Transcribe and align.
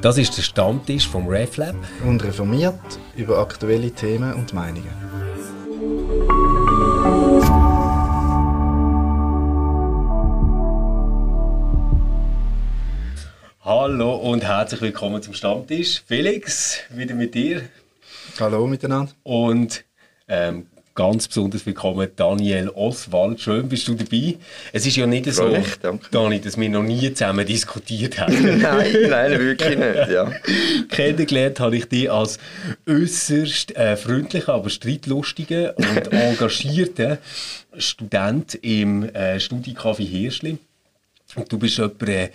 Das 0.00 0.16
ist 0.16 0.36
der 0.36 0.42
Stammtisch 0.42 1.08
vom 1.08 1.26
RefLab. 1.26 1.74
Und 2.06 2.22
reformiert 2.22 2.78
über 3.16 3.38
aktuelle 3.38 3.90
Themen 3.90 4.32
und 4.34 4.54
Meinungen. 4.54 4.92
Hallo 13.60 14.14
und 14.14 14.44
herzlich 14.44 14.80
willkommen 14.82 15.20
zum 15.20 15.34
Stammtisch. 15.34 16.04
Felix, 16.06 16.78
wieder 16.90 17.16
mit 17.16 17.34
dir. 17.34 17.62
Hallo 18.38 18.68
miteinander. 18.68 19.10
Und 19.24 19.84
ähm, 20.28 20.68
ganz 20.98 21.28
besonders 21.28 21.64
willkommen 21.64 22.08
Daniel 22.16 22.70
Oswald. 22.70 23.40
Schön 23.40 23.68
bist 23.68 23.86
du 23.86 23.94
dabei. 23.94 24.34
Es 24.72 24.84
ist 24.84 24.96
ja 24.96 25.06
nicht 25.06 25.32
so, 25.32 25.48
danke. 25.80 26.08
Dani, 26.10 26.40
dass 26.40 26.58
wir 26.58 26.68
noch 26.68 26.82
nie 26.82 27.14
zusammen 27.14 27.46
diskutiert 27.46 28.18
haben. 28.18 28.58
nein, 28.60 29.06
nein, 29.08 29.38
wirklich 29.38 29.78
nicht. 29.78 30.08
Ja. 30.10 30.28
Kennengelernt 30.90 31.60
habe 31.60 31.76
ich 31.76 31.84
dich 31.84 32.10
als 32.10 32.40
äußerst 32.88 33.76
äh, 33.76 33.96
freundlichen, 33.96 34.52
aber 34.52 34.70
streitlustigen 34.70 35.70
und 35.76 36.08
engagierten 36.12 37.18
Student 37.76 38.56
im 38.56 39.04
äh, 39.04 39.36
Studiecafé 39.36 40.04
Hirschli. 40.04 40.58
Und 41.36 41.52
du 41.52 41.60
bist 41.60 41.78
jemand, 41.78 42.02
der 42.02 42.30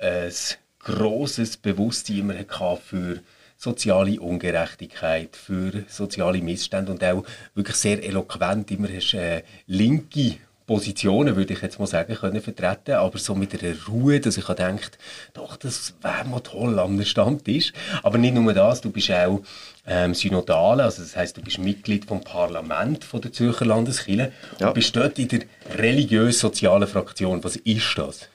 äh, 0.00 0.26
ein 0.26 0.32
grosses 0.80 1.56
Bewusstsein 1.56 2.18
immer 2.18 2.34
hatte 2.34 2.82
für 2.84 3.20
soziale 3.58 4.20
Ungerechtigkeit, 4.20 5.34
für 5.34 5.84
soziale 5.88 6.40
Missstände 6.40 6.92
und 6.92 7.02
auch 7.02 7.24
wirklich 7.54 7.76
sehr 7.76 8.02
eloquent 8.02 8.70
immer 8.70 8.88
hast, 8.88 9.14
äh, 9.14 9.42
linke 9.66 10.36
Positionen, 10.64 11.34
würde 11.34 11.54
ich 11.54 11.62
jetzt 11.62 11.80
mal 11.80 11.86
sagen, 11.86 12.14
können 12.14 12.42
vertreten, 12.42 12.92
aber 12.92 13.18
so 13.18 13.34
mit 13.34 13.60
einer 13.60 13.74
Ruhe, 13.88 14.20
dass 14.20 14.36
ich 14.36 14.44
denke, 14.44 14.90
doch, 15.32 15.56
das 15.56 15.94
wäre 16.02 16.26
mal 16.26 16.40
toll 16.40 16.78
am 16.78 17.02
Stammtisch. 17.04 17.72
Aber 18.02 18.18
nicht 18.18 18.34
nur 18.34 18.52
das, 18.52 18.82
du 18.82 18.90
bist 18.90 19.10
auch 19.10 19.40
ähm, 19.86 20.14
Synodale, 20.14 20.84
also 20.84 21.02
das 21.02 21.16
heißt, 21.16 21.38
du 21.38 21.40
bist 21.40 21.58
Mitglied 21.58 22.04
vom 22.04 22.20
Parlament 22.20 23.02
von 23.02 23.22
der 23.22 23.32
Zürcher 23.32 23.64
Landeskirche 23.64 24.30
ja. 24.60 24.68
und 24.68 24.74
bist 24.74 24.94
dort 24.94 25.18
in 25.18 25.28
der 25.28 25.40
religiös-sozialen 25.74 26.86
Fraktion. 26.86 27.42
Was 27.42 27.56
ist 27.56 27.94
das? 27.96 28.28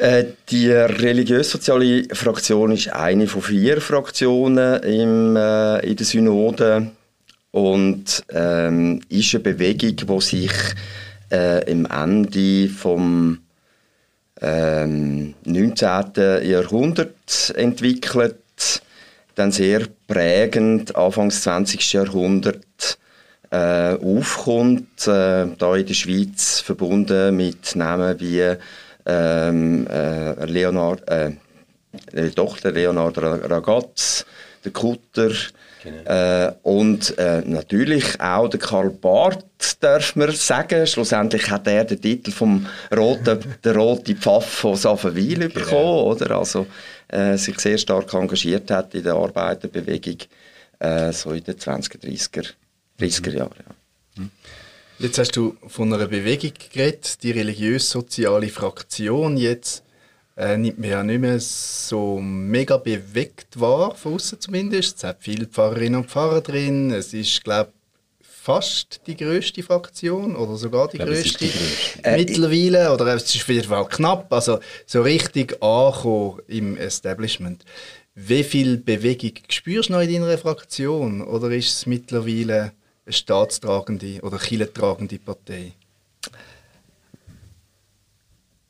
Äh, 0.00 0.32
die 0.48 0.70
religiös-soziale 0.70 2.04
Fraktion 2.14 2.72
ist 2.72 2.88
eine 2.88 3.26
von 3.26 3.42
vier 3.42 3.82
Fraktionen 3.82 4.82
im, 4.82 5.36
äh, 5.36 5.80
in 5.80 5.94
der 5.94 6.06
Synode 6.06 6.90
und 7.50 8.22
ähm, 8.30 9.02
ist 9.10 9.34
eine 9.34 9.44
Bewegung, 9.44 9.96
die 9.96 10.20
sich 10.22 10.52
äh, 11.30 11.70
im 11.70 11.84
Ende 11.84 12.70
vom 12.70 13.40
ähm, 14.40 15.34
19. 15.44 16.44
Jahrhundert 16.44 17.52
entwickelt, 17.54 18.82
dann 19.34 19.52
sehr 19.52 19.82
prägend 20.08 20.96
Anfangs 20.96 21.42
20. 21.42 21.92
Jahrhundert 21.92 22.98
äh, 23.50 23.96
aufkommt, 23.96 25.06
äh, 25.06 25.46
da 25.58 25.76
in 25.76 25.84
der 25.84 25.92
Schweiz 25.92 26.60
verbunden 26.60 27.36
mit 27.36 27.76
Namen 27.76 28.18
wie 28.18 28.56
ähm, 29.10 29.86
äh, 29.88 30.44
Leonard, 30.44 31.08
äh, 31.08 31.32
die 32.12 32.30
Tochter 32.30 32.72
Leonard 32.72 33.18
Ragaz, 33.18 34.24
der 34.64 34.72
Kutter 34.72 35.30
genau. 35.82 36.02
äh, 36.04 36.52
und 36.62 37.18
äh, 37.18 37.42
natürlich 37.44 38.20
auch 38.20 38.48
der 38.48 38.60
Karl 38.60 38.90
Barth, 38.90 39.44
darf 39.80 40.14
man 40.14 40.30
sagen. 40.32 40.86
Schlussendlich 40.86 41.50
hat 41.50 41.66
er 41.66 41.84
den 41.84 42.00
Titel 42.00 42.30
vom 42.30 42.66
roten, 42.96 43.40
der 43.64 43.76
rote 43.76 44.14
Pfaff 44.14 44.46
von 44.46 44.74
bekommen, 44.76 45.52
genau. 45.52 46.12
oder? 46.12 46.38
Also 46.38 46.66
äh, 47.08 47.36
sich 47.36 47.58
sehr 47.58 47.78
stark 47.78 48.12
engagiert 48.14 48.70
hat 48.70 48.94
in 48.94 49.02
der 49.02 49.14
Arbeiterbewegung, 49.14 50.18
äh, 50.78 51.12
so 51.12 51.32
in 51.32 51.42
den 51.42 51.56
20er, 51.56 51.98
30er, 51.98 52.52
30er 53.00 53.30
Jahren. 53.36 53.54
Ja. 53.66 54.22
Mhm. 54.22 54.30
Jetzt 55.00 55.16
hast 55.16 55.34
du 55.34 55.56
von 55.66 55.90
einer 55.94 56.08
Bewegung 56.08 56.52
geredet, 56.70 57.22
die 57.22 57.30
religiös-soziale 57.30 58.48
Fraktion. 58.48 59.38
Jetzt 59.38 59.82
äh, 60.36 60.58
nimmt 60.58 60.78
man 60.78 60.90
ja 60.90 61.02
nicht 61.02 61.20
mehr 61.22 61.40
so 61.40 62.20
mega 62.20 62.76
bewegt 62.76 63.58
wahr, 63.58 63.94
von 63.94 64.16
außen 64.16 64.38
zumindest. 64.40 64.98
Es 64.98 65.04
hat 65.04 65.16
viele 65.20 65.46
Pfarrerinnen 65.46 66.02
und 66.02 66.10
Pfarrer 66.10 66.42
drin. 66.42 66.90
Es 66.90 67.14
ist, 67.14 67.42
glaube 67.42 67.72
fast 68.20 69.00
die 69.06 69.16
größte 69.16 69.62
Fraktion 69.62 70.36
oder 70.36 70.56
sogar 70.56 70.88
die 70.88 70.98
größte 70.98 71.46
äh, 72.02 72.18
mittlerweile 72.18 72.92
oder 72.92 73.14
es 73.14 73.34
ist 73.34 73.42
auf 73.42 73.48
jeden 73.48 73.68
Fall 73.68 73.86
knapp 73.86 74.32
also 74.32 74.60
so 74.86 75.02
richtig 75.02 75.62
angekommen 75.62 76.40
im 76.48 76.76
Establishment 76.78 77.66
wie 78.14 78.42
viel 78.42 78.78
Bewegung 78.78 79.32
spürst 79.50 79.90
du 79.90 79.92
noch 79.92 80.00
in 80.00 80.22
deiner 80.22 80.38
Fraktion 80.38 81.20
oder 81.20 81.50
ist 81.50 81.68
es 81.68 81.86
mittlerweile 81.86 82.72
eine 83.10 83.12
staatstragende 83.12 84.20
oder 84.22 84.38
kirchentragende 84.38 85.18
Partei? 85.18 85.72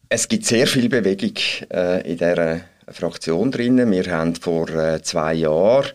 Es 0.08 0.26
gibt 0.26 0.46
sehr 0.46 0.66
viel 0.66 0.88
Bewegung 0.88 1.36
äh, 1.70 2.00
in 2.10 2.16
dieser 2.16 2.62
Fraktion 2.88 3.50
drin. 3.50 3.90
Wir 3.90 4.06
haben 4.06 4.34
vor 4.34 4.68
äh, 4.70 5.02
zwei 5.02 5.34
Jahren, 5.34 5.90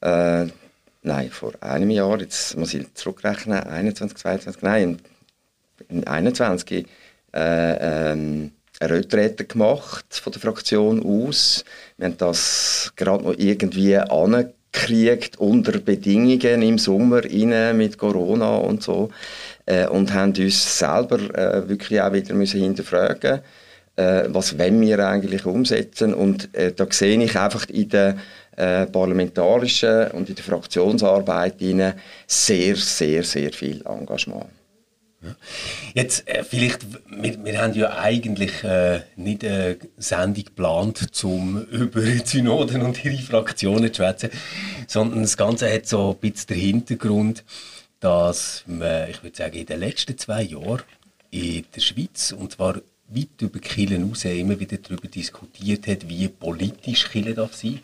äh, 0.00 0.46
nein, 1.02 1.30
vor 1.30 1.52
einem 1.60 1.90
Jahr, 1.90 2.18
jetzt 2.20 2.56
muss 2.56 2.74
ich 2.74 2.92
zurückrechnen, 2.94 3.60
21, 3.60 4.16
22, 4.18 4.62
nein, 4.62 5.00
in 5.88 6.06
21 6.06 6.86
äh, 7.34 8.12
ähm, 8.12 8.52
Retrete 8.80 9.44
gemacht 9.44 10.06
von 10.10 10.32
der 10.32 10.40
Fraktion 10.40 11.04
aus. 11.04 11.64
Wir 11.98 12.06
haben 12.06 12.16
das 12.16 12.92
gerade 12.96 13.24
noch 13.24 13.34
irgendwie 13.36 13.96
angekündigt 13.98 14.58
gekriegt 14.74 15.38
unter 15.38 15.78
Bedingungen 15.78 16.62
im 16.62 16.78
Sommer 16.78 17.22
rein, 17.24 17.76
mit 17.76 17.96
Corona 17.96 18.56
und 18.56 18.82
so 18.82 19.10
äh, 19.66 19.86
und 19.86 20.12
haben 20.12 20.34
uns 20.36 20.78
selber 20.78 21.18
äh, 21.34 21.68
wirklich 21.68 22.00
auch 22.00 22.12
wieder 22.12 22.34
müssen 22.34 22.60
hinterfragen 22.60 23.40
äh, 23.96 24.24
was 24.28 24.58
wollen 24.58 24.80
wir 24.80 24.98
eigentlich 25.06 25.46
umsetzen 25.46 26.14
und 26.14 26.54
äh, 26.54 26.72
da 26.72 26.86
sehe 26.90 27.22
ich 27.22 27.38
einfach 27.38 27.68
in 27.68 27.88
der 27.88 28.16
äh, 28.56 28.86
parlamentarischen 28.86 30.10
und 30.12 30.28
in 30.28 30.34
der 30.34 30.44
Fraktionsarbeit 30.44 31.54
sehr, 32.26 32.76
sehr, 32.76 33.22
sehr 33.22 33.52
viel 33.52 33.82
Engagement. 33.86 34.46
Jetzt 35.94 36.28
äh, 36.28 36.44
vielleicht, 36.44 36.80
wir, 37.10 37.44
wir, 37.44 37.60
haben 37.60 37.74
ja 37.74 37.98
eigentlich 37.98 38.64
äh, 38.64 39.00
nicht 39.16 39.44
eine 39.44 39.78
Sendung 39.96 40.44
geplant, 40.44 41.08
um 41.24 41.62
über 41.70 42.02
Synoden 42.24 42.82
und 42.82 43.04
ihre 43.04 43.22
Fraktionen 43.22 43.92
zu 43.92 44.02
sprechen, 44.02 44.30
sondern 44.86 45.22
das 45.22 45.36
Ganze 45.36 45.72
hat 45.72 45.86
so 45.86 46.10
ein 46.10 46.16
bisschen 46.18 46.48
den 46.48 46.58
Hintergrund, 46.58 47.44
dass 48.00 48.64
man, 48.66 49.10
ich 49.10 49.22
würde 49.22 49.36
sagen, 49.36 49.56
in 49.56 49.66
den 49.66 49.80
letzten 49.80 50.18
zwei 50.18 50.42
Jahren 50.42 50.82
in 51.30 51.64
der 51.74 51.80
Schweiz, 51.80 52.32
und 52.32 52.52
zwar 52.52 52.76
weit 53.08 53.40
über 53.40 53.58
Kirchen 53.58 54.08
raus, 54.08 54.24
immer 54.24 54.58
wieder 54.58 54.76
darüber 54.76 55.08
diskutiert 55.08 55.86
hat, 55.86 56.08
wie 56.08 56.28
politisch 56.28 57.10
Kirche 57.10 57.34
darf 57.34 57.54
sein. 57.54 57.80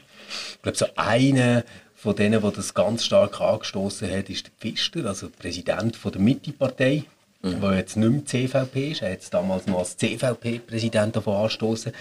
Ich 0.55 0.63
glaube, 0.63 0.79
so 0.79 0.87
einer 0.97 1.65
von 1.95 2.17
denen, 2.17 2.41
der 2.41 2.51
das 2.51 2.73
ganz 2.73 3.05
stark 3.05 3.41
angestoßen 3.41 4.11
hat, 4.11 4.31
ist 4.31 4.47
der 4.47 4.53
Pfister, 4.59 5.05
also 5.05 5.29
der 5.29 5.37
Präsident 5.37 5.97
von 5.97 6.13
der 6.13 6.21
Mitte-Partei 6.21 7.05
mhm. 7.43 7.61
der 7.61 7.77
jetzt 7.77 7.97
nicht 7.97 8.11
mehr 8.11 8.25
CVP 8.25 8.93
ist. 8.93 9.03
Er 9.03 9.13
hat 9.13 9.35
damals 9.35 9.67
noch 9.67 9.79
als 9.79 9.97
CVP-Präsident 9.97 11.17
davon 11.17 11.37
angestoßen. 11.37 11.93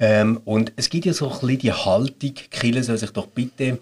Ähm, 0.00 0.40
und 0.44 0.72
es 0.76 0.88
gibt 0.90 1.06
ja 1.06 1.12
so 1.12 1.30
ein 1.30 1.38
bisschen 1.40 1.58
die 1.58 1.72
Haltung, 1.72 2.34
Kirche 2.50 2.82
soll 2.82 2.98
sich 2.98 3.10
doch 3.10 3.26
bitte 3.26 3.78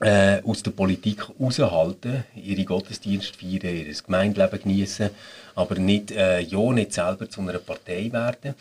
äh, 0.00 0.42
aus 0.42 0.62
der 0.62 0.72
Politik 0.72 1.22
raushalten, 1.40 2.24
ihre 2.34 2.64
Gottesdienste 2.64 3.38
feiern, 3.38 3.76
ihr 3.76 3.94
Gemeindeleben 3.94 4.60
genießen, 4.60 5.10
aber 5.54 5.76
nicht, 5.76 6.10
äh, 6.10 6.40
ja, 6.40 6.72
nicht 6.72 6.92
selber 6.92 7.28
zu 7.28 7.40
einer 7.40 7.58
Partei 7.58 8.10
werden. 8.12 8.54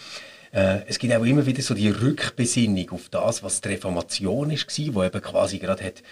Äh, 0.53 0.81
es 0.87 0.99
gibt 0.99 1.13
auch 1.13 1.25
immer 1.25 1.45
wieder 1.45 1.63
so 1.63 1.73
die 1.73 1.89
Rückbesinnung 1.89 2.91
auf 2.91 3.09
das, 3.09 3.41
was 3.41 3.59
die 3.59 3.69
Reformation 3.69 4.51
war, 4.51 4.93
wo 4.93 5.03
eben 5.03 5.21
quasi 5.21 5.57
gerade 5.57 5.83
hat 5.83 6.03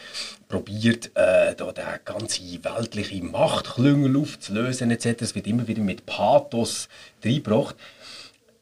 probiert, 0.49 1.11
äh, 1.13 1.53
da 1.55 1.71
den 1.71 1.85
ganze 2.03 2.41
weltliche 2.63 3.23
Machtklüngel 3.23 4.17
aufzulösen 4.17 4.89
etc. 4.89 5.21
Es 5.21 5.35
wird 5.35 5.45
immer 5.45 5.67
wieder 5.67 5.83
mit 5.83 6.07
Pathos 6.07 6.89
reingebracht. 7.23 7.75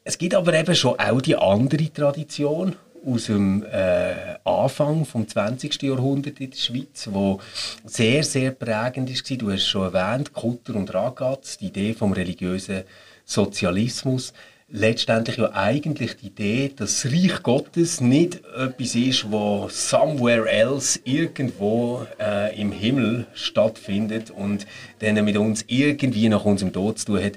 Es 0.04 0.18
gibt 0.18 0.34
aber 0.34 0.52
eben 0.52 0.74
schon 0.74 0.98
auch 0.98 1.20
die 1.22 1.36
andere 1.36 1.90
Tradition 1.92 2.76
aus 3.06 3.26
dem 3.26 3.64
äh, 3.64 4.36
Anfang 4.44 5.06
des 5.10 5.28
20. 5.28 5.82
Jahrhunderts 5.82 6.40
in 6.40 6.50
der 6.50 6.56
Schweiz, 6.58 7.08
wo 7.10 7.40
sehr, 7.86 8.22
sehr 8.22 8.50
prägend 8.50 9.08
war. 9.08 9.36
Du 9.38 9.50
hast 9.50 9.60
es 9.60 9.66
schon 9.66 9.94
erwähnt, 9.94 10.34
Kutter 10.34 10.74
und 10.74 10.92
Ragatz, 10.92 11.56
die 11.56 11.68
Idee 11.68 11.94
vom 11.94 12.12
religiösen 12.12 12.82
Sozialismus 13.24 14.34
letztendlich 14.70 15.36
ja 15.36 15.52
eigentlich 15.52 16.16
die 16.16 16.28
Idee, 16.28 16.72
dass 16.74 17.02
das 17.02 17.12
Reich 17.12 17.42
Gottes 17.42 18.00
nicht 18.00 18.44
etwas 18.56 18.94
ist, 18.94 19.30
wo 19.30 19.68
somewhere 19.68 20.48
else 20.48 21.00
irgendwo 21.04 22.06
äh, 22.20 22.58
im 22.60 22.72
Himmel 22.72 23.26
stattfindet 23.34 24.30
und 24.30 24.66
dann 25.00 25.24
mit 25.24 25.36
uns 25.36 25.64
irgendwie 25.66 26.28
nach 26.28 26.44
unserem 26.44 26.72
Tod 26.72 26.98
zu 26.98 27.06
tun 27.06 27.24
hat, 27.24 27.32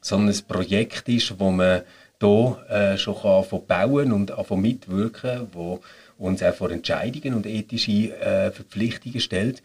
sondern 0.00 0.34
ein 0.34 0.42
Projekt 0.46 1.08
ist, 1.08 1.38
wo 1.38 1.50
man 1.50 1.82
hier 2.20 2.58
äh, 2.68 2.98
schon 2.98 3.14
von 3.16 3.66
bauen 3.66 4.12
und 4.12 4.32
mitwirken, 4.60 5.48
wo 5.52 5.80
uns 6.18 6.42
auch 6.42 6.54
vor 6.54 6.70
Entscheidungen 6.70 7.34
und 7.34 7.46
ethische 7.46 8.16
äh, 8.20 8.50
Verpflichtungen 8.50 9.20
stellt. 9.20 9.62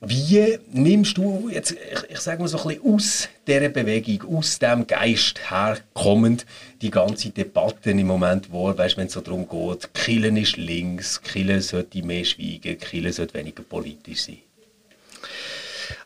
Wie 0.00 0.58
nimmst 0.72 1.16
du 1.16 1.48
jetzt, 1.48 1.72
ich, 1.72 2.10
ich 2.10 2.18
sage 2.18 2.42
mal 2.42 2.48
so 2.48 2.58
ein 2.58 2.68
bisschen 2.68 2.94
aus 2.94 3.28
dieser 3.46 3.68
Bewegung, 3.68 4.36
aus 4.36 4.58
dem 4.58 4.86
Geist 4.86 5.50
herkommend, 5.50 6.46
die 6.82 6.90
ganze 6.90 7.30
Debatte 7.30 7.90
im 7.90 8.06
Moment 8.06 8.52
wahr, 8.52 8.76
weißt, 8.76 8.96
wenn 8.96 9.06
es 9.06 9.14
so 9.14 9.20
darum 9.20 9.48
geht, 9.48 9.94
Killen 9.94 10.36
ist 10.36 10.56
links, 10.56 11.22
Killen 11.22 11.60
sollte 11.60 12.02
mehr 12.02 12.24
schweigen, 12.24 12.78
Killen 12.78 13.12
sollte 13.12 13.34
weniger 13.34 13.62
politisch 13.62 14.24
sein? 14.24 14.45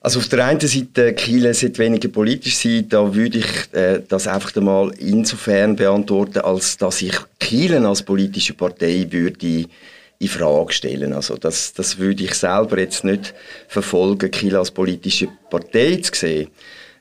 Also 0.02 0.18
auf 0.18 0.28
der 0.28 0.46
einen 0.46 0.60
Seite, 0.60 1.12
Kiel 1.12 1.52
sollte 1.52 1.78
weniger 1.78 2.08
politisch 2.08 2.56
sein, 2.56 2.88
da 2.88 3.14
würde 3.14 3.38
ich 3.38 3.74
äh, 3.74 4.00
das 4.08 4.26
einfach 4.26 4.56
einmal 4.56 4.92
insofern 4.98 5.76
beantworten, 5.76 6.38
als 6.38 6.78
dass 6.78 7.02
ich 7.02 7.14
Kiel 7.38 7.74
als 7.84 8.02
politische 8.02 8.54
Partei 8.54 9.06
würde 9.10 9.66
in 10.18 10.28
Frage 10.28 10.72
stellen. 10.72 11.12
Also 11.12 11.36
das, 11.36 11.74
das 11.74 11.98
würde 11.98 12.24
ich 12.24 12.34
selber 12.34 12.78
jetzt 12.78 13.04
nicht 13.04 13.34
verfolgen, 13.68 14.30
Kiel 14.30 14.56
als 14.56 14.70
politische 14.70 15.28
Partei 15.50 15.96
zu 15.96 16.12
sehen. 16.14 16.48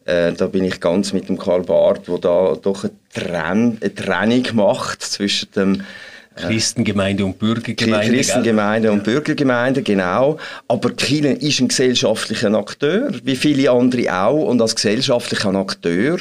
Äh, 0.03 0.33
da 0.33 0.47
bin 0.47 0.65
ich 0.65 0.81
ganz 0.81 1.13
mit 1.13 1.29
dem 1.29 1.37
Karl 1.37 1.61
Barth, 1.61 2.07
der 2.09 2.17
da 2.17 2.55
doch 2.61 2.83
eine, 2.83 2.93
Trenn 3.13 3.77
eine 3.79 3.95
Trennung 3.95 4.43
macht 4.53 5.03
zwischen 5.03 5.51
dem 5.55 5.83
Christengemeinde 6.47 7.25
und 7.25 7.37
Bürgergemeinde. 7.39 8.15
Christengemeinde 8.15 8.91
und 8.91 9.03
Bürgergemeinde, 9.03 9.81
genau. 9.81 10.37
Aber 10.67 10.91
Kiel 10.91 11.25
ist 11.25 11.59
ein 11.59 11.67
gesellschaftlicher 11.67 12.53
Akteur, 12.53 13.11
wie 13.23 13.35
viele 13.35 13.71
andere 13.71 14.13
auch. 14.13 14.45
Und 14.45 14.61
als 14.61 14.75
gesellschaftlicher 14.75 15.53
Akteur 15.55 16.19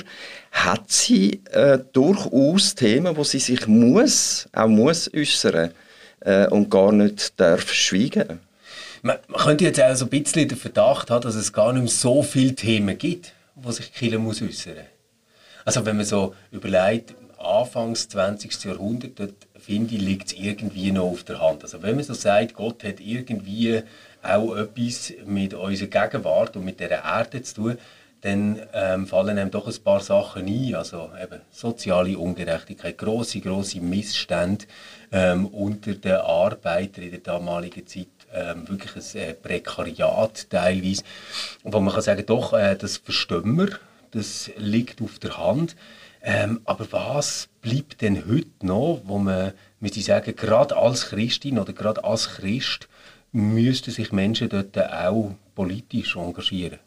hat 0.50 0.90
sie 0.90 1.40
äh, 1.52 1.78
durchaus 1.92 2.74
Themen, 2.74 3.16
wo 3.16 3.24
sie 3.24 3.38
sich 3.38 3.66
muss, 3.66 4.48
auch 4.52 4.68
muss 4.68 5.10
äußern 5.14 5.70
äh, 6.20 6.46
und 6.48 6.70
gar 6.70 6.92
nicht 6.92 7.38
darf 7.38 7.72
schweigen. 7.72 8.40
Man, 9.02 9.16
man 9.28 9.40
könnte 9.40 9.64
jetzt 9.64 9.80
auch 9.80 9.94
so 9.94 10.06
ein 10.06 10.10
bisschen 10.10 10.48
den 10.48 10.58
Verdacht 10.58 11.10
haben, 11.10 11.22
dass 11.22 11.34
es 11.34 11.52
gar 11.52 11.72
nicht 11.72 11.82
mehr 11.82 11.90
so 11.90 12.22
viele 12.22 12.54
Themen 12.54 12.98
gibt, 12.98 13.32
wo 13.54 13.70
sich 13.70 13.92
Kiel 13.92 14.18
muss 14.18 14.42
äußern. 14.42 14.74
Also 15.64 15.84
wenn 15.84 15.96
man 15.96 16.06
so 16.06 16.34
überlegt, 16.50 17.14
Anfangs 17.38 18.08
20. 18.08 18.64
Jahrhundert, 18.64 19.18
dort 19.18 19.34
finde 19.68 19.96
ich, 19.96 20.00
liegt 20.00 20.28
es 20.28 20.32
irgendwie 20.32 20.92
noch 20.92 21.04
auf 21.04 21.24
der 21.24 21.42
Hand. 21.42 21.62
Also 21.62 21.82
wenn 21.82 21.96
man 21.96 22.04
so 22.04 22.14
sagt, 22.14 22.54
Gott 22.54 22.82
hat 22.84 23.00
irgendwie 23.00 23.82
auch 24.22 24.56
etwas 24.56 25.12
mit 25.26 25.52
unserer 25.52 25.88
Gegenwart 25.88 26.56
und 26.56 26.64
mit 26.64 26.80
der 26.80 26.90
Erde 26.90 27.42
zu 27.42 27.54
tun, 27.54 27.78
dann 28.22 28.62
ähm, 28.72 29.06
fallen 29.06 29.38
einem 29.38 29.50
doch 29.50 29.66
ein 29.66 29.84
paar 29.84 30.00
Sachen 30.00 30.46
ein. 30.46 30.74
Also 30.74 31.10
eben 31.22 31.42
soziale 31.50 32.16
Ungerechtigkeit, 32.16 32.96
große, 32.96 33.40
große 33.40 33.80
Missstände 33.80 34.64
ähm, 35.12 35.46
unter 35.48 35.92
den 35.92 36.16
Arbeitern 36.16 37.04
in 37.04 37.10
der 37.10 37.20
damaligen 37.20 37.86
Zeit. 37.86 38.08
Ähm, 38.32 38.66
wirklich 38.70 38.96
ein 38.96 39.20
äh, 39.20 39.34
Prekariat 39.34 40.48
teilweise. 40.48 41.02
Wo 41.62 41.78
man 41.80 41.92
kann 41.92 42.02
sagen, 42.02 42.24
doch, 42.24 42.54
äh, 42.54 42.74
das 42.74 42.96
verstehen 42.96 43.58
wir, 43.58 43.78
das 44.12 44.50
liegt 44.56 45.02
auf 45.02 45.18
der 45.18 45.36
Hand. 45.36 45.76
Ähm, 46.30 46.60
aber 46.66 46.86
was 46.92 47.48
bleibt 47.62 48.02
denn 48.02 48.28
heute 48.28 48.50
noch, 48.60 49.00
wo 49.06 49.16
man, 49.18 49.52
müsste 49.80 50.00
ich 50.00 50.04
sagen, 50.04 50.36
gerade 50.36 50.76
als 50.76 51.06
Christin 51.06 51.58
oder 51.58 51.72
gerade 51.72 52.04
als 52.04 52.28
Christ, 52.28 52.86
müssten 53.32 53.90
sich 53.92 54.12
Menschen 54.12 54.50
dort 54.50 54.76
auch 54.78 55.32
politisch 55.54 56.16
engagieren? 56.16 56.80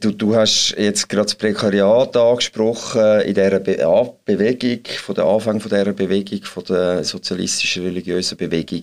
Du, 0.00 0.10
du 0.10 0.34
hast 0.34 0.74
jetzt 0.76 1.08
gerade 1.08 1.26
das 1.26 1.36
Prekariat 1.36 2.16
angesprochen 2.16 3.20
in 3.20 3.34
dieser 3.34 3.60
Be 3.60 4.12
Bewegung, 4.24 4.84
von 4.96 5.14
der 5.14 5.24
Anfang 5.24 5.60
von 5.60 5.70
dieser 5.70 5.92
Bewegung, 5.92 6.42
von 6.42 6.64
der 6.64 7.04
sozialistischen 7.04 7.84
religiösen 7.84 8.36
Bewegung. 8.36 8.82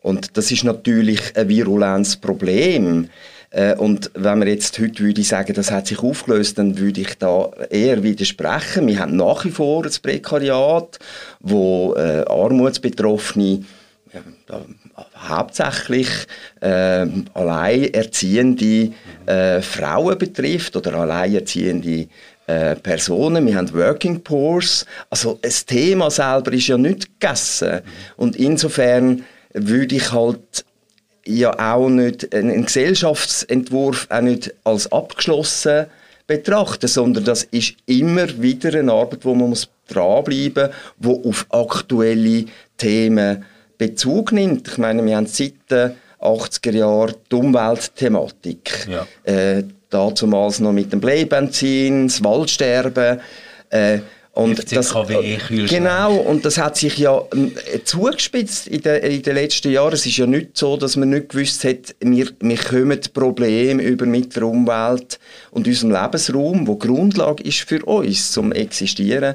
Und 0.00 0.36
das 0.36 0.50
ist 0.50 0.64
natürlich 0.64 1.36
ein 1.36 1.48
virulentes 1.48 2.16
Problem. 2.16 3.08
Äh, 3.52 3.74
und 3.76 4.10
wenn 4.14 4.38
man 4.38 4.48
jetzt 4.48 4.78
heute 4.78 5.02
würde 5.04 5.22
sagen, 5.22 5.54
das 5.54 5.70
hat 5.70 5.86
sich 5.86 5.98
aufgelöst, 5.98 6.58
dann 6.58 6.78
würde 6.78 7.02
ich 7.02 7.18
da 7.18 7.50
eher 7.70 8.02
widersprechen. 8.02 8.86
Wir 8.86 8.98
haben 8.98 9.16
nach 9.16 9.44
wie 9.44 9.50
vor 9.50 9.84
ein 9.84 9.92
Prekariat, 10.02 10.98
wo 11.40 11.94
äh, 11.94 12.24
Armutsbetroffene 12.26 13.64
ja, 14.12 14.60
hauptsächlich 15.28 16.08
äh, 16.60 17.06
alleinerziehende 17.34 18.92
äh, 19.26 19.60
Frauen 19.62 20.18
betrifft 20.18 20.76
oder 20.76 20.94
alleinerziehende 20.94 22.08
äh, 22.46 22.76
Personen. 22.76 23.46
Wir 23.46 23.56
haben 23.56 23.72
Working 23.72 24.22
Poors. 24.22 24.86
Also 25.08 25.38
das 25.40 25.64
Thema 25.64 26.10
selber 26.10 26.52
ist 26.52 26.66
ja 26.66 26.76
nicht 26.76 27.20
gegessen. 27.20 27.80
Und 28.16 28.36
insofern 28.36 29.24
würde 29.54 29.96
ich 29.96 30.12
halt 30.12 30.64
ja 31.26 31.74
auch 31.74 31.88
nicht 31.88 32.34
einen 32.34 32.64
Gesellschaftsentwurf 32.64 34.06
auch 34.10 34.20
nicht 34.20 34.54
als 34.64 34.90
abgeschlossen 34.90 35.86
betrachten, 36.26 36.88
sondern 36.88 37.24
das 37.24 37.44
ist 37.44 37.74
immer 37.86 38.40
wieder 38.40 38.78
eine 38.78 38.92
Arbeit, 38.92 39.24
wo 39.24 39.34
man 39.34 39.50
muss 39.50 39.68
dranbleiben 39.88 40.68
muss, 40.68 40.76
wo 40.98 41.28
auf 41.28 41.46
aktuelle 41.50 42.46
Themen 42.76 43.44
Bezug 43.78 44.32
nimmt. 44.32 44.68
Ich 44.68 44.78
meine, 44.78 45.04
wir 45.04 45.16
haben 45.16 45.26
seit 45.26 45.54
den 45.70 45.92
80er 46.20 46.72
Jahren 46.72 47.14
die 47.30 47.34
Umweltthematik. 47.34 48.88
Ja. 48.88 49.06
Äh, 49.24 49.64
damals 49.90 50.60
noch 50.60 50.72
mit 50.72 50.92
dem 50.92 51.00
Bleibenzin, 51.00 52.06
das 52.06 52.22
Waldsterben. 52.22 53.20
Äh, 53.70 53.98
und 54.34 54.72
das, 54.72 54.94
genau, 55.68 56.16
und 56.16 56.46
das 56.46 56.56
hat 56.56 56.78
sich 56.78 56.96
ja 56.96 57.18
äh, 57.18 57.84
zugespitzt 57.84 58.66
in 58.66 58.80
den, 58.80 59.02
in 59.02 59.22
den 59.22 59.34
letzten 59.34 59.70
Jahren. 59.70 59.92
Es 59.92 60.06
ist 60.06 60.16
ja 60.16 60.26
nicht 60.26 60.56
so, 60.56 60.78
dass 60.78 60.96
man 60.96 61.10
nicht 61.10 61.28
gewusst 61.28 61.64
hat, 61.64 61.94
wir, 62.00 62.28
wir 62.40 62.56
kommen 62.56 62.98
Probleme 63.12 63.82
über 63.82 64.06
mit 64.06 64.34
der 64.34 64.44
Umwelt 64.44 65.18
und 65.50 65.66
unserem 65.66 65.90
Lebensraum, 65.90 66.66
wo 66.66 66.76
Grundlage 66.76 67.42
ist 67.42 67.60
für 67.60 67.84
uns 67.84 68.32
zum 68.32 68.52
Existieren. 68.52 69.34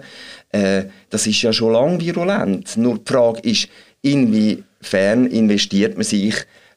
Äh, 0.51 0.85
das 1.11 1.27
ist 1.27 1.43
ja 1.43 1.53
schon 1.53 1.73
lange 1.73 2.01
virulent. 2.01 2.75
Nur 2.77 2.97
die 2.97 3.13
Frage 3.13 3.41
ist, 3.47 3.69
inwiefern 4.01 5.27
investiert 5.27 5.93
man 5.93 6.05
sich 6.05 6.33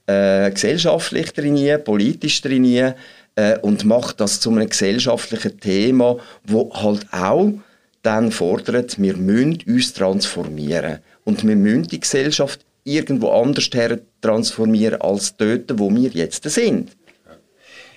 äh, 0.06 0.50
gesellschaftlich 0.50 1.32
drin, 1.32 1.82
politisch 1.82 2.42
drin 2.42 2.94
äh, 3.36 3.58
und 3.62 3.86
macht 3.86 4.20
das 4.20 4.40
zu 4.40 4.50
einem 4.50 4.68
gesellschaftlichen 4.68 5.58
Thema, 5.58 6.18
wo 6.44 6.70
halt 6.74 7.06
auch 7.12 7.54
dann 8.02 8.32
fordert, 8.32 9.00
wir 9.00 9.16
müssen 9.16 9.62
uns 9.66 9.92
transformieren. 9.92 11.00
Und 11.24 11.46
wir 11.46 11.56
müssen 11.56 11.84
die 11.84 12.00
Gesellschaft 12.00 12.64
irgendwo 12.84 13.30
anders 13.30 13.68
her 13.72 14.00
transformieren 14.20 15.00
als 15.00 15.36
dort, 15.36 15.78
wo 15.78 15.90
wir 15.94 16.10
jetzt 16.10 16.44
sind. 16.44 16.96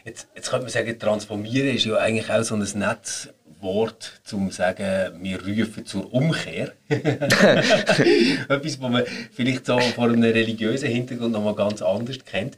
Jetzt, 0.05 0.27
jetzt 0.35 0.49
könnte 0.49 0.65
man 0.65 0.71
sagen, 0.71 0.99
transformieren 0.99 1.75
ist 1.75 1.85
ja 1.85 1.95
eigentlich 1.95 2.29
auch 2.29 2.43
so 2.43 2.55
ein 2.55 2.67
nettes 2.75 3.29
Wort, 3.61 4.21
um 4.33 4.51
zu 4.51 4.57
sagen, 4.57 5.23
wir 5.23 5.41
rufen 5.41 5.85
zur 5.85 6.13
Umkehr. 6.13 6.73
Etwas, 6.89 8.81
was 8.81 8.91
man 8.91 9.05
vielleicht 9.31 9.65
so 9.65 9.79
vor 9.79 10.09
einem 10.09 10.21
religiösen 10.21 10.89
Hintergrund 10.89 11.31
noch 11.31 11.43
mal 11.43 11.55
ganz 11.55 11.81
anders 11.81 12.17
kennt. 12.25 12.57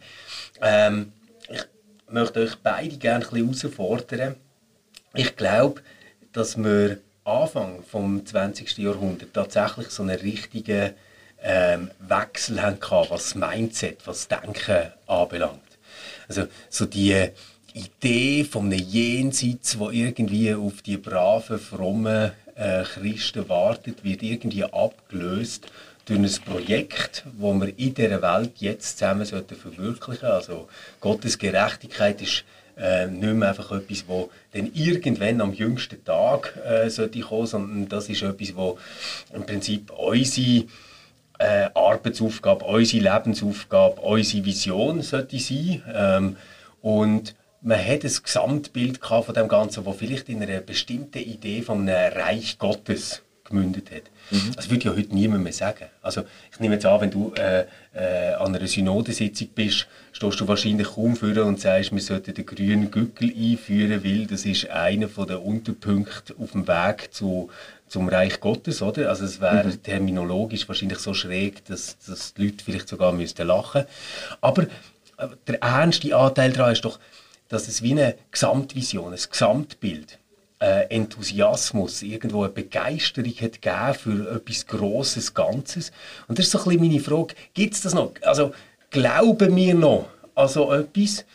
Ähm, 0.61 1.11
ich 1.49 1.61
möchte 2.09 2.39
euch 2.39 2.55
beide 2.55 2.97
gerne 2.97 3.23
ein 3.23 3.47
bisschen 3.47 3.71
herausfordern. 3.71 4.35
Ich 5.13 5.35
glaube, 5.35 5.81
dass 6.33 6.57
wir 6.57 6.97
Anfang 7.25 7.81
vom 7.81 8.23
20. 8.23 8.77
Jahrhundert 8.77 9.33
tatsächlich 9.33 9.89
so 9.89 10.03
einen 10.03 10.19
richtigen 10.19 10.93
ähm, 11.41 11.89
Wechsel 11.99 12.61
haben 12.61 12.77
was 12.79 13.09
das 13.09 13.35
Mindset, 13.35 14.05
was 14.05 14.27
das 14.27 14.39
Denken 14.41 14.91
anbelangt. 15.07 15.59
Also 16.27 16.43
so 16.69 16.85
die 16.85 17.29
Idee 17.73 18.43
von 18.43 18.65
einem 18.65 18.79
Jenseits, 18.79 19.79
wo 19.79 19.89
irgendwie 19.89 20.53
auf 20.53 20.83
die 20.83 20.97
braven, 20.97 21.57
frommen 21.57 22.31
äh, 22.53 22.83
Christen 22.83 23.49
wartet, 23.49 24.03
wird 24.03 24.21
irgendwie 24.21 24.63
abgelöst 24.63 25.65
durch 26.05 26.19
ein 26.19 26.45
Projekt, 26.45 27.25
wo 27.39 27.55
wir 27.55 27.73
in 27.79 27.95
dieser 27.95 28.21
Welt 28.21 28.51
jetzt 28.57 28.99
zusammen 28.99 29.25
verwirklichen 29.25 30.21
sollten. 30.21 30.25
Also 30.25 30.67
Gottes 31.01 31.39
Gerechtigkeit 31.39 32.21
ist 32.21 32.43
äh, 32.77 33.07
nicht 33.07 33.33
mehr 33.33 33.49
einfach 33.49 33.71
etwas, 33.71 34.05
wo 34.07 34.29
dann 34.53 34.71
irgendwann 34.73 35.41
am 35.41 35.53
jüngsten 35.53 36.03
Tag 36.03 36.57
äh, 36.65 36.89
sollte 36.89 37.19
kommen, 37.21 37.47
sondern 37.47 37.87
das 37.87 38.09
ist 38.09 38.21
etwas, 38.21 38.55
wo 38.55 38.77
im 39.33 39.45
Prinzip 39.45 39.91
unsere 39.91 40.65
äh, 41.39 41.69
Arbeitsaufgabe, 41.73 42.65
unsere 42.65 43.03
Lebensaufgabe, 43.03 44.01
unsere 44.01 44.45
Vision 44.45 45.01
sollte 45.01 45.39
sein. 45.39 45.83
Ähm, 45.93 46.35
und 46.81 47.35
man 47.61 47.79
hat 47.79 48.03
ein 48.03 48.11
Gesamtbild 48.23 48.99
von 49.03 49.33
dem 49.33 49.47
Ganzen, 49.47 49.85
wo 49.85 49.93
vielleicht 49.93 50.29
in 50.29 50.41
einer 50.43 50.59
bestimmten 50.59 51.17
Idee 51.17 51.61
von 51.61 51.89
einem 51.89 52.13
Reich 52.13 52.59
Gottes 52.59 53.23
gemündet 53.45 53.91
hat. 53.91 54.03
Mhm. 54.31 54.55
Das 54.55 54.69
würde 54.69 54.85
ja 54.85 54.91
heute 54.91 55.13
niemand 55.13 55.43
mehr 55.43 55.53
sagen. 55.53 55.85
Also 56.01 56.23
ich 56.51 56.59
nehme 56.59 56.75
jetzt 56.75 56.85
an, 56.85 57.01
wenn 57.01 57.11
du 57.11 57.33
äh, 57.35 57.65
äh, 57.93 58.33
an 58.33 58.55
einer 58.55 58.67
Synodesitzung 58.67 59.49
bist, 59.55 59.87
stehst 60.11 60.39
du 60.39 60.47
wahrscheinlich 60.47 60.87
kaum 60.87 61.15
vor 61.15 61.29
und 61.45 61.59
sagst, 61.59 61.93
wir 61.93 62.01
sollten 62.01 62.33
den 62.33 62.45
grünen 62.45 62.91
Gückel 62.91 63.31
einführen, 63.35 64.03
weil 64.03 64.25
das 64.25 64.45
ist 64.45 64.69
einer 64.69 65.07
der 65.07 65.43
Unterpunkte 65.43 66.35
auf 66.39 66.51
dem 66.51 66.67
Weg 66.67 67.13
zu, 67.13 67.49
zum 67.87 68.09
Reich 68.09 68.39
Gottes, 68.39 68.81
oder? 68.81 69.09
Also 69.09 69.25
es 69.25 69.39
wäre 69.39 69.67
mhm. 69.67 69.83
terminologisch 69.83 70.67
wahrscheinlich 70.67 70.99
so 70.99 71.13
schräg, 71.13 71.63
dass, 71.65 71.97
dass 71.99 72.33
die 72.33 72.45
Leute 72.45 72.63
vielleicht 72.63 72.87
sogar 72.87 73.11
müssten 73.11 73.47
lachen. 73.47 73.85
Aber 74.41 74.63
äh, 74.63 75.27
der 75.47 75.61
ernste 75.61 76.15
Anteil 76.15 76.51
daran 76.51 76.73
ist 76.73 76.83
doch, 76.83 76.99
dass 77.47 77.67
es 77.67 77.83
wie 77.83 77.91
eine 77.91 78.15
Gesamtvision, 78.31 79.13
ein 79.13 79.19
Gesamtbild 79.29 80.17
äh, 80.59 80.87
Enthusiasmus, 80.89 82.01
irgendwo 82.01 82.43
eine 82.43 82.53
Begeisterung 82.53 83.33
hat 83.41 83.61
gegeben 83.61 83.93
für 83.93 84.35
etwas 84.35 84.65
Grosses, 84.65 85.33
Ganzes. 85.33 85.91
Und 86.27 86.39
das 86.39 86.45
ist 86.45 86.51
so 86.51 86.59
ein 86.59 86.63
bisschen 86.65 86.81
meine 86.81 86.99
Frage, 86.99 87.35
gibt 87.53 87.73
es 87.73 87.81
das 87.81 87.93
noch? 87.93 88.13
Also 88.21 88.53
glauben 88.89 89.55
wir 89.55 89.75
noch 89.75 90.07
an 90.35 90.47
so 90.47 90.71
etwas? 90.71 91.25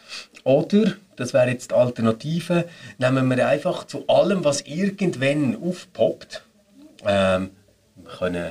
Oder, 0.44 0.94
das 1.16 1.34
wäre 1.34 1.50
jetzt 1.50 1.70
die 1.70 1.74
Alternative, 1.74 2.66
nehmen 2.98 3.28
wir 3.28 3.46
einfach 3.46 3.84
zu 3.84 4.06
allem, 4.08 4.44
was 4.44 4.62
irgendwann 4.62 5.56
aufpoppt, 5.62 6.42
ähm, 7.06 7.50
wir 7.96 8.10
können 8.12 8.50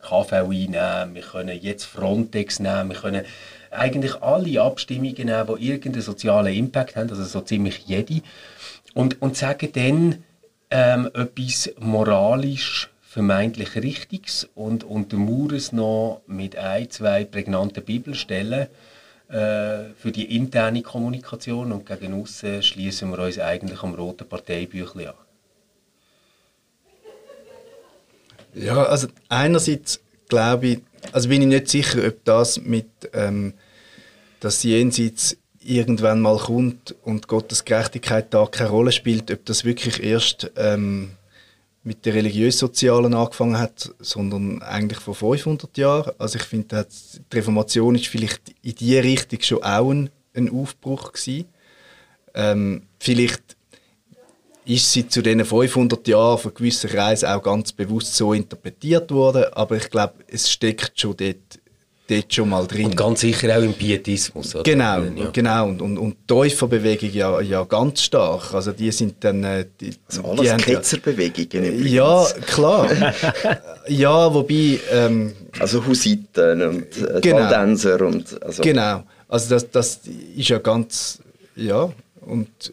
KVI 0.00 0.68
nehmen, 0.68 1.14
wir 1.14 1.22
können 1.22 1.58
jetzt 1.60 1.84
Frontex 1.84 2.58
nehmen, 2.58 2.90
wir 2.90 2.96
können 2.96 3.24
eigentlich 3.70 4.22
alle 4.22 4.60
Abstimmungen 4.62 5.26
nehmen, 5.26 5.56
die 5.58 5.68
irgendeinen 5.68 6.02
sozialen 6.02 6.54
Impact 6.54 6.96
haben, 6.96 7.10
also 7.10 7.22
so 7.22 7.40
ziemlich 7.42 7.78
jede, 7.86 8.22
und, 8.94 9.20
und 9.22 9.36
sagen 9.36 9.70
dann 9.72 10.24
ähm, 10.70 11.10
etwas 11.14 11.72
moralisch 11.78 12.90
vermeintlich 13.02 13.74
Richtiges 13.74 14.48
und 14.54 14.84
untermauern 14.84 15.56
es 15.56 15.72
noch 15.72 16.22
mit 16.26 16.56
ein, 16.56 16.88
zwei 16.90 17.24
prägnanten 17.24 17.84
Bibelstellen 17.84 18.68
äh, 19.28 19.90
für 19.96 20.12
die 20.12 20.36
interne 20.36 20.82
Kommunikation 20.82 21.72
und 21.72 21.86
gegen 21.86 22.20
außen 22.20 22.62
schließen 22.62 23.10
wir 23.10 23.18
uns 23.18 23.38
eigentlich 23.38 23.82
am 23.82 23.94
roten 23.94 24.28
Parteibüchlein 24.28 25.08
an. 25.08 25.14
Ja, 28.54 28.84
also 28.84 29.08
einerseits 29.28 30.00
glaube 30.28 30.66
ich, 30.66 30.78
also 31.12 31.28
bin 31.28 31.42
ich 31.42 31.48
nicht 31.48 31.68
sicher, 31.68 32.06
ob 32.06 32.24
das 32.24 32.60
mit 32.60 32.90
ähm, 33.12 33.54
das 34.40 34.62
Jenseits 34.62 35.36
irgendwann 35.70 36.20
mal 36.20 36.36
kommt 36.36 36.94
und 37.04 37.28
Gottes 37.28 37.64
Gerechtigkeit 37.64 38.34
da 38.34 38.46
keine 38.46 38.70
Rolle 38.70 38.92
spielt, 38.92 39.30
ob 39.30 39.44
das 39.46 39.64
wirklich 39.64 40.02
erst 40.02 40.50
ähm, 40.56 41.12
mit 41.82 42.04
der 42.04 42.14
religiös-sozialen 42.14 43.14
angefangen 43.14 43.58
hat, 43.58 43.90
sondern 44.00 44.60
eigentlich 44.62 44.98
vor 44.98 45.14
500 45.14 45.78
Jahren. 45.78 46.12
Also 46.18 46.38
ich 46.38 46.44
finde, 46.44 46.86
die 47.32 47.36
Reformation 47.36 47.94
ist 47.94 48.08
vielleicht 48.08 48.54
in 48.62 48.74
diese 48.74 49.02
Richtung 49.02 49.40
schon 49.40 49.62
auch 49.62 49.90
ein, 49.90 50.10
ein 50.34 50.50
Aufbruch 50.50 51.12
gewesen. 51.12 51.46
Ähm, 52.34 52.82
vielleicht 52.98 53.56
ist 54.64 54.92
sie 54.92 55.08
zu 55.08 55.22
diesen 55.22 55.44
500 55.44 56.06
Jahren 56.06 56.38
von 56.38 56.52
gewissen 56.54 56.90
Kreisen 56.90 57.28
auch 57.28 57.42
ganz 57.42 57.72
bewusst 57.72 58.14
so 58.14 58.32
interpretiert 58.32 59.10
worden, 59.10 59.44
aber 59.52 59.76
ich 59.76 59.88
glaube, 59.88 60.14
es 60.28 60.50
steckt 60.50 61.00
schon 61.00 61.16
dort 61.16 61.59
dort 62.10 62.34
schon 62.34 62.48
mal 62.48 62.66
drin. 62.66 62.86
Und 62.86 62.96
ganz 62.96 63.20
sicher 63.20 63.56
auch 63.56 63.62
im 63.62 63.74
Pietismus. 63.74 64.54
Oder? 64.54 64.64
Genau, 64.64 65.02
ja. 65.02 65.30
genau. 65.32 65.68
Und, 65.68 65.82
und, 65.82 65.98
und 65.98 66.12
die 66.14 66.26
Täuferbewegung 66.26 67.10
ja, 67.12 67.40
ja 67.40 67.64
ganz 67.64 68.02
stark. 68.02 68.52
Also 68.52 68.72
die 68.72 68.90
sind 68.90 69.16
dann... 69.20 69.44
Äh, 69.44 69.66
die, 69.80 69.92
also 70.08 70.24
alles 70.24 70.56
die 70.56 70.62
Ketzerbewegungen 70.62 71.86
Ja, 71.86 72.26
klar. 72.46 72.90
ja, 73.88 74.34
wobei... 74.34 74.80
Ähm, 74.90 75.32
also 75.58 75.86
Husiten 75.86 76.62
und 76.62 76.96
äh, 76.96 77.20
genau. 77.20 77.36
Waldenser 77.36 78.00
und... 78.02 78.42
Also. 78.42 78.62
Genau. 78.62 79.04
Also 79.28 79.50
das, 79.50 79.70
das 79.70 80.00
ist 80.36 80.48
ja 80.48 80.58
ganz... 80.58 81.20
Ja, 81.56 81.92
und 82.22 82.72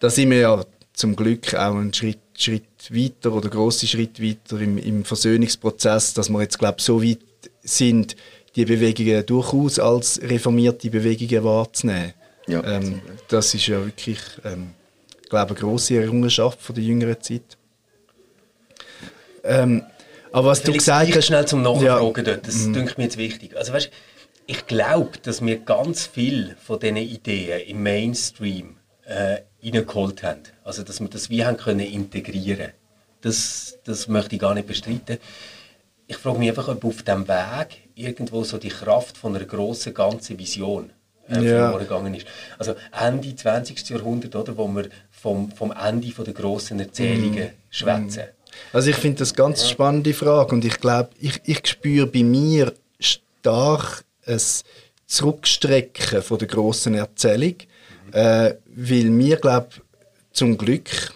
da 0.00 0.10
sind 0.10 0.30
wir 0.30 0.38
ja 0.38 0.64
zum 0.92 1.16
Glück 1.16 1.54
auch 1.54 1.74
einen 1.74 1.92
Schritt, 1.92 2.18
Schritt 2.36 2.64
weiter 2.90 3.32
oder 3.32 3.48
große 3.48 3.86
Schritt 3.86 4.22
weiter 4.22 4.60
im, 4.60 4.78
im 4.78 5.04
Versöhnungsprozess, 5.04 6.14
dass 6.14 6.28
wir 6.28 6.40
jetzt 6.42 6.58
glaube 6.58 6.80
so 6.80 7.02
weit 7.02 7.18
sind, 7.64 8.16
die 8.56 8.64
Bewegungen 8.64 9.26
durchaus 9.26 9.78
als 9.78 10.20
reformierte 10.22 10.90
Bewegungen 10.90 11.44
wahrzunehmen. 11.44 12.12
Ja, 12.46 12.62
ähm, 12.64 13.00
das 13.28 13.54
ist 13.54 13.66
ja 13.66 13.84
wirklich, 13.84 14.18
ähm, 14.44 14.70
glaube 15.28 15.50
eine 15.50 15.60
große 15.60 15.96
Errungenschaft 15.96 16.60
von 16.60 16.74
der 16.74 16.84
jüngeren 16.84 17.20
Zeit. 17.20 17.56
Ähm, 19.42 19.82
aber 20.30 20.48
was 20.48 20.60
Felix, 20.60 20.84
du 20.84 20.92
gesagt 20.92 21.16
hast... 21.16 21.26
schnell 21.26 21.46
zum 21.46 21.62
Nachfragen 21.62 22.16
ja, 22.16 22.22
dort, 22.22 22.46
das 22.46 22.66
mm. 22.66 22.72
mir 22.72 22.92
jetzt 22.98 23.16
wichtig. 23.16 23.56
Also 23.56 23.72
weißt, 23.72 23.90
ich 24.46 24.66
glaube, 24.66 25.12
dass 25.22 25.44
wir 25.44 25.58
ganz 25.58 26.06
viel 26.06 26.56
von 26.62 26.78
diesen 26.78 26.96
Ideen 26.96 27.60
im 27.66 27.82
Mainstream 27.82 28.76
äh, 29.04 29.38
reingeholt 29.62 30.22
haben. 30.22 30.42
Also 30.64 30.82
dass 30.82 31.00
wir 31.00 31.08
das 31.08 31.30
wie 31.30 31.44
haben 31.44 31.56
können 31.56 31.80
integrieren. 31.80 32.72
Das, 33.22 33.78
das 33.84 34.08
möchte 34.08 34.34
ich 34.34 34.40
gar 34.40 34.54
nicht 34.54 34.66
bestreiten 34.66 35.18
ich 36.06 36.16
frage 36.16 36.38
mich 36.38 36.48
einfach, 36.48 36.68
ob 36.68 36.84
auf 36.84 37.02
dem 37.02 37.26
Weg 37.28 37.88
irgendwo 37.94 38.44
so 38.44 38.58
die 38.58 38.68
Kraft 38.68 39.16
von 39.16 39.34
einer 39.34 39.44
grossen 39.44 39.94
ganzen 39.94 40.38
Vision 40.38 40.90
äh, 41.28 41.42
ja. 41.42 41.70
verloren 41.70 42.14
ist. 42.14 42.26
Also 42.58 42.74
Ende 42.92 43.34
20. 43.34 43.88
Jahrhundert, 43.90 44.34
oder, 44.36 44.56
wo 44.56 44.68
wir 44.68 44.88
vom, 45.10 45.50
vom 45.50 45.72
Ende 45.72 46.08
der 46.08 46.34
grossen 46.34 46.80
Erzählungen 46.80 47.48
mm. 47.48 47.52
schwätzen. 47.70 48.24
Also 48.72 48.90
ich 48.90 48.96
finde 48.96 49.18
das 49.18 49.30
eine 49.30 49.36
ganz 49.36 49.68
spannende 49.68 50.14
Frage 50.14 50.54
und 50.54 50.64
ich 50.64 50.78
glaube, 50.78 51.10
ich, 51.18 51.40
ich 51.44 51.66
spüre 51.66 52.06
bei 52.06 52.22
mir 52.22 52.72
stark 53.00 54.04
ein 54.26 54.40
Zurückstrecken 55.06 56.22
von 56.22 56.38
der 56.38 56.48
grossen 56.48 56.94
Erzählung, 56.94 57.54
mhm. 58.06 58.12
äh, 58.12 58.54
weil 58.66 59.18
wir 59.18 59.36
glaube 59.36 59.68
zum 60.32 60.56
Glück 60.56 61.14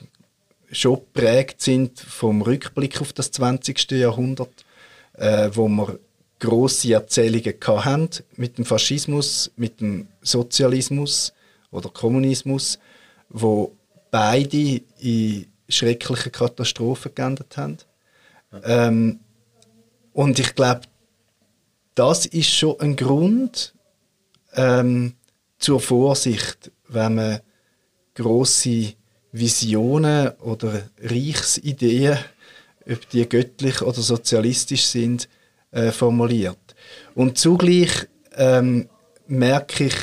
schon 0.70 0.96
geprägt 0.96 1.62
sind 1.62 1.98
vom 1.98 2.42
Rückblick 2.42 3.00
auf 3.00 3.12
das 3.12 3.30
20. 3.30 3.90
Jahrhundert 3.92 4.64
äh, 5.18 5.50
wo 5.52 5.68
wir 5.68 5.98
grosse 6.38 6.94
Erzählungen 6.94 7.54
hatten 7.66 8.24
mit 8.36 8.58
dem 8.58 8.64
Faschismus, 8.64 9.50
mit 9.56 9.80
dem 9.80 10.08
Sozialismus 10.22 11.32
oder 11.70 11.90
Kommunismus, 11.90 12.78
wo 13.28 13.76
beide 14.10 14.80
in 15.00 15.46
schrecklichen 15.68 16.32
Katastrophen 16.32 17.14
geendet 17.14 17.56
haben. 17.56 17.78
Ähm, 18.64 19.20
und 20.12 20.38
ich 20.38 20.54
glaube, 20.54 20.82
das 21.94 22.26
ist 22.26 22.50
schon 22.50 22.80
ein 22.80 22.96
Grund 22.96 23.74
ähm, 24.54 25.14
zur 25.58 25.80
Vorsicht, 25.80 26.70
wenn 26.88 27.16
man 27.16 27.40
große 28.14 28.94
Visionen 29.32 30.30
oder 30.40 30.88
Reichsideen 31.02 32.18
ob 32.90 33.08
die 33.10 33.28
göttlich 33.28 33.82
oder 33.82 34.00
sozialistisch 34.00 34.86
sind, 34.86 35.28
äh, 35.70 35.90
formuliert. 35.90 36.58
Und 37.14 37.38
zugleich 37.38 38.06
ähm, 38.36 38.88
merke 39.26 39.84
ich, 39.84 39.96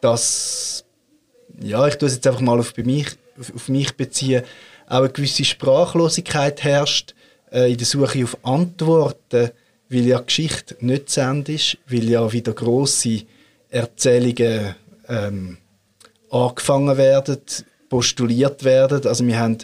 dass, 0.00 0.84
ja, 1.60 1.86
ich 1.86 1.96
tue 1.96 2.08
es 2.08 2.14
jetzt 2.14 2.26
einfach 2.26 2.40
mal 2.40 2.58
auf, 2.58 2.76
mich, 2.76 3.08
auf, 3.54 3.68
mich 3.68 3.96
beziehen, 3.96 4.42
auch 4.86 5.00
eine 5.00 5.10
gewisse 5.10 5.44
Sprachlosigkeit 5.44 6.62
herrscht 6.62 7.14
äh, 7.52 7.70
in 7.70 7.76
der 7.76 7.86
Suche 7.86 8.24
auf 8.24 8.38
Antworten, 8.42 9.50
weil 9.90 10.06
ja 10.06 10.20
Geschichte 10.20 10.76
nicht 10.80 11.10
zu 11.10 11.20
Ende 11.20 11.54
ist, 11.54 11.78
weil 11.86 12.08
ja 12.08 12.30
wieder 12.32 12.52
grosse 12.52 13.22
Erzählungen 13.70 14.74
ähm, 15.08 15.58
angefangen 16.30 16.96
werden, 16.96 17.38
postuliert 17.88 18.64
werden. 18.64 19.06
Also 19.06 19.26
wir 19.26 19.38
haben 19.38 19.58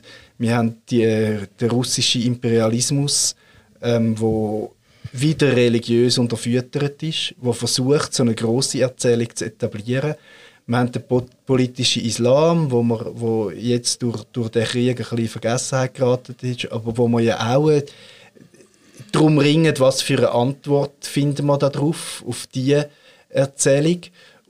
wir 0.45 0.57
haben 0.57 0.83
die, 0.91 1.39
den 1.59 1.71
russischen 1.71 2.23
Imperialismus, 2.23 3.35
ähm, 3.81 4.21
wo 4.21 4.73
wieder 5.13 5.57
religiös 5.57 6.19
unterfüttert 6.19 7.03
ist, 7.03 7.35
wo 7.39 7.55
versucht, 7.55 8.13
so 8.13 8.25
eine 8.25 8.35
große 8.35 8.83
Erzählung 8.83 9.35
zu 9.35 9.47
etablieren. 9.47 10.17
Wir 10.67 10.79
haben 10.79 10.93
den 10.93 11.03
politischen 11.47 12.05
Islam, 12.05 12.71
wo, 12.71 12.83
man, 12.83 13.01
wo 13.15 13.51
jetzt 13.51 14.03
durch, 14.03 14.23
durch 14.33 14.51
den 14.51 14.65
Krieg 14.65 14.91
ein 14.91 14.97
bisschen 14.97 15.29
Vergessenheit 15.29 15.95
geraten 15.95 16.37
ist, 16.43 16.71
aber 16.71 16.95
wo 16.97 17.09
man 17.09 17.25
ja 17.25 17.57
auch 17.57 17.71
äh, 17.71 17.83
darum 19.13 19.39
ringen, 19.39 19.75
was 19.79 20.03
für 20.03 20.19
eine 20.19 20.33
Antwort 20.33 21.07
finden 21.07 21.47
wir 21.47 21.57
darauf, 21.57 22.23
auf 22.27 22.47
diese 22.55 22.91
Erzählung. 23.31 24.01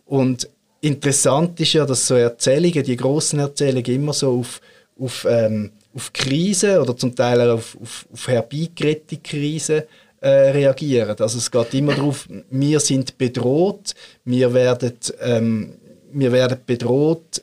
Und 0.07 0.49
interessant 0.81 1.61
ist 1.61 1.75
ja, 1.75 1.87
dass 1.87 2.09
so 2.09 2.17
Erzählungen, 2.17 2.83
die 2.83 2.97
großen 2.97 3.39
Erzählungen 3.39 3.95
immer 3.95 4.13
so 4.13 4.41
auf 4.41 4.61
auf, 5.01 5.27
ähm, 5.29 5.71
auf 5.95 6.13
Krisen 6.13 6.79
oder 6.79 6.97
zum 6.97 7.15
Teil 7.15 7.41
auch 7.41 7.55
auf, 7.55 7.77
auf, 7.81 8.07
auf 8.13 8.29
herbeigerettete 8.29 9.19
Krisen 9.19 9.83
äh, 10.21 10.29
reagieren. 10.29 11.17
Also 11.19 11.39
es 11.39 11.51
geht 11.51 11.75
immer 11.75 11.95
darauf, 11.95 12.29
wir 12.51 12.81
sind 12.81 13.17
bedroht, 13.19 13.95
wir 14.25 14.53
werden, 14.53 14.95
ähm, 15.21 15.75
wir 16.13 16.33
werden 16.33 16.59
bedroht 16.67 17.43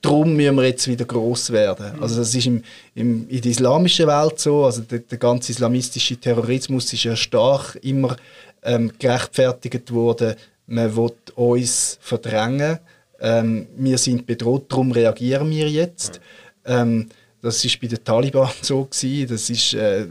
darum 0.00 0.36
müssen 0.36 0.56
wir 0.56 0.64
jetzt 0.64 0.86
wieder 0.88 1.04
groß 1.04 1.50
werden. 1.50 2.00
Also 2.00 2.18
das 2.18 2.34
ist 2.34 2.46
im, 2.46 2.62
im, 2.94 3.28
in 3.28 3.40
der 3.40 3.50
islamischen 3.50 4.06
Welt 4.06 4.38
so, 4.38 4.64
also 4.64 4.82
der, 4.82 5.00
der 5.00 5.18
ganze 5.18 5.52
islamistische 5.52 6.16
Terrorismus 6.16 6.92
ist 6.92 7.04
ja 7.04 7.16
stark 7.16 7.78
immer 7.82 8.16
ähm, 8.62 8.92
gerechtfertigt 8.98 9.92
worden, 9.92 10.34
man 10.66 10.94
will 10.96 11.12
uns 11.34 11.98
verdrängen, 12.00 12.78
ähm, 13.20 13.66
wir 13.76 13.98
sind 13.98 14.26
bedroht, 14.26 14.66
darum 14.70 14.92
reagieren 14.92 15.50
wir 15.50 15.68
jetzt. 15.68 16.20
Ähm, 16.64 17.08
das 17.40 17.64
ist 17.64 17.80
bei 17.80 17.86
den 17.86 18.02
Taliban 18.02 18.50
so 18.62 18.84
gewesen, 18.84 19.28
das 19.28 19.50
ist 19.50 19.74
äh, 19.74 20.06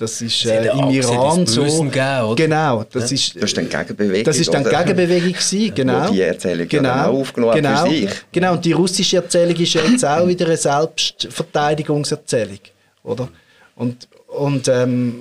das 0.00 0.20
ist 0.22 0.46
äh, 0.46 0.70
im 0.70 0.88
Iran 0.88 1.46
so. 1.46 1.62
Gegeben, 1.62 2.34
genau, 2.34 2.84
das 2.90 3.10
ja. 3.10 3.16
ist. 3.16 3.36
Das 3.36 3.44
ist 3.44 3.58
dann 3.58 3.68
Gegenbewegung. 3.68 4.24
Das 4.24 4.38
ist 4.38 4.52
dann 4.52 4.66
oder? 4.66 4.78
Gegenbewegung 4.78 5.32
gewesen, 5.32 5.74
genau. 5.74 6.08
Wo 6.08 6.12
die 6.12 6.22
Erzählung 6.22 6.68
genau, 6.68 7.20
aufgenommen 7.20 7.56
genau, 7.56 7.84
für 7.84 7.90
sich. 7.90 8.10
Genau, 8.32 8.54
und 8.54 8.64
die 8.64 8.72
russische 8.72 9.18
Erzählung 9.18 9.54
ist 9.56 9.74
ja 9.74 9.82
jetzt 9.82 10.06
auch 10.06 10.26
wieder 10.26 10.46
eine 10.46 10.56
Selbstverteidigungserzählung, 10.56 12.60
oder? 13.02 13.28
Und, 13.76 14.08
und 14.28 14.68
ähm, 14.68 15.20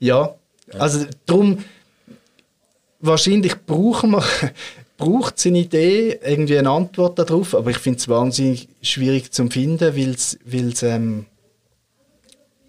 ja, 0.00 0.34
also 0.76 1.06
darum, 1.24 1.62
wahrscheinlich 2.98 3.54
brauchen 3.64 4.10
wir, 4.10 4.24
braucht 4.96 5.38
es 5.38 5.46
eine 5.46 5.58
Idee, 5.58 6.18
irgendwie 6.24 6.58
eine 6.58 6.70
Antwort 6.70 7.18
darauf, 7.18 7.54
aber 7.54 7.70
ich 7.70 7.78
finde 7.78 7.98
es 7.98 8.08
wahnsinnig 8.08 8.68
schwierig 8.82 9.32
zu 9.32 9.48
finden, 9.48 9.94
weil 9.94 10.70
es 10.70 10.82
ähm, 10.82 11.26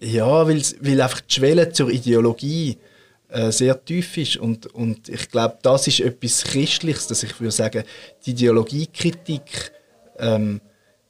ja, 0.00 0.46
weil's, 0.46 0.76
weil 0.80 1.00
einfach 1.00 1.20
die 1.20 1.34
Schwelle 1.34 1.72
zur 1.72 1.90
Ideologie 1.90 2.78
äh, 3.28 3.50
sehr 3.50 3.82
tief 3.84 4.16
ist 4.16 4.36
und, 4.36 4.66
und 4.66 5.08
ich 5.08 5.28
glaube, 5.30 5.58
das 5.62 5.86
ist 5.86 6.00
etwas 6.00 6.44
Christliches, 6.44 7.06
dass 7.08 7.22
ich 7.22 7.40
würde 7.40 7.50
sagen, 7.50 7.84
die 8.24 8.30
Ideologiekritik 8.30 9.72
ähm, 10.18 10.60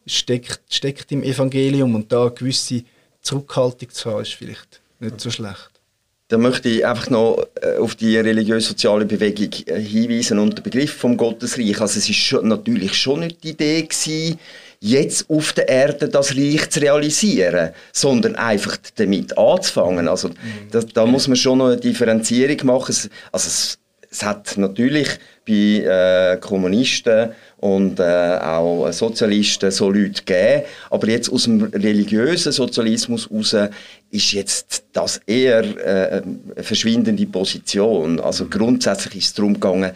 steckt, 0.07 0.63
steckt 0.69 1.13
im 1.13 1.23
Evangelium 1.23 1.95
und 1.95 2.11
da 2.11 2.23
eine 2.23 2.31
gewisse 2.33 2.85
Zurückhaltung 3.21 3.91
zu 3.91 4.11
haben, 4.11 4.23
ist 4.23 4.35
vielleicht 4.35 4.81
nicht 5.01 5.21
so 5.21 5.31
schlecht. 5.31 5.78
Da 6.31 6.37
möchte 6.37 6.69
ich 6.69 6.85
einfach 6.85 7.09
noch 7.09 7.47
äh, 7.63 7.79
auf 7.79 7.95
die 7.95 8.19
religiös-soziale 8.19 9.07
Bewegung 9.07 9.49
äh, 9.65 9.81
hinweisen 9.81 10.39
und 10.39 10.59
den 10.59 10.63
Begriff 10.63 10.93
vom 10.93 11.17
Gottesreich. 11.17 11.81
Also 11.81 11.99
es 11.99 12.09
ist 12.09 12.17
schon, 12.17 12.47
natürlich 12.49 12.95
schon 12.95 13.21
nicht 13.21 13.43
die 13.43 13.51
Idee 13.51 13.83
gewesen, 13.83 14.39
jetzt 14.79 15.31
auf 15.31 15.55
der 15.55 15.71
Erde 15.71 16.09
das 16.11 16.37
Reich 16.37 16.69
zu 16.69 16.81
realisieren, 16.81 17.71
sondern 17.95 18.37
einfach 18.37 18.77
damit 18.97 19.39
anzufangen. 19.39 20.07
Also 20.07 20.31
da, 20.71 20.81
da 20.81 21.07
muss 21.07 21.29
man 21.29 21.37
schon 21.37 21.59
noch 21.59 21.69
eine 21.69 21.79
Differenzierung 21.79 22.59
machen. 22.67 22.95
Also 23.33 23.49
es, 23.49 23.79
es 24.11 24.23
hat 24.23 24.59
natürlich 24.59 25.09
bei 25.47 26.35
äh, 26.35 26.37
Kommunisten 26.39 27.31
und 27.59 27.99
äh, 27.99 28.39
auch 28.41 28.91
Sozialisten 28.93 29.71
so 29.71 29.91
Leute 29.91 30.23
gegeben, 30.25 30.63
aber 30.91 31.09
jetzt 31.09 31.31
aus 31.31 31.45
dem 31.45 31.63
religiösen 31.63 32.53
Sozialismus 32.53 33.29
heraus 33.29 33.57
ist 34.11 34.33
jetzt 34.33 34.85
das 34.93 35.21
eher 35.27 35.65
äh, 35.65 36.23
eine 36.23 36.63
verschwindende 36.63 37.27
Position. 37.27 38.21
Also 38.21 38.47
grundsätzlich 38.47 39.17
ist 39.17 39.27
es 39.27 39.35
darum 39.35 39.55
gegangen, 39.55 39.93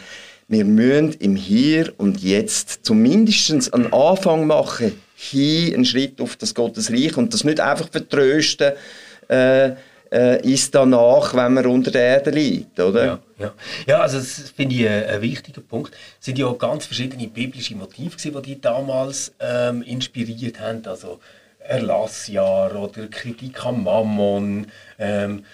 wir 0.49 0.65
müssen 0.65 1.15
im 1.21 1.37
Hier 1.37 1.93
und 1.97 2.21
Jetzt 2.21 2.81
zumindest 2.83 3.73
einen 3.73 3.93
Anfang 3.93 4.47
machen, 4.47 4.93
hier 5.15 5.75
einen 5.75 5.85
Schritt 5.85 6.21
auf 6.21 6.37
das 6.37 6.55
Gottesreich 6.55 7.17
und 7.17 7.33
das 7.33 7.45
nicht 7.45 7.61
einfach 7.61 7.89
vertrösten, 7.89 8.73
äh, 9.29 9.71
äh, 10.13 10.41
ist 10.47 10.75
danach, 10.75 11.35
wenn 11.35 11.55
man 11.55 11.67
unter 11.67 11.91
der 11.91 12.03
Erde 12.03 12.31
liegt, 12.31 12.79
oder? 12.79 13.05
Ja, 13.05 13.19
ja. 13.39 13.55
ja 13.87 14.01
also 14.01 14.19
das 14.19 14.51
finde 14.51 14.75
ich 14.75 14.87
ein, 14.87 15.05
ein, 15.07 15.23
wichtiger 15.23 15.63
Punkt. 15.63 15.95
Es 16.21 16.27
sind 16.27 16.39
ja 16.39 16.47
auch 16.47 16.59
ganz 16.59 16.85
verschiedene 16.85 17.27
biblische 17.29 17.75
Motive, 17.75 18.17
die 18.17 18.43
die 18.43 18.61
damals 18.61 19.33
ähm, 19.41 19.83
inspiriert 19.83 20.61
haben. 20.61 20.83
Also 20.85 21.19
Erlassjahr 21.61 22.75
oder 22.75 23.07
Kritik 23.07 23.65
am 23.65 23.85
Mammon, 23.85 24.67
ähm, 24.99 25.45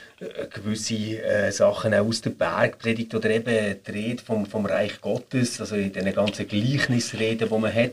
gewisse 0.52 1.22
äh, 1.22 1.52
Sachen 1.52 1.94
auch 1.94 2.06
aus 2.06 2.22
der 2.22 2.30
Bergpredigt 2.30 3.14
oder 3.14 3.30
eben 3.30 3.76
die 3.86 3.90
Rede 3.90 4.22
vom, 4.22 4.46
vom 4.46 4.66
Reich 4.66 5.00
Gottes, 5.00 5.60
also 5.60 5.76
in 5.76 5.92
den 5.92 6.12
ganzen 6.12 6.48
Gleichnisreden, 6.48 7.48
die 7.48 7.58
man 7.58 7.72
hat. 7.72 7.92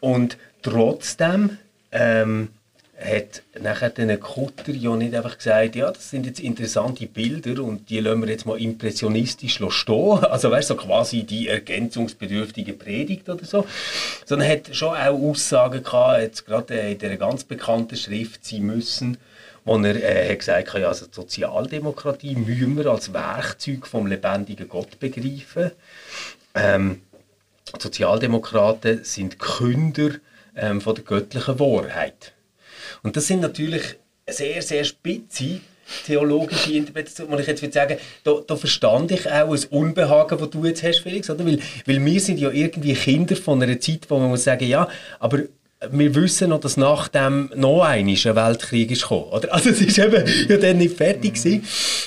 Und 0.00 0.38
trotzdem 0.62 1.58
ähm, 1.90 2.48
hat 3.04 3.42
nachher 3.60 3.90
der 3.90 4.16
Kutter 4.18 4.72
ja 4.72 4.96
nicht 4.96 5.14
einfach 5.14 5.36
gesagt, 5.36 5.76
ja, 5.76 5.90
das 5.90 6.10
sind 6.10 6.26
jetzt 6.26 6.40
interessante 6.40 7.06
Bilder 7.06 7.62
und 7.62 7.90
die 7.90 8.00
lassen 8.00 8.22
wir 8.22 8.28
jetzt 8.30 8.46
mal 8.46 8.60
impressionistisch 8.60 9.60
stehen. 9.68 10.18
Also 10.32 10.50
weißt 10.50 10.68
so 10.68 10.76
quasi 10.76 11.24
die 11.24 11.48
ergänzungsbedürftige 11.48 12.72
Predigt 12.72 13.28
oder 13.28 13.44
so. 13.44 13.66
Sondern 14.24 14.48
hat 14.48 14.74
schon 14.74 14.96
auch 14.96 15.18
Aussagen 15.18 15.82
gehabt, 15.82 16.22
jetzt 16.22 16.46
gerade 16.46 16.74
in 16.74 16.98
dieser 16.98 17.16
ganz 17.16 17.44
bekannten 17.44 17.96
Schrift, 17.96 18.44
sie 18.44 18.60
müssen, 18.60 19.18
wo 19.64 19.76
er 19.78 19.96
äh, 19.96 20.30
hat 20.30 20.38
gesagt 20.38 20.72
hat, 20.72 20.80
ja, 20.80 20.88
also 20.88 21.06
die 21.06 21.14
Sozialdemokratie 21.14 22.34
müssen 22.34 22.76
wir 22.76 22.86
als 22.86 23.12
Werkzeug 23.12 23.86
vom 23.86 24.06
lebendigen 24.06 24.68
Gott 24.68 24.98
begreifen. 24.98 25.72
Ähm, 26.54 27.02
Sozialdemokraten 27.78 29.04
sind 29.04 29.38
Künder 29.38 30.10
ähm, 30.56 30.80
von 30.80 30.94
der 30.94 31.04
göttlichen 31.04 31.58
Wahrheit. 31.58 32.32
Und 33.02 33.16
das 33.16 33.26
sind 33.26 33.40
natürlich 33.40 33.82
sehr, 34.28 34.62
sehr 34.62 34.84
spitze 34.84 35.60
theologische 36.06 36.72
Interpretationen, 36.72 37.32
wo 37.32 37.38
ich 37.38 37.46
jetzt 37.46 37.62
würde 37.62 37.72
sagen, 37.72 37.96
da, 38.24 38.34
da 38.46 38.56
verstand 38.56 39.10
ich 39.10 39.30
auch 39.30 39.52
ein 39.52 39.64
Unbehagen, 39.70 40.38
das 40.38 40.50
du 40.50 40.64
jetzt 40.64 40.82
hast, 40.82 41.00
Felix, 41.00 41.28
oder? 41.28 41.44
Weil, 41.44 41.58
weil 41.86 42.04
wir 42.04 42.20
sind 42.20 42.38
ja 42.38 42.50
irgendwie 42.50 42.94
Kinder 42.94 43.36
von 43.36 43.62
einer 43.62 43.78
Zeit, 43.80 44.06
wo 44.08 44.18
man 44.18 44.28
muss 44.28 44.44
sagen, 44.44 44.66
ja, 44.66 44.88
aber 45.18 45.40
wir 45.90 46.14
wissen 46.14 46.50
noch, 46.50 46.60
dass 46.60 46.76
nach 46.76 47.08
dem 47.08 47.50
noch 47.54 47.82
ein 47.82 48.06
Weltkrieg 48.06 48.90
ist 48.90 49.02
gekommen, 49.02 49.24
oder? 49.24 49.52
Also 49.52 49.70
es 49.70 49.80
ist 49.80 49.98
eben 49.98 50.24
ja 50.48 50.56
dann 50.56 50.78
nicht 50.78 50.96
fertig 50.96 51.34
gewesen. 51.34 51.64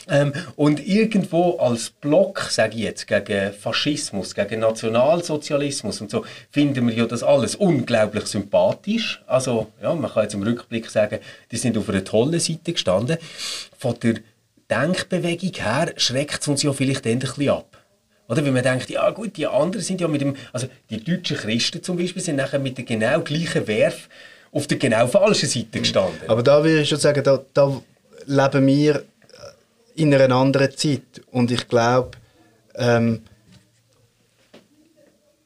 Ähm, 0.10 0.34
und 0.56 0.86
irgendwo 0.86 1.58
als 1.58 1.90
Block, 1.90 2.48
sage 2.50 2.76
ich 2.76 2.84
jetzt, 2.84 3.08
gegen 3.08 3.54
Faschismus, 3.54 4.34
gegen 4.36 4.62
Nationalsozialismus 4.62 6.02
und 6.02 6.12
so, 6.12 6.26
finden 6.52 6.88
wir 6.88 6.96
ja 6.96 7.06
das 7.06 7.24
alles 7.24 7.56
unglaublich 7.56 8.26
sympathisch. 8.28 9.22
Also 9.28 9.68
ja, 9.82 9.94
man 9.94 10.12
kann 10.12 10.24
jetzt 10.24 10.34
im 10.36 10.44
Rückblick 10.44 10.90
sagen, 10.90 11.20
die 11.52 11.58
sind 11.58 11.78
auf 11.78 11.90
einer 11.90 12.04
tollen 12.04 12.40
Seite 12.40 12.74
gestanden. 12.74 13.18
Von 13.78 13.96
der 14.02 14.16
Denkbewegung 14.70 15.54
her 15.54 15.94
schreckt 15.98 16.42
es 16.42 16.48
uns 16.48 16.64
ja 16.64 16.74
vielleicht 16.74 17.04
bisschen 17.04 17.50
ab. 17.50 17.75
Oder? 18.28 18.44
Weil 18.44 18.52
man 18.52 18.64
denkt, 18.64 18.90
ja 18.90 19.10
gut, 19.12 19.38
die 19.38 19.48
anderen 19.48 19.84
sind 19.84 20.02
ja 20.02 20.08
mit 20.08 20.22
dem, 20.22 20.36
also 20.52 20.68
die 20.90 21.04
deutschen 21.04 21.38
Christen 21.38 21.84
zum 21.84 21.98
Beispiel 21.98 22.22
sind 22.22 22.38
nachher 22.38 22.60
mit 22.60 22.78
der 22.78 22.86
genau 22.86 23.22
gleichen 23.22 23.68
Werf 23.68 24.10
auf 24.52 24.68
der 24.68 24.78
genau 24.78 25.06
falschen 25.08 25.50
Seite 25.50 25.80
gestanden. 25.80 26.28
Aber 26.28 26.42
da 26.42 26.64
würde 26.64 26.82
ich 26.82 26.90
schon 26.90 27.00
sagen, 27.00 27.24
da, 27.24 27.44
da 27.54 27.82
leben 28.26 28.68
wir 28.68 29.04
in 29.96 30.14
einer 30.14 30.36
anderen 30.36 30.76
Zeit. 30.76 31.22
Und 31.32 31.52
ich 31.52 31.68
glaube, 31.68 32.12
ähm, 32.76 33.22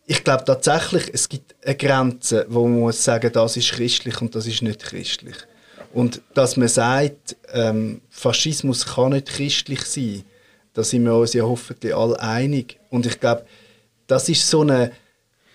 ich 0.06 0.24
glaube 0.24 0.44
tatsächlich, 0.44 1.12
es 1.14 1.30
gibt 1.30 1.56
eine 1.64 1.76
Grenze, 1.76 2.46
wo 2.50 2.68
man 2.68 2.80
muss 2.80 3.04
sagen, 3.04 3.32
das 3.32 3.58
ist 3.58 3.72
christlich 3.72 4.20
und 4.22 4.34
das 4.34 4.48
ist 4.48 4.62
nicht 4.62 4.82
christlich. 4.82 5.36
Und 5.94 6.22
dass 6.34 6.58
man 6.58 6.68
sagt, 6.68 7.36
ähm, 7.54 8.02
Faschismus 8.10 8.86
kann 8.86 9.12
nicht 9.12 9.28
christlich 9.28 9.82
sein, 9.86 10.24
da 10.80 10.84
sind 10.86 11.04
wir 11.04 11.14
uns 11.14 11.34
ja 11.34 11.44
hoffentlich 11.44 11.94
alle 11.94 12.18
einig. 12.22 12.80
Und 12.90 13.06
ich 13.06 13.20
glaube, 13.20 13.44
das 14.08 14.30
ist 14.30 14.50
so 14.50 14.62
eine 14.62 14.92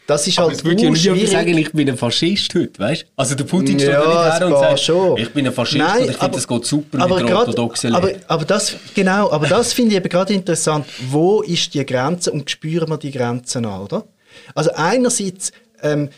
das 0.06 0.26
ist 0.26 0.38
aber 0.38 0.48
halt 0.48 0.62
würde 0.62 0.82
ja 0.82 0.90
niemand 0.90 1.28
sagen, 1.30 1.56
ich 1.56 1.72
bin 1.72 1.88
ein 1.88 1.96
Faschist 1.96 2.54
heute, 2.54 2.78
weißt? 2.78 3.06
Also 3.16 3.34
der 3.34 3.44
Putin 3.44 3.80
steht 3.80 3.90
ja, 3.90 4.00
nicht 4.06 4.38
her 4.38 4.46
und 4.46 4.52
sagt, 4.52 4.80
schon. 4.80 5.16
ich 5.16 5.32
bin 5.32 5.46
ein 5.46 5.52
Faschist 5.54 5.78
Nein, 5.78 6.02
und 6.02 6.10
ich 6.10 6.16
finde, 6.18 6.36
es 6.36 6.46
geht 6.46 6.64
super 6.66 7.00
aber 7.00 7.20
mit 7.20 7.28
der 7.30 7.38
orthodoxen 7.38 7.94
aber, 7.94 8.10
aber 8.28 8.44
das, 8.44 8.76
Genau, 8.94 9.30
aber 9.30 9.46
das 9.46 9.72
finde 9.72 9.92
ich 9.92 9.96
eben 9.96 10.10
gerade 10.10 10.34
interessant. 10.34 10.84
Wo 11.08 11.40
ist 11.40 11.72
die 11.72 11.86
Grenze 11.86 12.32
und 12.32 12.50
spüren 12.50 12.90
wir 12.90 12.98
die 12.98 13.12
Grenzen 13.12 13.64
an, 13.64 13.80
oder? 13.80 14.04
Also 14.54 14.72
einerseits 14.74 15.52
ähm, 15.82 16.10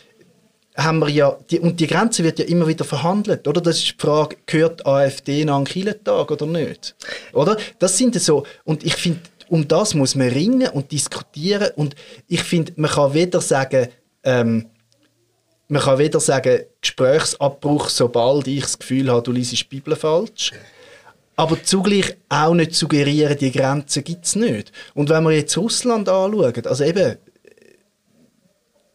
haben 0.77 0.99
wir 0.99 1.09
ja, 1.09 1.37
die, 1.51 1.59
und 1.59 1.81
die 1.81 1.87
Grenze 1.87 2.23
wird 2.23 2.39
ja 2.39 2.45
immer 2.45 2.67
wieder 2.67 2.85
verhandelt, 2.85 3.49
oder? 3.49 3.61
Das 3.61 3.79
ist 3.79 3.87
die 3.87 3.95
Frage, 3.99 4.37
gehört 4.45 4.87
AfD 4.87 5.45
nach 5.45 5.57
einem 5.57 5.65
Kirchentag 5.65 6.31
oder 6.31 6.47
nicht? 6.47 6.95
Oder? 7.33 7.57
Das 7.79 7.97
sind 7.97 8.21
so, 8.21 8.45
und 8.65 8.85
ich 8.85 8.95
finde, 8.95 9.21
um 9.49 9.67
das 9.67 9.95
muss 9.95 10.15
man 10.15 10.29
ringen 10.29 10.69
und 10.69 10.93
diskutieren 10.93 11.71
und 11.77 11.95
ich 12.27 12.43
finde, 12.43 12.73
man 12.77 12.91
kann 12.91 13.15
weder 13.15 13.41
sagen, 13.41 13.89
ähm, 14.25 14.67
man 15.69 15.83
kann 15.83 15.99
weder 15.99 16.21
sagen, 16.21 16.61
Gesprächsabbruch, 16.81 17.89
sobald 17.89 18.47
ich 18.47 18.63
das 18.63 18.79
Gefühl 18.79 19.11
habe, 19.11 19.23
du 19.23 19.33
liest 19.33 19.53
die 19.53 19.65
Bibel 19.65 19.97
falsch, 19.97 20.53
aber 21.37 21.63
zugleich 21.63 22.17
auch 22.29 22.55
nicht 22.55 22.75
suggerieren, 22.75 23.37
die 23.37 23.53
Grenzen 23.53 24.05
gibt 24.05 24.25
es 24.25 24.37
nicht. 24.37 24.73
Und 24.95 25.11
wenn 25.11 25.25
wir 25.25 25.33
jetzt 25.33 25.57
Russland 25.57 26.09
anschauen, 26.09 26.67
also 26.67 26.85
eben, 26.85 27.17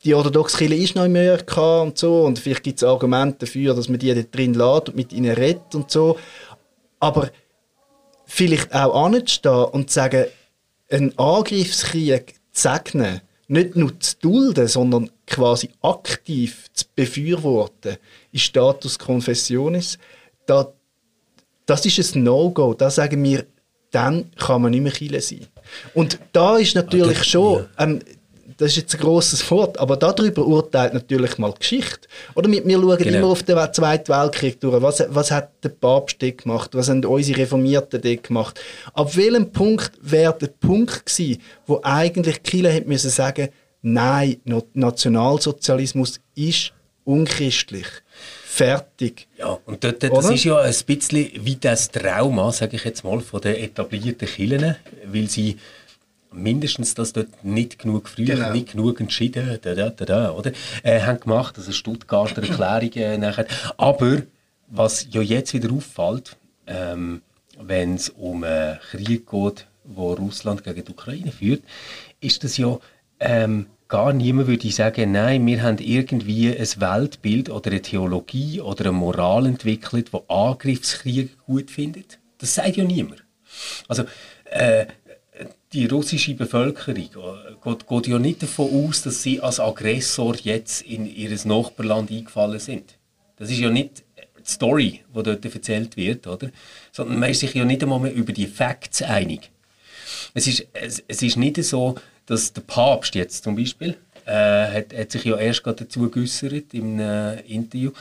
die 0.04 0.14
orthodoxe 0.16 0.58
Kirche 0.58 0.76
ist 0.76 0.96
noch 0.96 1.06
im 1.06 1.12
Amerika 1.12 1.82
und 1.82 1.98
so 1.98 2.24
und 2.24 2.40
vielleicht 2.40 2.64
gibt 2.64 2.78
es 2.78 2.84
Argumente 2.84 3.46
dafür, 3.46 3.76
dass 3.76 3.90
man 3.90 4.00
die 4.00 4.14
da 4.14 4.22
drin 4.22 4.54
lädt 4.54 4.90
und 4.90 4.96
mit 4.96 5.14
ihnen 5.14 5.34
redet 5.34 5.76
und 5.76 5.92
so. 5.92 6.18
Aber 7.00 7.30
vielleicht 8.26 8.74
auch 8.74 9.06
anzustehen 9.06 9.66
und 9.66 9.90
zu 9.90 9.96
sagen, 9.96 10.26
einen 10.90 11.18
Angriffskrieg 11.18 12.36
zu 12.52 12.70
segnen, 12.70 13.22
nicht 13.48 13.76
nur 13.76 14.00
zu 14.00 14.16
dulden, 14.22 14.68
sondern 14.68 15.10
quasi 15.28 15.70
aktiv 15.82 16.68
zu 16.74 16.86
befürworten, 16.96 17.98
ist 18.32 18.44
Status 18.44 18.98
Confessionis, 18.98 19.98
da, 20.46 20.72
das 21.66 21.86
ist 21.86 22.16
ein 22.16 22.24
No-Go. 22.24 22.74
Da 22.74 22.90
sagen 22.90 23.24
wir, 23.24 23.46
dann 23.92 24.32
kann 24.38 24.62
man 24.62 24.72
nicht 24.72 24.82
mehr 24.82 24.92
Chile 24.94 25.22
sein. 25.22 25.48
Und 25.94 26.18
da 26.32 26.58
ist 26.58 26.76
natürlich 26.76 27.20
ah, 27.20 27.24
schon, 27.24 27.66
ähm, 27.78 28.00
das 28.62 28.74
ist 28.74 28.78
jetzt 28.78 28.96
ein 28.96 29.02
grosses 29.02 29.50
Wort, 29.50 29.80
aber 29.80 29.98
darüber 29.98 30.46
urteilt 30.46 30.94
natürlich 30.94 31.40
mal 31.40 31.52
die 31.52 31.60
Geschichte. 31.60 32.08
Oder 32.36 32.52
wir, 32.52 32.64
wir 32.64 32.80
schauen 32.80 32.98
genau. 33.00 33.18
immer 33.18 33.28
auf 33.30 33.42
den 33.42 33.58
Zweiten 33.74 34.14
Weltkrieg 34.14 34.60
durch. 34.60 34.80
Was, 34.84 35.04
was 35.10 35.32
hat 35.32 35.50
der 35.64 35.70
Papst 35.70 36.22
dort 36.22 36.44
gemacht? 36.44 36.70
Was 36.74 36.88
haben 36.88 37.04
unsere 37.04 37.40
Reformierten 37.40 38.00
dort 38.00 38.24
gemacht? 38.24 38.62
Ab 38.94 39.16
welchem 39.18 39.52
Punkt 39.52 39.94
wäre 40.00 40.38
der 40.40 40.48
Punkt 40.48 41.08
gewesen, 41.08 41.42
wo 41.66 41.80
eigentlich 41.82 42.44
Chile 42.44 42.70
hätte 42.70 42.88
müssen 42.88 43.10
sagen, 43.10 43.50
nein, 43.82 44.38
Nationalsozialismus 44.76 46.20
ist 46.36 46.72
unchristlich. 47.04 47.88
Fertig. 48.46 49.28
Ja, 49.40 49.58
und 49.66 49.84
dort, 49.84 50.04
das 50.04 50.12
Oder? 50.12 50.34
ist 50.36 50.44
ja 50.44 50.60
ein 50.60 50.76
bisschen 50.86 51.32
wie 51.34 51.56
das 51.56 51.90
Trauma, 51.90 52.52
sage 52.52 52.76
ich 52.76 52.84
jetzt 52.84 53.04
mal, 53.04 53.22
von 53.22 53.42
den 53.42 53.56
etablierten 53.56 54.28
Kirchen, 54.28 54.76
weil 55.08 55.28
sie 55.28 55.58
mindestens 56.32 56.96
das 56.96 57.14
dort 57.14 57.44
nicht 57.44 57.80
genug 57.80 58.08
früh, 58.08 58.26
genau. 58.26 58.52
nicht 58.52 58.72
genug 58.72 59.00
entschieden, 59.00 59.60
da, 59.62 59.76
da, 59.76 59.90
da, 59.90 60.06
da, 60.06 60.32
oder? 60.32 60.52
Äh, 60.84 61.02
haben 61.02 61.20
gemacht, 61.20 61.58
also 61.58 61.72
Stuttgarter 61.72 62.42
Erklärungen 62.42 62.94
äh, 62.96 63.18
nachher. 63.18 63.48
Aber 63.78 64.24
was 64.68 65.08
ja 65.12 65.22
jetzt 65.22 65.54
wieder 65.54 65.72
auffällt, 65.72 66.38
ähm, 66.68 67.22
wenn 67.60 67.96
es 67.96 68.10
um 68.10 68.44
einen 68.44 68.80
Krieg 68.80 69.30
geht, 69.30 69.68
wo 69.84 70.14
Russland 70.14 70.64
gegen 70.64 70.86
die 70.86 70.92
Ukraine 70.92 71.32
führt, 71.32 71.64
ist 72.22 72.44
das 72.44 72.58
ja 72.58 72.80
ähm, 73.20 73.68
gar 73.88 74.14
niemand 74.14 74.48
würde 74.48 74.72
sagen, 74.72 75.12
nein, 75.12 75.46
wir 75.46 75.62
haben 75.62 75.78
irgendwie 75.80 76.50
ein 76.50 76.68
Weltbild 76.78 77.50
oder 77.50 77.72
eine 77.72 77.82
Theologie 77.82 78.62
oder 78.62 78.86
eine 78.86 78.94
Moral 78.94 79.46
entwickelt, 79.46 80.14
wo 80.14 80.24
Angriffskrieg 80.30 81.38
gut 81.46 81.70
findet. 81.70 82.18
Das 82.38 82.56
sagt 82.56 82.78
ja 82.78 82.86
niemand. 82.86 83.24
Also 83.88 84.06
äh, 84.46 84.86
die 85.74 85.86
russische 85.86 86.34
Bevölkerung 86.34 86.98
äh, 86.98 87.54
geht, 87.64 87.88
geht, 87.88 88.08
ja 88.08 88.20
nicht 88.20 88.44
davon 88.44 88.88
aus, 88.88 89.04
dass 89.04 89.24
sie 89.24 89.40
als 89.40 89.60
Aggressor 89.60 90.36
jetzt 90.44 90.82
in 90.82 91.06
ihr 91.06 91.38
Nachbarland 91.46 92.12
eingefallen 92.12 92.60
sind. 92.60 92.98
Das 93.38 93.50
ist 93.50 93.60
ja 93.60 93.70
nicht 93.70 94.04
die 94.38 94.52
Story, 94.52 95.02
die 95.16 95.24
dort 95.24 95.46
erzählt 95.46 95.96
wird, 95.98 96.28
oder? 96.28 96.52
Sondern 96.92 97.20
man 97.20 97.30
ist 97.30 97.40
sich 97.40 97.54
ja 97.54 97.66
nicht 97.66 97.82
einmal 97.84 98.00
mehr 98.00 98.14
über 98.14 98.34
die 98.34 98.48
Facts 98.48 99.02
einig. 99.02 99.50
Es 100.34 100.48
ist, 100.48 100.68
es, 100.74 101.04
es 101.08 101.22
ist 101.22 101.38
nicht 101.38 101.64
so, 101.64 101.96
dass 102.26 102.54
der 102.54 102.62
Papst 102.62 103.16
jetzt 103.16 103.44
zum 103.44 103.56
Beispiel, 103.56 103.98
äh, 104.26 104.32
hat, 104.32 104.94
hat 104.96 105.12
sich 105.12 105.24
ja 105.24 105.38
erst 105.38 105.64
gerade 105.64 105.86
dazu 105.86 106.10
geäußert 106.10 106.74
im 106.74 107.00
äh, 107.00 107.40
Interview, 107.42 107.92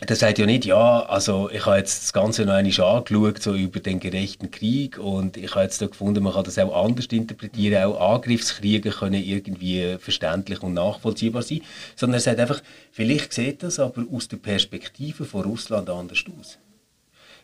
der 0.00 0.16
sagt 0.16 0.38
ja 0.38 0.46
nicht, 0.46 0.64
ja, 0.64 1.06
also 1.06 1.48
ich 1.50 1.64
habe 1.66 1.76
jetzt 1.76 2.02
das 2.02 2.12
Ganze 2.12 2.42
noch 2.42 2.54
einmal 2.54 2.60
angeschaut, 2.64 3.42
so 3.42 3.54
über 3.54 3.78
den 3.78 4.00
gerechten 4.00 4.50
Krieg. 4.50 4.98
Und 4.98 5.36
ich 5.36 5.54
habe 5.54 5.64
jetzt 5.64 5.80
da 5.80 5.86
gefunden, 5.86 6.24
man 6.24 6.32
kann 6.32 6.44
das 6.44 6.58
auch 6.58 6.84
anders 6.84 7.06
interpretieren, 7.06 7.84
auch 7.84 8.14
Angriffskriege 8.14 8.90
können 8.90 9.22
irgendwie 9.22 9.96
verständlich 9.98 10.62
und 10.62 10.74
nachvollziehbar 10.74 11.42
sein, 11.42 11.60
sondern 11.94 12.18
er 12.18 12.22
sagt 12.22 12.40
einfach, 12.40 12.60
vielleicht 12.90 13.32
sieht 13.32 13.62
das 13.62 13.78
aber 13.78 14.04
aus 14.12 14.26
der 14.28 14.38
Perspektive 14.38 15.24
von 15.24 15.44
Russland 15.44 15.88
anders 15.88 16.24
aus. 16.38 16.58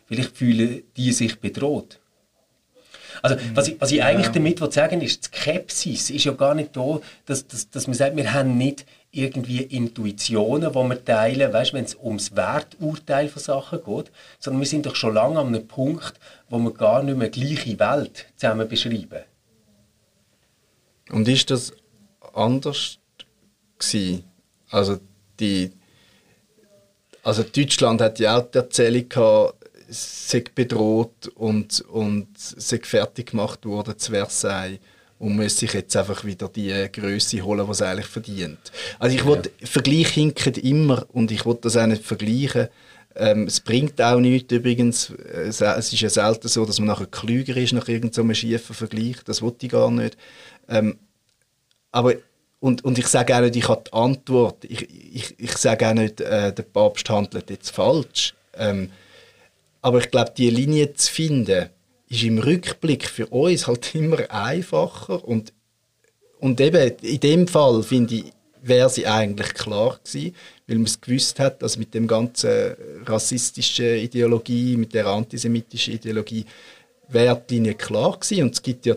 Vielleicht 0.05 0.35
fühlen 0.35 0.83
die 0.97 1.13
sich 1.13 1.39
bedroht. 1.39 1.99
Also, 3.21 3.37
was 3.53 3.67
ich, 3.67 3.79
was 3.79 3.91
ich 3.91 4.03
eigentlich 4.03 4.29
damit 4.29 4.73
sagen 4.73 4.99
will, 4.99 5.07
ist, 5.07 5.33
die 5.33 5.37
Skepsis 5.37 6.09
ist 6.09 6.23
ja 6.23 6.31
gar 6.31 6.55
nicht 6.55 6.75
da, 6.75 6.99
dass, 7.25 7.47
dass, 7.47 7.69
dass 7.69 7.87
man 7.87 7.93
sagt, 7.93 8.15
wir 8.15 8.33
haben 8.33 8.57
nicht 8.57 8.85
irgendwie 9.11 9.63
Intuitionen, 9.63 10.71
die 10.71 10.75
wir 10.75 11.05
teilen, 11.05 11.51
weißt, 11.51 11.73
wenn 11.73 11.83
es 11.83 11.95
ums 11.95 12.35
Werturteil 12.35 13.27
von 13.27 13.41
Sachen 13.41 13.83
geht, 13.83 14.11
sondern 14.39 14.61
wir 14.61 14.67
sind 14.67 14.85
doch 14.85 14.95
schon 14.95 15.13
lange 15.13 15.39
an 15.39 15.47
einem 15.47 15.67
Punkt, 15.67 16.13
wo 16.49 16.57
wir 16.59 16.71
gar 16.71 17.03
nicht 17.03 17.17
mehr 17.17 17.29
gleiche 17.29 17.77
Welt 17.79 18.27
zusammen 18.37 18.67
beschreiben. 18.67 19.23
Und 21.09 21.27
ist 21.27 21.51
das 21.51 21.73
anders 22.33 22.99
gewesen? 23.77 24.23
Also 24.69 24.99
die 25.39 25.71
also 27.23 27.43
Deutschland 27.43 28.01
hat 28.01 28.19
ja 28.19 28.37
auch 28.37 28.49
die 28.49 28.57
Erzählung 28.57 29.07
gehabt, 29.07 29.55
sei 29.89 30.43
bedroht 30.55 31.27
und, 31.35 31.81
und 31.81 32.29
sei 32.37 32.79
fertig 32.79 33.31
gemacht 33.31 33.65
worden 33.65 33.97
zu 33.97 34.11
Versailles 34.11 34.79
und 35.21 35.35
muss 35.35 35.57
sich 35.57 35.73
jetzt 35.73 35.95
einfach 35.95 36.25
wieder 36.25 36.49
die 36.49 36.73
Größe 36.91 37.43
holen, 37.43 37.63
die 37.63 37.71
es 37.71 37.81
eigentlich 37.83 38.07
verdient. 38.07 38.71
Also 38.97 39.15
ich 39.15 39.23
wollte, 39.23 39.51
ja. 39.59 39.67
Vergleich 39.67 40.07
hinken 40.09 40.55
immer 40.55 41.05
und 41.13 41.29
ich 41.29 41.45
wollte 41.45 41.61
das 41.61 41.77
auch 41.77 41.85
nicht 41.85 42.03
vergleichen. 42.03 42.69
Ähm, 43.15 43.45
es 43.45 43.59
bringt 43.59 44.01
auch 44.01 44.19
nichts 44.19 44.51
übrigens. 44.51 45.11
Es, 45.11 45.61
es, 45.61 45.93
ist 45.93 46.01
ja 46.01 46.09
selten 46.09 46.47
so, 46.47 46.65
dass 46.65 46.79
man 46.79 46.87
nachher 46.87 47.05
klüger 47.05 47.55
ist 47.55 47.73
nach 47.73 47.87
irgendeinem 47.87 48.29
so 48.29 48.33
schiefen 48.33 48.73
Vergleich. 48.73 49.17
Das 49.23 49.43
wollte 49.43 49.67
ich 49.67 49.71
gar 49.71 49.91
nicht. 49.91 50.17
Ähm, 50.67 50.97
aber 51.91 52.15
und, 52.59 52.83
und 52.83 52.97
ich 52.97 53.07
sage 53.07 53.35
auch 53.35 53.41
nicht, 53.41 53.55
ich 53.55 53.69
habe 53.69 53.83
die 53.85 53.93
Antwort. 53.93 54.65
Ich, 54.65 54.87
ich, 55.13 55.39
ich 55.39 55.55
sage 55.57 55.87
auch 55.87 55.93
nicht, 55.93 56.19
äh, 56.19 56.51
der 56.51 56.63
Papst 56.63 57.07
handelt 57.11 57.51
jetzt 57.51 57.69
falsch. 57.69 58.33
Ähm, 58.57 58.91
aber 59.83 59.99
ich 59.99 60.09
glaube, 60.09 60.33
die 60.35 60.49
Linie 60.49 60.93
zu 60.93 61.11
finden, 61.11 61.69
ist 62.11 62.23
im 62.23 62.39
Rückblick 62.39 63.07
für 63.07 63.27
uns 63.27 63.67
halt 63.67 63.95
immer 63.95 64.29
einfacher. 64.29 65.25
Und, 65.25 65.53
und 66.39 66.59
eben 66.59 66.91
in 67.01 67.19
dem 67.19 67.47
Fall, 67.47 67.81
finde 67.83 68.15
ich, 68.15 68.25
wäre 68.61 68.89
sie 68.89 69.07
eigentlich 69.07 69.53
klar 69.53 69.99
gewesen, 70.03 70.35
weil 70.67 70.77
man 70.77 70.85
es 70.85 71.01
gewusst 71.01 71.39
hat, 71.39 71.63
dass 71.63 71.77
mit 71.77 71.93
dem 71.93 72.07
ganzen 72.07 72.75
rassistischen 73.05 73.95
Ideologie, 73.95 74.77
mit 74.77 74.93
der 74.93 75.07
antisemitischen 75.07 75.95
Ideologie, 75.95 76.45
wäre 77.07 77.41
die 77.49 77.55
Linie 77.55 77.73
klar 77.75 78.19
gewesen. 78.19 78.43
Und 78.43 78.53
es 78.53 78.61
gibt 78.61 78.85
ja, 78.85 78.95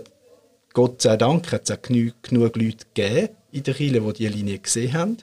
Gott 0.72 1.00
sei 1.00 1.16
Dank, 1.16 1.50
hat 1.53 1.70
es 1.70 1.77
auch 1.77 1.81
genug, 1.81 2.14
genug 2.22 2.57
Leute 2.57 2.85
gegeben 2.92 3.29
in 3.53 3.62
der 3.62 3.74
Kirche, 3.74 4.00
die 4.00 4.12
diese 4.12 4.31
Linie 4.31 4.59
gesehen 4.59 4.92
haben. 4.92 5.16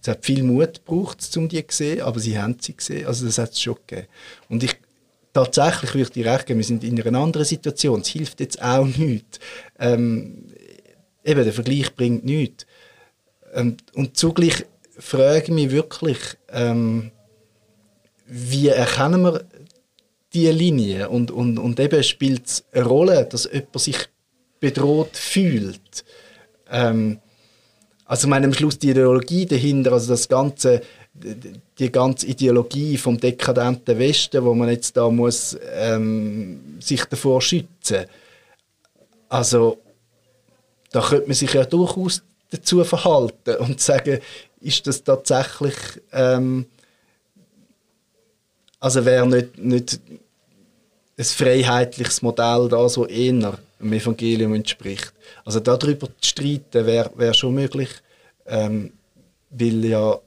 Es 0.00 0.08
hat 0.08 0.24
viel 0.24 0.42
Mut 0.42 0.84
gebraucht, 0.84 1.36
um 1.36 1.48
die 1.48 1.66
zu 1.66 1.76
sehen, 1.76 2.02
aber 2.02 2.20
sie 2.20 2.38
haben 2.38 2.56
sie 2.60 2.76
gesehen. 2.76 3.06
Also 3.06 3.24
das 3.24 3.38
hat 3.38 3.52
es 3.52 3.62
schon 3.62 3.76
gegeben. 3.86 4.08
Und 4.48 4.62
ich, 4.62 4.76
tatsächlich 5.32 5.94
würde 5.94 6.02
ich 6.02 6.10
dir 6.10 6.26
recht 6.26 6.46
geben, 6.46 6.58
wir 6.58 6.64
sind 6.64 6.84
in 6.84 7.00
einer 7.00 7.18
anderen 7.18 7.46
Situation. 7.46 8.00
Es 8.00 8.08
hilft 8.08 8.40
jetzt 8.40 8.62
auch 8.62 8.86
nichts. 8.86 9.38
Ähm, 9.78 10.46
eben, 11.24 11.44
der 11.44 11.52
Vergleich 11.52 11.94
bringt 11.94 12.24
nichts. 12.24 12.66
Ähm, 13.54 13.76
und 13.94 14.16
zugleich 14.16 14.64
frage 14.98 15.44
ich 15.44 15.48
mich 15.48 15.70
wirklich, 15.70 16.18
ähm, 16.50 17.10
wie 18.26 18.68
erkennen 18.68 19.22
wir 19.22 19.44
diese 20.32 20.52
Linie? 20.52 21.08
Und, 21.08 21.30
und, 21.30 21.58
und 21.58 21.80
eben 21.80 22.02
spielt 22.02 22.46
es 22.46 22.64
eine 22.72 22.84
Rolle, 22.84 23.26
dass 23.26 23.48
jemand 23.52 23.80
sich 23.80 24.08
bedroht 24.60 25.16
fühlt. 25.16 26.04
Ähm, 26.70 27.20
also 28.04 28.28
meine, 28.28 28.46
am 28.46 28.54
Schluss 28.54 28.78
die 28.78 28.90
Ideologie 28.90 29.46
dahinter, 29.46 29.92
also 29.92 30.12
das 30.12 30.28
ganze, 30.28 30.82
die 31.14 31.92
ganze 31.92 32.26
Ideologie 32.26 32.96
vom 32.96 33.18
dekadenten 33.18 33.98
Westen, 33.98 34.44
wo 34.44 34.54
man 34.54 34.70
jetzt 34.70 34.96
da 34.96 35.10
muss 35.10 35.56
ähm, 35.74 36.78
sich 36.80 37.04
davor 37.04 37.40
schützen. 37.42 38.06
Also 39.28 39.78
da 40.90 41.00
könnte 41.00 41.26
man 41.26 41.34
sich 41.34 41.52
ja 41.52 41.64
durchaus 41.64 42.22
dazu 42.50 42.82
verhalten 42.84 43.56
und 43.56 43.80
sagen, 43.80 44.20
ist 44.60 44.86
das 44.86 45.02
tatsächlich 45.04 45.74
ähm, 46.12 46.66
also 48.82 49.04
wäre 49.04 49.28
nicht, 49.28 49.58
nicht 49.58 50.00
ein 51.16 51.24
freiheitliches 51.24 52.20
Modell 52.20 52.68
da, 52.68 52.88
so 52.88 53.06
eher 53.06 53.58
dem 53.80 53.92
Evangelium 53.92 54.54
entspricht. 54.54 55.12
Also 55.44 55.60
darüber 55.60 56.08
zu 56.20 56.30
streiten 56.30 56.84
wäre 56.84 57.12
wär 57.14 57.32
schon 57.32 57.54
möglich, 57.54 57.90
ähm, 58.44 58.92
weil 59.50 59.84
ja, 59.84 60.18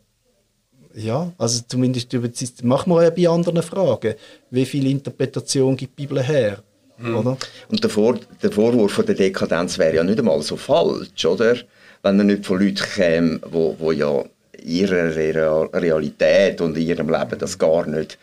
ja, 0.96 1.32
also 1.38 1.62
zumindest 1.68 2.12
über 2.14 2.28
die, 2.28 2.48
machen 2.64 2.92
wir 2.92 3.04
ja 3.04 3.10
bei 3.10 3.28
anderen 3.28 3.62
Fragen, 3.62 4.16
wie 4.50 4.66
viel 4.66 4.88
Interpretation 4.88 5.76
gibt 5.76 5.98
die 6.00 6.04
Bibel 6.06 6.24
her? 6.24 6.60
Hm. 6.98 7.18
Oder? 7.18 7.38
Und 7.70 7.84
der, 7.84 7.90
Vor 7.90 8.18
der 8.42 8.52
Vorwurf 8.52 8.94
von 8.94 9.06
der 9.06 9.16
Dekadenz 9.16 9.78
wäre 9.78 9.96
ja 9.96 10.04
nicht 10.04 10.20
einmal 10.20 10.42
so 10.42 10.56
falsch, 10.56 11.26
oder? 11.26 11.56
Wenn 12.02 12.20
er 12.20 12.24
nicht 12.24 12.46
von 12.46 12.60
Leuten 12.60 12.76
käme, 12.76 13.40
wo, 13.50 13.76
wo 13.78 13.92
ja 13.92 14.24
ihre 14.64 15.16
Realität 15.16 16.62
und 16.62 16.78
in 16.78 16.88
ihrem 16.88 17.10
Leben 17.10 17.38
das 17.38 17.58
gar 17.58 17.86
nicht 17.86 18.18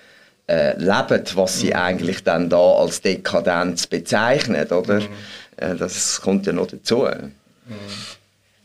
äh, 0.49 0.77
leben, 0.79 1.25
was 1.35 1.61
sie 1.61 1.75
eigentlich 1.75 2.25
dann 2.25 2.49
da 2.49 2.75
als 2.75 3.01
Dekadenz 3.01 3.87
bezeichnen, 3.87 4.67
oder? 4.69 5.01
Mhm. 5.01 5.09
Äh, 5.57 5.77
das 5.77 6.21
kommt 6.21 6.47
ja 6.47 6.53
noch 6.53 6.67
dazu. 6.67 6.97
Mhm. 6.99 7.33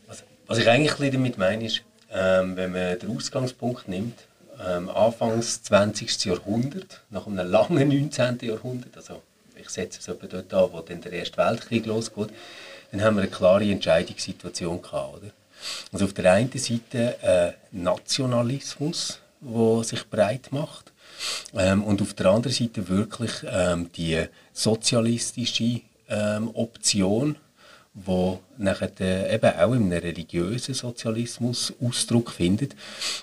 Was, 0.06 0.24
was, 0.46 0.58
ich 0.58 0.68
eigentlich 0.68 1.12
damit 1.12 1.36
meine, 1.38 1.66
ist, 1.66 1.82
ähm, 2.12 2.56
wenn 2.56 2.72
man 2.72 2.98
den 2.98 3.16
Ausgangspunkt 3.16 3.88
nimmt, 3.88 4.18
ähm, 4.66 4.88
Anfangs 4.88 5.62
20. 5.62 6.24
Jahrhundert, 6.24 7.02
nach 7.10 7.26
einem 7.26 7.50
langen 7.50 7.88
19. 7.88 8.38
Jahrhundert, 8.42 8.96
also 8.96 9.22
ich 9.56 9.68
setze 9.68 10.00
es 10.00 10.08
etwa 10.08 10.26
dort 10.26 10.54
an, 10.54 10.72
wo 10.72 10.80
dann 10.80 11.00
der 11.00 11.12
Erste 11.12 11.36
Weltkrieg 11.36 11.86
losgeht, 11.86 12.30
dann 12.90 13.02
haben 13.02 13.16
wir 13.16 13.22
eine 13.22 13.30
klare 13.30 13.70
Entscheidungssituation 13.70 14.80
gehabt, 14.80 15.16
oder? 15.16 15.30
Also 15.92 16.04
auf 16.04 16.12
der 16.12 16.32
einen 16.32 16.50
Seite 16.52 17.16
äh, 17.22 17.52
Nationalismus, 17.72 19.18
wo 19.40 19.82
sich 19.82 20.08
breit 20.08 20.48
macht, 20.52 20.92
ähm, 21.54 21.82
und 21.84 22.00
auf 22.00 22.14
der 22.14 22.26
anderen 22.26 22.54
Seite 22.54 22.88
wirklich 22.88 23.32
ähm, 23.44 23.90
die 23.92 24.24
sozialistische 24.52 25.80
ähm, 26.08 26.50
Option, 26.54 27.36
wo 28.04 28.40
nachher 28.58 28.90
äh, 29.00 29.34
eben 29.34 29.50
auch 29.50 29.72
einem 29.72 29.92
religiösen 29.92 30.74
Sozialismus 30.74 31.72
Ausdruck 31.80 32.30
findet. 32.30 32.74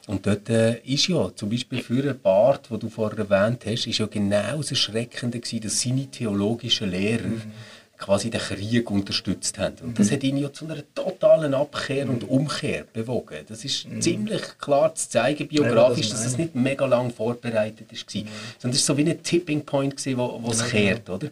Und 0.08 0.26
dort 0.26 0.50
äh, 0.50 0.80
ist 0.80 1.08
ja 1.08 1.32
zum 1.36 1.50
Beispiel 1.50 1.82
für 1.82 2.04
einen 2.04 2.20
Bart, 2.20 2.70
den 2.70 2.80
du 2.80 2.90
vorher 2.90 3.20
erwähnt 3.20 3.66
hast, 3.66 3.88
ist 3.88 3.98
ja 3.98 4.06
genau 4.06 4.58
das 4.58 4.72
Erschreckende 4.72 5.40
gewesen, 5.40 5.62
dass 5.62 5.82
seine 5.82 6.08
theologischen 6.08 6.90
Lehrer 6.90 7.28
mhm. 7.28 7.42
quasi 7.98 8.30
den 8.30 8.40
Krieg 8.40 8.90
unterstützt 8.90 9.58
haben. 9.60 9.76
Und 9.82 10.00
das 10.00 10.10
mhm. 10.10 10.14
hat 10.14 10.24
ihn 10.24 10.38
ja 10.38 10.54
zu 10.54 10.66
einer 10.66 10.84
totalen 10.94 11.54
Abkehr 11.54 12.10
und 12.10 12.28
Umkehr 12.28 12.86
bewogen. 12.92 13.40
Das 13.48 13.66
ist 13.66 13.88
mhm. 13.88 14.02
ziemlich 14.02 14.58
klar 14.60 14.96
zu 14.96 15.10
zeigen, 15.10 15.48
biografisch, 15.48 16.08
ja, 16.08 16.12
das 16.14 16.24
dass 16.24 16.32
es 16.32 16.38
nicht 16.38 16.56
mega 16.56 16.86
lang 16.86 17.12
vorbereitet 17.12 17.88
war, 17.92 18.22
mhm. 18.22 18.28
sondern 18.60 18.76
es 18.76 18.88
war 18.90 18.96
so 18.96 18.98
wie 18.98 19.10
ein 19.10 19.22
Tipping 19.22 19.66
Point, 19.66 19.98
gewesen, 19.98 20.18
wo, 20.18 20.40
wo 20.42 20.52
es 20.52 20.66
kehrt. 20.66 21.10
Oder? 21.10 21.30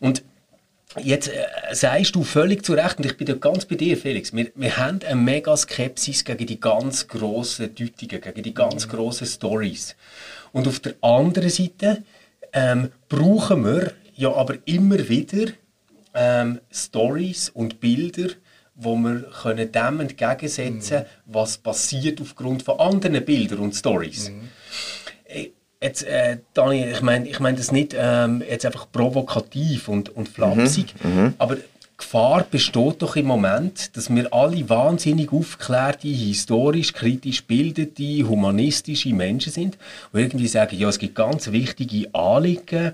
Und 0.00 0.22
Jetzt 1.00 1.28
äh, 1.28 1.46
sagst 1.72 2.14
du 2.14 2.22
völlig 2.22 2.64
zu 2.64 2.74
Recht, 2.74 2.98
und 2.98 3.06
ich 3.06 3.16
bin 3.16 3.26
da 3.26 3.34
ganz 3.34 3.64
bei 3.64 3.76
dir, 3.76 3.96
Felix, 3.96 4.34
wir, 4.34 4.50
wir 4.54 4.76
haben 4.76 5.00
eine 5.06 5.16
mega 5.16 5.56
Skepsis 5.56 6.24
gegen 6.24 6.46
die 6.46 6.60
ganz 6.60 7.08
grossen 7.08 7.74
Deutungen, 7.74 8.20
gegen 8.20 8.42
die 8.42 8.54
ganz 8.54 8.88
grossen 8.88 9.26
Stories. 9.26 9.96
Und 10.52 10.68
auf 10.68 10.80
der 10.80 10.94
anderen 11.00 11.48
Seite 11.48 12.02
ähm, 12.52 12.90
brauchen 13.08 13.64
wir 13.64 13.92
ja 14.14 14.32
aber 14.34 14.56
immer 14.66 15.08
wieder 15.08 15.52
ähm, 16.14 16.60
Stories 16.70 17.48
und 17.48 17.80
Bilder, 17.80 18.28
wo 18.74 18.96
wir 18.96 19.22
können 19.42 19.72
dem 19.72 20.00
entgegensetzen 20.00 20.80
können, 20.88 21.06
mhm. 21.26 21.34
was 21.34 21.56
passiert 21.56 22.20
aufgrund 22.20 22.62
von 22.62 22.78
anderen 22.80 23.24
Bildern 23.24 23.60
und 23.60 23.74
Stories. 23.74 24.30
Mhm. 24.30 24.50
Jetzt, 25.82 26.04
äh, 26.04 26.38
Dani, 26.54 26.84
ich 26.90 27.02
meine 27.02 27.28
ich 27.28 27.40
mein 27.40 27.56
das 27.56 27.72
nicht 27.72 27.92
ähm, 27.98 28.40
jetzt 28.48 28.64
einfach 28.64 28.86
provokativ 28.92 29.88
und, 29.88 30.10
und 30.10 30.28
flapsig, 30.28 30.94
mhm, 31.02 31.10
mhm. 31.10 31.34
aber 31.38 31.56
die 31.56 31.62
Gefahr 31.96 32.44
besteht 32.48 33.02
doch 33.02 33.16
im 33.16 33.26
Moment, 33.26 33.96
dass 33.96 34.08
wir 34.14 34.32
alle 34.32 34.68
wahnsinnig 34.68 35.32
aufgeklärte, 35.32 36.06
historisch, 36.06 36.92
kritisch 36.92 37.44
bildete, 37.44 38.28
humanistische 38.28 39.12
Menschen 39.12 39.52
sind, 39.52 39.76
und 40.12 40.20
irgendwie 40.20 40.46
sagen, 40.46 40.78
ja, 40.78 40.88
es 40.88 41.00
gibt 41.00 41.16
ganz 41.16 41.50
wichtige 41.50 42.14
Anliegen, 42.14 42.92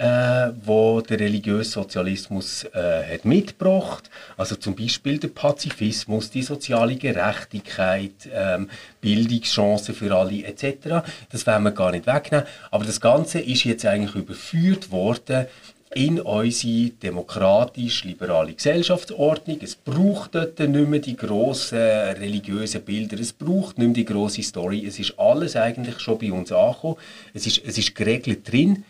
äh, 0.00 0.52
wo 0.64 1.02
der 1.02 1.20
religiöse 1.20 1.72
Sozialismus 1.72 2.64
äh, 2.72 3.14
hat 3.14 3.26
mitgebracht. 3.26 4.08
Also 4.38 4.56
zum 4.56 4.74
Beispiel 4.74 5.18
der 5.18 5.28
Pazifismus, 5.28 6.30
die 6.30 6.42
soziale 6.42 6.96
Gerechtigkeit, 6.96 8.12
ähm, 8.32 8.70
Bildungschancen 9.02 9.94
für 9.94 10.16
alle 10.16 10.42
etc. 10.44 11.06
Das 11.30 11.46
werden 11.46 11.64
wir 11.64 11.72
gar 11.72 11.90
nicht 11.90 12.06
wegnehmen. 12.06 12.46
Aber 12.70 12.86
das 12.86 12.98
Ganze 12.98 13.40
ist 13.40 13.64
jetzt 13.64 13.84
eigentlich 13.84 14.14
überführt 14.14 14.90
worden 14.90 15.46
in 15.94 16.18
unsere 16.20 16.90
demokratisch-liberale 16.90 18.54
Gesellschaftsordnung. 18.54 19.58
Es 19.60 19.74
braucht 19.74 20.34
dort 20.34 20.58
nicht 20.60 20.88
mehr 20.88 21.00
die 21.00 21.16
grossen 21.16 21.76
religiösen 21.76 22.80
Bilder, 22.82 23.18
es 23.20 23.34
braucht 23.34 23.76
nicht 23.76 23.88
mehr 23.88 23.94
die 23.94 24.04
grosse 24.06 24.42
Story. 24.42 24.86
Es 24.86 24.98
ist 24.98 25.18
alles 25.18 25.56
eigentlich 25.56 26.00
schon 26.00 26.18
bei 26.18 26.32
uns 26.32 26.52
angekommen. 26.52 26.96
Es 27.34 27.46
ist, 27.46 27.60
es 27.66 27.76
ist 27.76 27.94
geregelt 27.94 28.50
drin. 28.50 28.84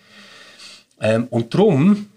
Ähm, 1.00 1.26
und 1.30 1.54
darum 1.54 2.10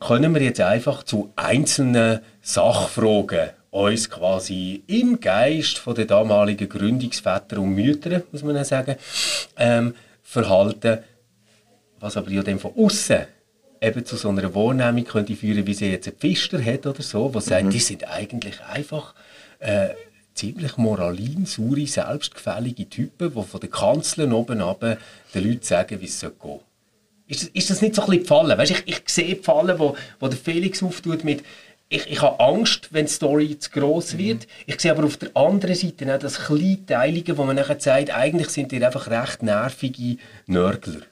können 0.00 0.34
wir 0.34 0.42
jetzt 0.42 0.60
einfach 0.60 1.02
zu 1.02 1.32
einzelnen 1.36 2.20
Sachfragen 2.42 3.50
uns 3.70 4.08
quasi 4.08 4.84
im 4.86 5.18
Geist 5.18 5.78
von 5.78 5.94
der 5.96 6.04
damaligen 6.04 6.68
Gründungsväter 6.68 7.58
und 7.58 7.74
Mütter, 7.74 8.22
muss 8.30 8.44
man 8.44 8.54
ja 8.54 8.64
sagen, 8.64 8.96
ähm, 9.56 9.94
verhalten, 10.22 10.98
was 11.98 12.16
aber 12.16 12.30
ja 12.30 12.42
dann 12.42 12.60
von 12.60 12.72
außen 12.76 13.26
eben 13.80 14.04
zu 14.04 14.16
so 14.16 14.28
einer 14.28 14.54
Wahrnehmung 14.54 15.04
könnte 15.04 15.34
führen, 15.34 15.66
wie 15.66 15.74
sie 15.74 15.90
jetzt 15.90 16.06
ein 16.06 16.14
Pfister 16.14 16.64
hat 16.64 16.86
oder 16.86 17.02
so, 17.02 17.34
was 17.34 17.46
mhm. 17.46 17.50
sagt, 17.50 17.72
die 17.72 17.80
sind 17.80 18.08
eigentlich 18.08 18.60
einfach 18.62 19.14
äh, 19.58 19.88
ziemlich 20.34 20.76
moralin, 20.76 21.46
selbstgefällige 21.46 22.88
Typen, 22.88 23.32
die 23.34 23.42
von 23.42 23.60
den 23.60 23.70
Kanzeln 23.70 24.32
oben 24.32 24.60
runter 24.60 24.98
den 25.34 25.48
Leuten 25.48 25.62
sagen, 25.62 26.00
wie 26.00 26.06
es 26.06 26.20
gehen 26.20 26.32
soll. 26.40 26.60
Ist, 27.26 27.44
ist 27.44 27.70
das 27.70 27.80
nicht 27.80 27.94
so 27.94 28.02
ein 28.02 28.08
bisschen 28.08 28.22
die 28.22 28.28
Falle? 28.28 28.58
Weißt, 28.58 28.72
ich, 28.72 28.82
ich 28.86 29.02
sehe 29.06 29.34
die 29.34 29.42
Falle, 29.42 29.78
wo, 29.78 29.96
wo 30.20 30.28
der 30.28 30.38
Felix 30.38 30.82
auftut 30.82 31.24
mit 31.24 31.42
ich, 31.88 32.10
ich 32.10 32.22
habe 32.22 32.40
Angst, 32.40 32.88
wenn 32.90 33.06
die 33.06 33.12
Story 33.12 33.58
zu 33.58 33.70
gross 33.70 34.14
mhm. 34.14 34.18
wird. 34.18 34.42
Mhm. 34.42 34.48
Ich 34.66 34.80
sehe 34.80 34.90
aber 34.90 35.04
auf 35.04 35.16
der 35.16 35.30
anderen 35.34 35.74
Seite 35.74 36.12
auch 36.12 36.18
das 36.18 36.38
Kleinteilige, 36.46 37.36
wo 37.38 37.44
man 37.44 37.56
nachher 37.56 37.78
sagt, 37.78 38.10
eigentlich 38.10 38.48
sind 38.48 38.72
die 38.72 38.84
einfach 38.84 39.08
recht 39.08 39.42
nervige 39.42 40.16
Nörgler. 40.46 41.02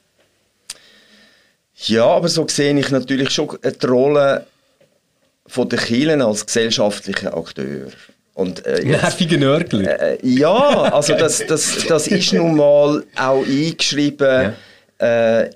Ja, 1.75 2.05
aber 2.05 2.27
so 2.27 2.47
sehe 2.47 2.77
ich 2.77 2.91
natürlich 2.91 3.31
schon 3.31 3.57
die 3.63 3.85
Rolle 3.85 4.45
von 5.47 5.67
der 5.69 5.79
Kirchen 5.79 6.21
als 6.21 6.45
gesellschaftlicher 6.45 7.35
Akteur. 7.35 7.87
Und, 8.35 8.65
äh, 8.65 8.83
Nervige 8.83 9.37
Nörgler. 9.37 9.99
Äh, 9.99 10.17
ja, 10.23 10.83
also 10.93 11.15
das, 11.15 11.45
das, 11.45 11.85
das 11.87 12.07
ist 12.07 12.33
nun 12.33 12.55
mal 12.55 13.03
auch 13.15 13.45
eingeschrieben 13.45 14.53
ja. 14.99 15.41
äh, 15.41 15.49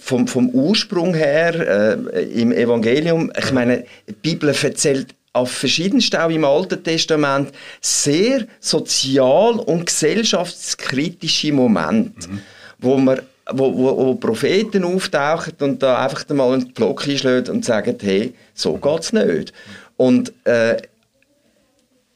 vom, 0.00 0.26
vom 0.26 0.48
Ursprung 0.50 1.14
her 1.14 1.98
äh, 2.14 2.22
im 2.40 2.52
Evangelium, 2.52 3.32
ich 3.38 3.52
meine, 3.52 3.84
die 4.08 4.12
Bibel 4.12 4.48
erzählt 4.48 5.14
auf 5.32 5.52
verschiedensten, 5.52 6.16
auch 6.16 6.30
im 6.30 6.44
Alten 6.44 6.82
Testament, 6.82 7.52
sehr 7.80 8.46
sozial- 8.58 9.60
und 9.60 9.86
gesellschaftskritische 9.86 11.52
Momente, 11.52 12.28
mhm. 12.28 12.40
wo 12.78 12.96
man 12.96 13.20
wo, 13.52 13.74
wo, 13.76 13.96
wo, 13.96 14.14
Propheten 14.14 14.84
auftauchen 14.84 15.54
und 15.58 15.82
da 15.82 16.04
einfach 16.04 16.28
mal 16.28 16.52
einen 16.52 16.72
Block 16.72 17.08
einschlagen 17.08 17.50
und 17.50 17.64
sagen, 17.64 17.96
hey, 18.00 18.32
so 18.54 18.74
geht 18.76 19.00
es 19.00 19.12
nicht. 19.12 19.52
Und 19.96 20.32
äh, 20.44 20.76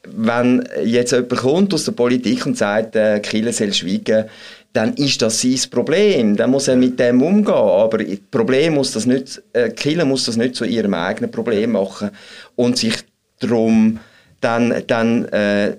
wenn 0.05 0.69
jetzt 0.85 1.13
jemand 1.13 1.37
kommt 1.37 1.75
aus 1.75 1.85
der 1.85 1.93
Politik 1.93 2.47
und 2.47 2.57
sagt, 2.57 2.95
äh, 2.95 3.21
Kille 3.21 3.53
soll 3.53 3.73
schweigen, 3.73 4.27
dann 4.75 4.95
ist 4.95 5.23
das 5.23 5.41
sein 5.41 5.59
Problem. 5.71 6.37
Dann 6.37 6.51
muss 6.51 6.69
er 6.69 6.77
mit 6.77 6.99
dem 6.99 7.23
umgehen. 7.23 7.55
Aber 7.55 7.99
das 7.99 8.19
Problem 8.31 8.75
muss 8.75 8.93
das 8.93 9.07
nicht, 9.07 9.41
äh, 9.53 9.71
Killer 9.71 10.05
muss 10.05 10.27
das 10.27 10.37
nicht 10.37 10.57
zu 10.57 10.65
ihrem 10.65 10.95
eigenen 10.95 11.31
Problem 11.31 11.73
machen 11.73 12.11
und 12.57 12.77
sich 12.77 12.97
darum 13.39 14.01
dann, 14.41 14.83
dann 14.89 15.27
äh, 15.27 15.77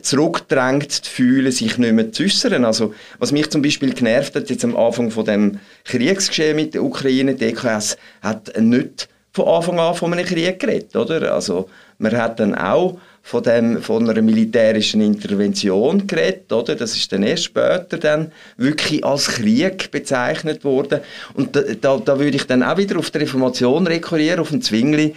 zurückgedrängt 0.00 0.90
zu 0.90 1.10
fühlen, 1.10 1.52
sich 1.52 1.76
nicht 1.76 1.92
mehr 1.92 2.12
zu 2.12 2.24
äußern. 2.24 2.64
Also, 2.64 2.94
was 3.18 3.30
mich 3.30 3.50
zum 3.50 3.60
Beispiel 3.60 3.92
genervt 3.92 4.34
hat, 4.34 4.48
jetzt 4.48 4.64
am 4.64 4.76
Anfang 4.76 5.10
von 5.10 5.26
dem 5.26 5.60
Kriegsgeschehen 5.84 6.56
mit 6.56 6.72
der 6.72 6.82
Ukraine, 6.82 7.34
die 7.34 7.52
DKS 7.52 7.98
hat 8.22 8.58
nicht 8.58 9.08
von 9.32 9.48
Anfang 9.48 9.78
an 9.78 9.94
von 9.94 10.12
einem 10.12 10.24
Krieg 10.24 10.58
geredet, 10.58 10.96
oder? 10.96 11.34
Also, 11.34 11.68
man 11.98 12.16
hat 12.16 12.40
dann 12.40 12.54
auch 12.54 12.98
von, 13.26 13.42
dem, 13.42 13.80
von 13.80 14.08
einer 14.08 14.20
militärischen 14.20 15.00
Intervention 15.00 16.06
geredet, 16.06 16.52
oder? 16.52 16.76
Das 16.76 16.94
ist 16.94 17.10
dann 17.10 17.22
erst 17.22 17.44
später 17.44 17.96
dann 17.96 18.32
wirklich 18.58 19.02
als 19.02 19.28
Krieg 19.28 19.90
bezeichnet 19.90 20.62
worden. 20.62 21.00
Und 21.32 21.56
da, 21.56 21.62
da, 21.80 21.96
da 21.96 22.18
würde 22.18 22.36
ich 22.36 22.46
dann 22.46 22.62
auch 22.62 22.76
wieder 22.76 22.98
auf 22.98 23.10
die 23.10 23.18
Reformation 23.18 23.86
rekurrieren, 23.86 24.40
auf 24.40 24.50
den 24.50 24.60
Zwingli. 24.60 25.14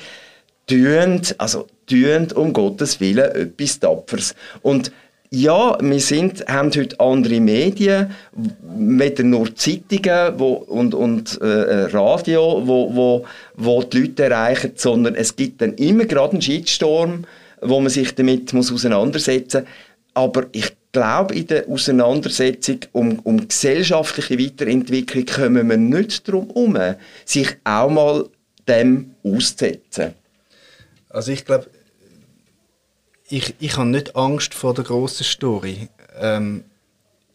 Tüend, 0.68 1.36
also 1.38 1.68
tüend 1.86 2.32
um 2.32 2.54
Gottes 2.54 3.02
Willen 3.02 3.30
etwas 3.30 3.80
Tapfers. 3.80 4.36
Und 4.62 4.94
ja, 5.30 5.78
wir 5.82 6.00
sind, 6.00 6.48
haben 6.48 6.72
heute 6.74 6.98
andere 7.02 7.42
Medien, 7.42 8.12
weder 8.62 9.24
nur 9.24 9.54
Zeitungen 9.54 10.40
wo, 10.40 10.54
und, 10.54 10.96
und 10.96 11.42
äh, 11.42 11.90
Radio, 11.92 12.62
wo, 12.66 12.96
wo, 12.96 13.26
wo 13.56 13.84
die 13.84 14.00
Leute 14.00 14.24
erreichen, 14.24 14.72
sondern 14.76 15.16
es 15.16 15.36
gibt 15.36 15.62
dann 15.62 15.74
immer 15.74 16.06
gerade 16.06 16.34
einen 16.34 16.42
Shitstorm, 16.42 17.26
wo 17.62 17.80
man 17.80 17.90
sich 17.90 18.14
damit 18.16 18.54
muss 18.54 18.72
auseinandersetzen 18.72 19.64
muss. 19.64 19.72
Aber 20.14 20.48
ich 20.52 20.76
glaube, 20.92 21.36
in 21.36 21.48
der 21.48 21.70
Auseinandersetzung 21.70 22.80
um, 22.92 23.20
um 23.20 23.48
gesellschaftliche 23.48 24.40
Weiterentwicklung 24.40 25.26
kommen 25.26 25.70
wir 25.70 25.78
nicht 25.78 26.28
darum 26.28 26.48
herum, 26.48 26.96
sich 27.24 27.56
auch 27.64 27.90
mal 27.90 28.28
dem 28.68 29.16
auszusetzen. 29.24 30.14
Also 31.10 31.32
ich 31.32 31.46
glaube, 31.46 31.70
ich, 33.30 33.56
ich 33.60 33.78
habe 33.78 33.90
nicht 33.90 34.16
Angst 34.16 34.54
vor 34.54 34.74
der 34.74 34.86
großen 34.86 35.26
Story. 35.26 35.90
Ähm, 36.20 36.64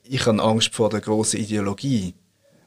ich 0.03 0.27
habe 0.27 0.43
Angst 0.43 0.75
vor 0.75 0.91
der 0.91 1.01
großen 1.01 1.39
Ideologie. 1.39 2.15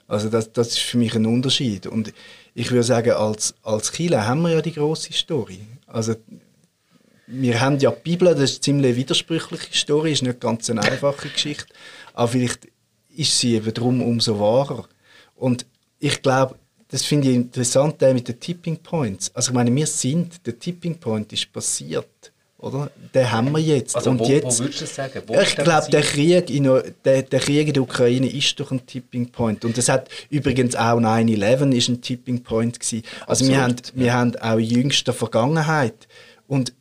Also 0.07 0.29
das, 0.29 0.51
das 0.53 0.69
ist 0.69 0.79
für 0.79 0.97
mich 0.97 1.15
ein 1.15 1.25
Unterschied. 1.25 1.87
Und 1.87 2.13
ich 2.53 2.71
würde 2.71 2.83
sagen, 2.83 3.11
als, 3.11 3.55
als 3.63 3.91
Kieler 3.91 4.27
haben 4.27 4.41
wir 4.43 4.51
ja 4.51 4.61
die 4.61 4.73
große 4.73 5.11
Story. 5.13 5.59
Also 5.87 6.15
wir 7.27 7.59
haben 7.59 7.79
ja 7.79 7.91
die 7.91 8.01
Bibel, 8.03 8.33
das 8.33 8.51
ist 8.51 8.55
eine 8.55 8.61
ziemlich 8.61 8.95
widersprüchliche 8.95 9.73
Story, 9.73 10.11
ist 10.11 10.23
nicht 10.23 10.39
ganz 10.39 10.69
eine 10.69 10.81
einfache 10.81 11.29
Geschichte, 11.29 11.73
aber 12.13 12.27
vielleicht 12.27 12.67
ist 13.15 13.39
sie 13.39 13.55
eben 13.55 13.73
darum 13.73 14.01
umso 14.01 14.39
wahrer. 14.39 14.87
Und 15.35 15.65
ich 15.99 16.21
glaube, 16.21 16.55
das 16.89 17.03
finde 17.03 17.29
ich 17.29 17.35
interessant, 17.35 17.99
der 18.01 18.13
mit 18.13 18.27
den 18.27 18.39
Tipping 18.39 18.77
Points. 18.77 19.31
Also 19.33 19.51
ich 19.51 19.55
meine, 19.55 19.73
wir 19.73 19.87
sind, 19.87 20.45
der 20.45 20.59
Tipping 20.59 20.97
Point 20.97 21.33
ist 21.33 21.51
passiert. 21.51 22.31
oder? 22.59 22.91
Den 23.13 23.31
haben 23.31 23.51
wir 23.51 23.59
jetzt. 23.59 23.95
Also 23.95 24.11
und 24.11 24.19
wo, 24.19 24.25
jetzt, 24.25 24.59
wo 24.59 24.63
würdest 24.63 24.81
du 24.81 24.85
das 24.85 24.95
sagen? 24.95 25.21
Wo 25.25 25.39
ich 25.39 25.55
glaube, 25.55 25.89
der? 25.89 26.01
Krieg, 26.01 26.49
in, 26.49 26.63
der, 27.03 27.23
der 27.23 27.39
Krieg 27.39 27.67
in 27.67 27.73
der 27.73 27.83
Ukraine 27.83 28.31
ist 28.31 28.59
doch 28.59 28.71
ein 28.71 28.85
Tipping 28.85 29.29
Point. 29.29 29.65
Und 29.65 29.77
das 29.77 29.89
hat 29.89 30.09
übrigens 30.29 30.75
auch 30.75 30.99
9-11 30.99 31.73
ist 31.73 31.89
ein 31.89 32.01
Tipping 32.01 32.43
Point 32.43 32.79
gewesen. 32.79 33.03
Also 33.25 33.47
wir 33.47 33.61
haben, 33.61 33.75
wir 33.93 34.13
haben 34.13 34.35
auch 34.37 34.57
in 34.57 34.65
jüngster 34.65 35.13
Vergangenheit. 35.13 36.07
Und 36.47 36.73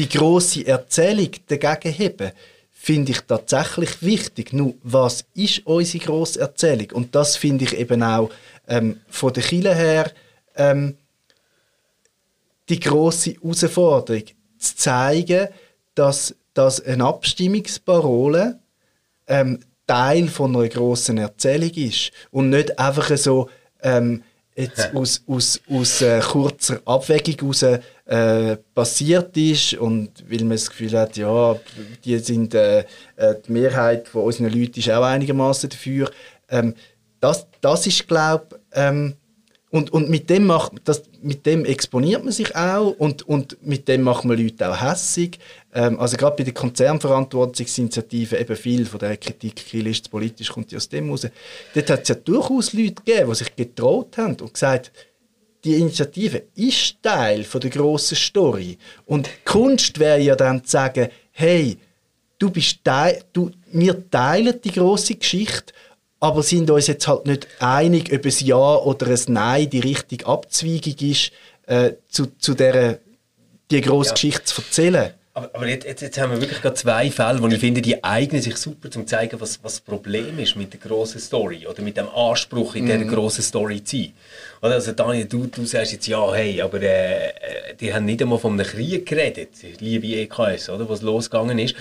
die 0.00 0.08
große 0.08 0.66
Erzählung 0.66 1.30
dagegen 1.46 1.92
heben, 1.92 2.32
finde 2.72 3.12
ich 3.12 3.20
tatsächlich 3.20 4.02
wichtig. 4.02 4.54
Nur, 4.54 4.74
was 4.82 5.26
ist 5.34 5.66
unsere 5.66 6.02
grosse 6.02 6.40
Erzählung? 6.40 6.92
Und 6.92 7.14
das 7.14 7.36
finde 7.36 7.64
ich 7.64 7.76
eben 7.76 8.02
auch 8.02 8.30
ähm, 8.66 9.00
von 9.10 9.34
der 9.34 9.42
Kirche 9.42 9.74
her 9.74 10.10
ähm, 10.56 10.96
die 12.70 12.80
große 12.80 13.34
Herausforderung, 13.34 14.24
zu 14.58 14.76
zeigen, 14.76 15.48
dass, 15.94 16.34
dass 16.54 16.82
eine 16.82 17.04
Abstimmungsparole 17.04 18.58
ähm, 19.26 19.60
Teil 19.86 20.28
von 20.28 20.56
einer 20.56 20.68
grossen 20.68 21.18
Erzählung 21.18 21.72
ist 21.74 22.10
und 22.30 22.48
nicht 22.48 22.78
einfach 22.78 23.14
so 23.18 23.50
ähm, 23.82 24.22
jetzt 24.60 24.94
aus, 24.94 25.22
aus, 25.26 25.60
aus 25.68 26.02
äh, 26.02 26.20
kurzer 26.20 26.80
Abwägung 26.84 27.52
heraus 27.52 27.62
äh, 27.62 28.56
passiert 28.74 29.36
ist 29.36 29.74
und 29.74 30.10
weil 30.28 30.40
man 30.40 30.50
das 30.50 30.68
Gefühl 30.68 30.92
hat, 30.98 31.16
ja, 31.16 31.56
die 32.04 32.18
sind 32.18 32.54
äh, 32.54 32.80
äh, 33.16 33.34
die 33.46 33.52
Mehrheit 33.52 34.08
von 34.08 34.24
unseren 34.24 34.50
Leuten 34.50 34.80
ist 34.80 34.90
auch 34.90 35.04
einigermaßen 35.04 35.70
dafür. 35.70 36.10
Ähm, 36.48 36.74
das, 37.20 37.46
das 37.60 37.86
ist, 37.86 38.08
glaube 38.08 38.60
ähm, 38.72 39.14
und, 39.70 39.92
und 39.92 40.10
mit, 40.10 40.28
dem 40.28 40.46
macht, 40.46 40.72
das, 40.84 41.02
mit 41.22 41.46
dem 41.46 41.64
exponiert 41.64 42.24
man 42.24 42.32
sich 42.32 42.56
auch 42.56 42.90
und, 42.98 43.22
und 43.22 43.56
mit 43.64 43.86
dem 43.86 44.02
macht 44.02 44.24
man 44.24 44.36
Leute 44.36 44.68
auch 44.68 44.80
hässig. 44.80 45.38
Ähm, 45.72 45.98
also 46.00 46.16
gerade 46.16 46.36
bei 46.36 46.42
der 46.42 46.54
Konzernverantwortungsinitiative 46.54 48.36
eben 48.38 48.56
viel 48.56 48.84
von 48.84 48.98
der 48.98 49.16
Kritik, 49.16 49.64
zu 49.64 50.10
politisch, 50.10 50.50
kommt 50.50 50.72
ja 50.72 50.76
aus 50.78 50.88
dem 50.88 51.10
raus. 51.10 51.28
Dort 51.72 51.90
hat 51.90 52.02
es 52.02 52.08
ja 52.08 52.14
durchaus 52.16 52.72
Leute 52.72 52.94
gegeben, 52.94 53.30
die 53.30 53.36
sich 53.36 53.54
getraut 53.54 54.18
haben 54.18 54.36
und 54.40 54.52
gesagt, 54.52 54.90
die 55.62 55.74
Initiative 55.74 56.44
ist 56.56 56.96
Teil 57.02 57.44
von 57.44 57.60
der 57.60 57.70
grossen 57.70 58.16
Story. 58.16 58.76
Und 59.06 59.28
Kunst 59.44 60.00
wäre 60.00 60.20
ja 60.20 60.34
dann 60.34 60.64
zu 60.64 60.70
sagen, 60.72 61.08
hey, 61.32 61.76
du 62.38 62.50
bist 62.50 62.82
Teil, 62.82 63.22
du, 63.32 63.50
wir 63.70 64.10
teilen 64.10 64.60
die 64.64 64.72
große 64.72 65.14
Geschichte, 65.14 65.72
aber 66.20 66.42
sind 66.42 66.70
uns 66.70 66.86
jetzt 66.86 67.08
halt 67.08 67.26
nicht 67.26 67.48
einig, 67.58 68.12
ob 68.12 68.24
ein 68.24 68.34
Ja 68.40 68.76
oder 68.76 69.06
ein 69.08 69.20
Nein 69.28 69.70
die 69.70 69.80
richtige 69.80 70.26
Abzweigung 70.26 70.94
ist, 71.00 71.32
äh, 71.66 71.92
zu, 72.08 72.26
zu 72.38 72.54
dieser, 72.54 72.98
die 73.70 73.80
grosse 73.80 74.10
Ja. 74.10 74.14
Geschichte 74.14 74.44
zu 74.44 74.60
erzählen. 74.60 75.14
Aber, 75.32 75.48
aber 75.54 75.68
jetzt, 75.68 75.86
jetzt, 75.86 76.02
jetzt 76.02 76.18
haben 76.18 76.32
wir 76.32 76.40
wirklich 76.40 76.60
gerade 76.60 76.74
zwei 76.74 77.08
Fälle, 77.10 77.40
wo 77.40 77.46
ich 77.46 77.58
finde, 77.60 77.80
die 77.80 78.02
eignen 78.02 78.42
sich 78.42 78.56
super, 78.56 78.88
um 78.88 78.92
zu 78.92 79.04
zeigen, 79.06 79.40
was, 79.40 79.62
was 79.62 79.74
das 79.74 79.80
Problem 79.80 80.38
ist 80.40 80.56
mit 80.56 80.72
der 80.72 80.80
grossen 80.80 81.20
Story 81.20 81.66
oder 81.68 81.82
mit 81.82 81.96
dem 81.96 82.08
Anspruch, 82.08 82.74
in 82.74 82.86
dieser 82.86 83.04
grossen 83.04 83.42
Story 83.42 83.82
zu 83.82 83.96
sein. 83.96 84.12
Oder? 84.60 84.74
Also 84.74 84.90
Daniel, 84.92 85.26
du, 85.26 85.46
du 85.46 85.64
sagst 85.64 85.92
jetzt, 85.92 86.08
ja, 86.08 86.34
hey, 86.34 86.60
aber 86.60 86.82
äh, 86.82 87.28
äh, 87.28 87.30
die 87.80 87.94
haben 87.94 88.06
nicht 88.06 88.20
einmal 88.20 88.40
von 88.40 88.54
einem 88.54 88.66
Krieg 88.66 89.06
geredet, 89.06 89.50
liebe 89.78 90.08
EKS, 90.08 90.68
oder, 90.68 90.88
was 90.88 91.00
losgegangen 91.00 91.60
ist. 91.60 91.76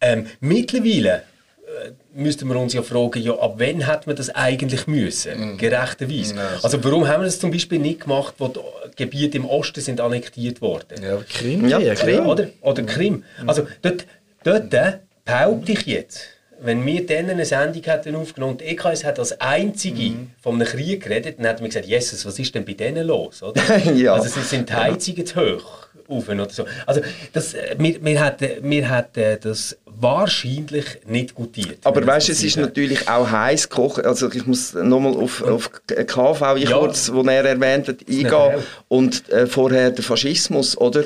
Ähm, 0.00 0.26
mittlerweile 0.40 1.22
äh, 1.66 1.90
müssten 2.16 2.48
wir 2.48 2.56
uns 2.56 2.72
ja 2.72 2.82
fragen, 2.82 3.22
ja, 3.22 3.32
ab 3.38 3.54
wann 3.58 3.86
hat 3.86 4.06
man 4.06 4.16
das 4.16 4.30
eigentlich 4.30 4.86
müssen, 4.86 5.58
gerechterweise. 5.58 6.34
Also 6.62 6.82
warum 6.82 7.06
haben 7.06 7.20
wir 7.20 7.26
das 7.26 7.38
zum 7.38 7.50
Beispiel 7.50 7.78
nicht 7.78 8.00
gemacht, 8.00 8.34
wo 8.38 8.48
die 8.48 8.60
Gebiete 8.96 9.36
im 9.38 9.44
Osten 9.44 9.80
sind 9.80 10.00
annektiert 10.00 10.60
worden? 10.60 11.02
Ja, 11.02 11.18
Krim, 11.28 11.68
Ja, 11.68 11.94
Krim. 11.94 12.14
Ja, 12.16 12.24
oder, 12.24 12.48
oder 12.62 12.82
Krim. 12.82 13.24
Also 13.46 13.66
dort, 13.82 14.06
dort 14.42 14.72
äh, 14.74 14.98
behaupte 15.24 15.72
ich 15.72 15.86
jetzt, 15.86 16.20
wenn 16.60 16.84
wir 16.86 17.04
dann 17.04 17.28
eine 17.28 17.44
Sendung 17.44 17.82
hätten 17.82 18.16
aufgenommen 18.16 18.54
und 18.54 18.62
EKS 18.62 19.04
hat 19.04 19.18
als 19.18 19.38
einzige 19.40 20.12
von 20.40 20.54
einem 20.54 20.66
Krieg 20.66 21.02
geredet, 21.02 21.38
dann 21.38 21.46
hätten 21.46 21.60
wir 21.60 21.68
gesagt, 21.68 21.86
Jesus, 21.86 22.24
was 22.24 22.38
ist 22.38 22.54
denn 22.54 22.64
bei 22.64 22.72
denen 22.72 23.06
los? 23.06 23.42
Oder? 23.42 23.60
Ja. 23.94 24.14
Also 24.14 24.28
sie 24.28 24.40
sind 24.40 24.68
die 24.70 24.74
Heizungen 24.74 25.26
zu 25.26 25.36
hoch. 25.36 25.85
Auf 26.08 26.28
oder 26.28 26.48
so. 26.50 26.66
Also 26.86 27.00
das, 27.32 27.54
äh, 27.54 27.74
wir, 27.78 28.04
wir, 28.04 28.24
hätten, 28.24 28.70
wir 28.70 28.90
hätten 28.90 29.38
das 29.42 29.76
wahrscheinlich 29.86 30.84
nicht 31.06 31.34
gutiert. 31.34 31.78
Aber 31.84 32.06
weißt 32.06 32.28
du, 32.28 32.32
es 32.32 32.42
ist 32.42 32.56
natürlich 32.56 33.08
auch 33.08 33.30
heiß 33.30 33.68
gekocht. 33.68 34.04
Also 34.04 34.30
ich 34.30 34.46
muss 34.46 34.74
nochmal 34.74 35.14
auf, 35.14 35.42
auf 35.42 35.70
KV, 35.88 36.56
ich 36.56 36.68
Ja. 36.70 36.78
kurz, 36.78 37.10
wo 37.12 37.22
er 37.22 37.44
erwähnt 37.44 37.88
hat, 37.88 37.96
eingehen. 38.08 38.62
Und 38.88 39.28
äh, 39.30 39.46
vorher 39.46 39.90
der 39.90 40.04
Faschismus, 40.04 40.76
oder? 40.76 41.04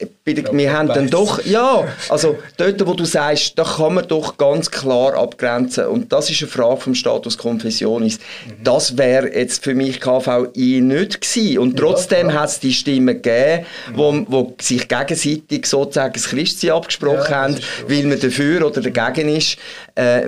Der- 0.00 0.08
Wir 0.52 0.72
haben 0.72 0.88
dann 0.88 1.08
doch, 1.08 1.44
ja, 1.44 1.86
also 2.08 2.36
dort, 2.56 2.84
wo 2.84 2.94
du 2.94 3.04
sagst, 3.04 3.56
da 3.56 3.62
kann 3.62 3.94
man 3.94 4.08
doch 4.08 4.36
ganz 4.36 4.70
klar 4.70 5.14
abgrenzen. 5.14 5.86
Und 5.86 6.12
das 6.12 6.28
ist 6.30 6.42
eine 6.42 6.50
Frage 6.50 6.80
vom 6.80 6.94
Status 6.96 7.38
Confessionis. 7.38 8.18
Das 8.64 8.98
wäre 8.98 9.32
jetzt 9.32 9.62
für 9.62 9.74
mich 9.74 10.00
KVI 10.00 10.80
nicht 10.80 11.20
gewesen. 11.20 11.58
Und 11.58 11.76
trotzdem 11.78 12.32
hat 12.34 12.48
es 12.48 12.58
die 12.60 12.72
Stimmen 12.72 13.22
gegeben, 13.22 13.66
wo, 13.94 14.24
wo 14.28 14.54
sich 14.60 14.88
gegenseitig 14.88 15.66
sozusagen 15.66 16.12
das 16.14 16.24
Christsein 16.28 16.70
abgesprochen 16.72 17.30
Ja, 17.30 17.36
haben, 17.42 17.56
weil 17.86 18.02
man 18.04 18.18
dafür 18.18 18.66
oder 18.66 18.80
dagegen 18.80 19.28
ist. 19.36 19.58
Äh, 19.94 20.22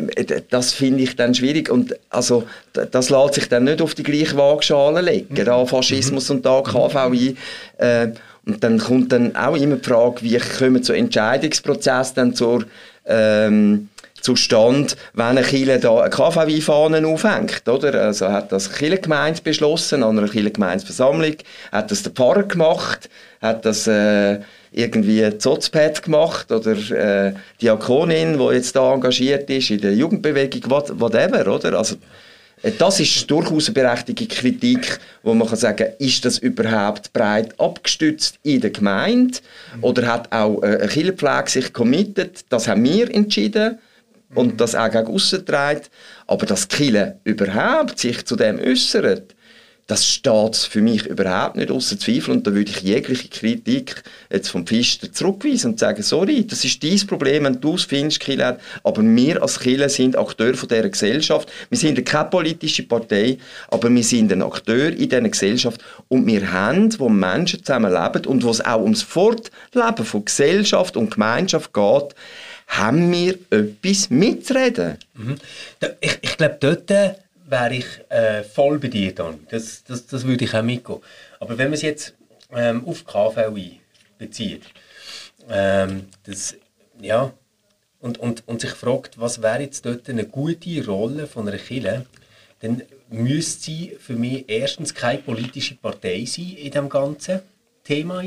das 0.48 0.72
finde 0.74 1.02
ich 1.02 1.16
dann 1.16 1.34
schwierig. 1.34 1.70
Und 1.70 1.96
also, 2.08 2.44
das 2.72 3.10
lässt 3.10 3.34
sich 3.34 3.48
dann 3.48 3.64
nicht 3.64 3.82
auf 3.82 3.94
die 3.94 4.04
gleiche 4.04 4.36
Waagschale 4.36 5.00
legen. 5.00 5.34
Da 5.44 5.66
Faschismus 5.66 6.30
und 6.30 6.46
da 6.46 6.62
KVI. 6.62 7.36
Äh, 7.78 8.08
und 8.48 8.64
dann 8.64 8.78
kommt 8.78 9.12
dann 9.12 9.36
auch 9.36 9.56
immer 9.56 9.76
die 9.76 9.88
Frage, 9.88 10.22
wie 10.22 10.38
kommen 10.38 10.82
so 10.82 10.94
Entscheidungsprozess 10.94 12.14
dann 12.14 12.34
zur, 12.34 12.64
ähm, 13.04 13.90
zustande, 14.22 14.94
wenn 15.12 15.26
eine 15.26 15.42
Kirche 15.42 15.78
da 15.78 16.00
eine 16.00 16.10
KVI-Fahne 16.10 17.06
aufhängt, 17.06 17.68
oder? 17.68 18.02
Also 18.02 18.28
hat 18.30 18.50
das 18.50 18.68
eine 18.68 18.78
Kirchengemeinde 18.78 19.42
beschlossen, 19.42 20.02
an 20.02 20.18
einer 20.18 20.28
Kirchengemeindeversammlung, 20.28 21.34
hat 21.70 21.90
das 21.90 22.02
der 22.02 22.12
Pfarrer 22.12 22.44
gemacht, 22.44 23.10
hat 23.42 23.66
das 23.66 23.86
äh, 23.86 24.40
irgendwie 24.72 25.30
Sozpet 25.38 26.02
gemacht 26.02 26.50
oder 26.50 26.72
äh, 26.72 27.34
Diakonin, 27.60 28.38
die 28.38 28.54
jetzt 28.54 28.74
da 28.74 28.94
engagiert 28.94 29.48
ist 29.50 29.70
in 29.70 29.82
der 29.82 29.94
Jugendbewegung, 29.94 30.70
what, 30.70 30.98
whatever, 30.98 31.46
oder? 31.54 31.78
Also 31.78 31.96
das 32.78 33.00
ist 33.00 33.30
durchaus 33.30 33.66
eine 33.66 33.74
berechtigte 33.74 34.26
Kritik, 34.26 34.98
wo 35.22 35.34
man 35.34 35.48
kann 35.48 35.56
sagen, 35.56 35.88
ist 35.98 36.24
das 36.24 36.38
überhaupt 36.38 37.12
breit 37.12 37.58
abgestützt 37.60 38.38
in 38.42 38.60
der 38.60 38.70
Gemeinde 38.70 39.38
oder 39.80 40.06
hat 40.06 40.32
auch 40.32 40.62
äh, 40.62 40.66
eine 40.66 40.88
Kirchenpflege 40.88 41.50
sich 41.50 41.72
committed? 41.72 42.44
Das 42.48 42.68
haben 42.68 42.84
wir 42.84 43.14
entschieden 43.14 43.78
und 44.34 44.60
das 44.60 44.74
auch 44.74 44.90
gegen 44.90 45.06
aussen. 45.06 45.44
Aber 46.26 46.46
dass 46.46 46.68
Kirche 46.68 47.18
überhaupt 47.24 47.98
sich 47.98 48.24
zu 48.24 48.36
dem 48.36 48.58
äußert, 48.58 49.34
das 49.88 50.06
steht 50.06 50.54
für 50.54 50.82
mich 50.82 51.06
überhaupt 51.06 51.56
nicht 51.56 51.70
außer 51.70 51.98
Zweifel 51.98 52.32
und 52.32 52.46
da 52.46 52.52
würde 52.52 52.70
ich 52.70 52.82
jegliche 52.82 53.28
Kritik 53.28 54.02
jetzt 54.30 54.50
vom 54.50 54.66
Pfister 54.66 55.10
zurückweisen 55.10 55.72
und 55.72 55.80
sagen, 55.80 56.02
sorry, 56.02 56.46
das 56.46 56.62
ist 56.64 56.84
dein 56.84 56.98
Problem, 57.06 57.44
wenn 57.44 57.60
du 57.60 57.74
es 57.74 57.84
findest, 57.84 58.22
hat, 58.28 58.60
aber 58.84 59.02
wir 59.02 59.42
als 59.42 59.58
Kirche 59.58 59.88
sind 59.88 60.16
Akteur 60.16 60.52
von 60.54 60.68
dieser 60.68 60.88
Gesellschaft. 60.90 61.50
Wir 61.70 61.78
sind 61.78 62.04
keine 62.04 62.28
politische 62.28 62.82
Partei, 62.82 63.38
aber 63.68 63.88
wir 63.92 64.04
sind 64.04 64.30
ein 64.30 64.42
Akteur 64.42 64.88
in 64.90 65.08
dieser 65.08 65.20
Gesellschaft 65.22 65.82
und 66.08 66.26
wir 66.26 66.52
haben, 66.52 66.96
wo 67.00 67.08
Menschen 67.08 67.64
zusammen 67.64 67.90
leben 67.90 68.26
und 68.26 68.44
wo 68.44 68.50
es 68.50 68.62
auch 68.62 68.82
ums 68.82 69.02
Fortleben 69.02 70.04
von 70.04 70.24
Gesellschaft 70.24 70.98
und 70.98 71.12
Gemeinschaft 71.14 71.72
geht, 71.72 72.14
haben 72.66 73.10
wir 73.10 73.38
etwas 73.50 74.10
mitzureden. 74.10 74.98
Da- 75.80 75.88
Ich, 76.02 76.18
ich 76.20 76.36
glaube, 76.36 76.58
dort 76.60 76.90
äh, 76.90 77.14
wäre 77.50 77.74
ich 77.74 77.86
äh, 78.10 78.42
voll 78.44 78.78
bei 78.78 78.88
dir, 78.88 79.14
Dani. 79.14 79.38
Das, 79.48 79.84
das, 79.84 80.06
das 80.06 80.24
würde 80.24 80.44
ich 80.44 80.54
auch 80.54 80.62
mitgehen. 80.62 81.00
Aber 81.40 81.58
wenn 81.58 81.68
man 81.68 81.74
es 81.74 81.82
jetzt 81.82 82.14
ähm, 82.52 82.86
auf 82.86 83.04
KVI 83.04 83.80
bezieht, 84.18 84.62
ähm, 85.50 86.06
das, 86.24 86.56
ja, 87.00 87.32
und, 88.00 88.18
und, 88.18 88.46
und 88.46 88.60
sich 88.60 88.70
fragt, 88.70 89.18
was 89.18 89.42
wäre 89.42 89.62
jetzt 89.62 89.84
dort 89.84 90.08
eine 90.08 90.24
gute 90.24 90.84
Rolle 90.86 91.26
von 91.26 91.48
einer 91.48 91.58
Kirche, 91.58 92.06
dann 92.60 92.82
müsste 93.08 93.62
sie 93.62 93.96
für 93.98 94.14
mich 94.14 94.44
erstens 94.48 94.94
keine 94.94 95.22
politische 95.22 95.76
Partei 95.76 96.24
sein 96.24 96.54
in 96.56 96.70
diesem 96.70 96.88
ganzen 96.88 97.40
Thema. 97.84 98.22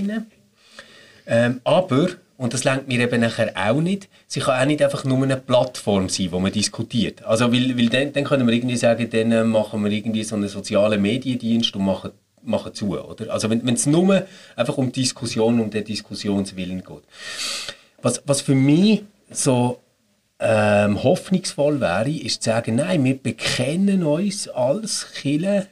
Ähm, 1.28 1.62
aber, 1.64 2.10
und 2.42 2.56
das 2.56 2.64
lenkt 2.64 2.88
mir 2.88 3.00
eben 3.02 3.22
nachher 3.22 3.54
auch 3.56 3.82
nicht, 3.82 4.10
sie 4.26 4.40
kann 4.40 4.60
auch 4.60 4.66
nicht 4.66 4.82
einfach 4.82 5.04
nur 5.04 5.22
eine 5.22 5.38
Plattform 5.38 6.10
sein, 6.10 6.32
wo 6.32 6.40
man 6.40 6.52
diskutiert. 6.52 7.24
Also, 7.24 7.54
weil, 7.54 7.78
weil 7.78 7.90
dann, 7.90 8.14
dann 8.14 8.24
können 8.24 8.48
wir 8.48 8.54
irgendwie 8.56 8.78
sagen, 8.78 9.08
dann 9.12 9.32
äh, 9.32 9.44
machen 9.44 9.84
wir 9.84 9.92
irgendwie 9.92 10.24
so 10.24 10.36
einen 10.36 10.48
sozialen 10.48 11.00
Mediendienst 11.04 11.76
und 11.76 11.86
machen, 11.86 12.10
machen 12.42 12.74
zu, 12.74 13.00
oder? 13.00 13.32
Also, 13.32 13.52
wenn 13.52 13.76
es 13.76 13.86
nur 13.86 14.26
einfach 14.56 14.76
um 14.76 14.92
Diskussion, 14.92 15.60
um 15.60 15.70
den 15.70 15.84
Diskussionswillen 15.84 16.84
geht. 16.84 17.04
Was, 18.02 18.24
was 18.26 18.42
für 18.42 18.56
mich 18.56 19.04
so 19.30 19.80
ähm, 20.40 21.04
hoffnungsvoll 21.04 21.80
wäre, 21.80 22.10
ist 22.10 22.42
zu 22.42 22.50
sagen, 22.50 22.74
nein, 22.74 23.04
wir 23.04 23.20
bekennen 23.20 24.04
uns 24.04 24.48
als 24.48 25.14
Kirche 25.14 25.68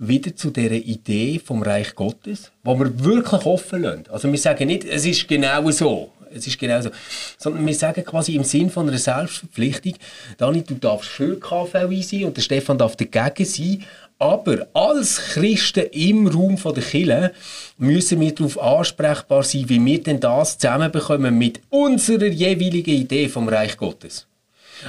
wieder 0.00 0.34
zu 0.34 0.50
dieser 0.50 0.72
Idee 0.72 1.38
vom 1.38 1.62
Reich 1.62 1.94
Gottes, 1.94 2.50
wo 2.64 2.78
wir 2.78 3.04
wirklich 3.04 3.44
offen 3.44 3.82
lassen. 3.82 4.04
Also 4.10 4.30
wir 4.30 4.38
sagen 4.38 4.66
nicht, 4.66 4.84
es 4.84 5.04
ist 5.04 5.28
genau 5.28 5.70
so. 5.70 6.10
Es 6.32 6.46
ist 6.46 6.58
genau 6.58 6.80
so. 6.80 6.90
Sondern 7.36 7.66
wir 7.66 7.74
sagen 7.74 8.04
quasi 8.04 8.34
im 8.34 8.44
Sinn 8.44 8.70
von 8.70 8.88
einer 8.88 8.98
Selbstverpflichtung, 8.98 9.94
Dani, 10.38 10.62
du 10.62 10.74
darfst 10.74 11.10
für 11.10 11.38
KVI 11.38 12.02
sein 12.02 12.24
und 12.24 12.36
der 12.36 12.42
Stefan 12.42 12.78
darf 12.78 12.96
dagegen 12.96 13.44
sein, 13.44 13.84
aber 14.18 14.68
als 14.74 15.16
Christen 15.32 15.86
im 15.92 16.26
Raum 16.28 16.56
der 16.56 16.82
Kirche 16.82 17.32
müssen 17.78 18.20
wir 18.20 18.34
darauf 18.34 18.60
ansprechbar 18.60 19.42
sein, 19.42 19.68
wie 19.68 19.84
wir 19.84 20.02
denn 20.02 20.20
das 20.20 20.56
zusammenbekommen 20.56 21.36
mit 21.36 21.60
unserer 21.68 22.26
jeweiligen 22.26 22.94
Idee 22.94 23.28
vom 23.28 23.48
Reich 23.48 23.76
Gottes. 23.76 24.26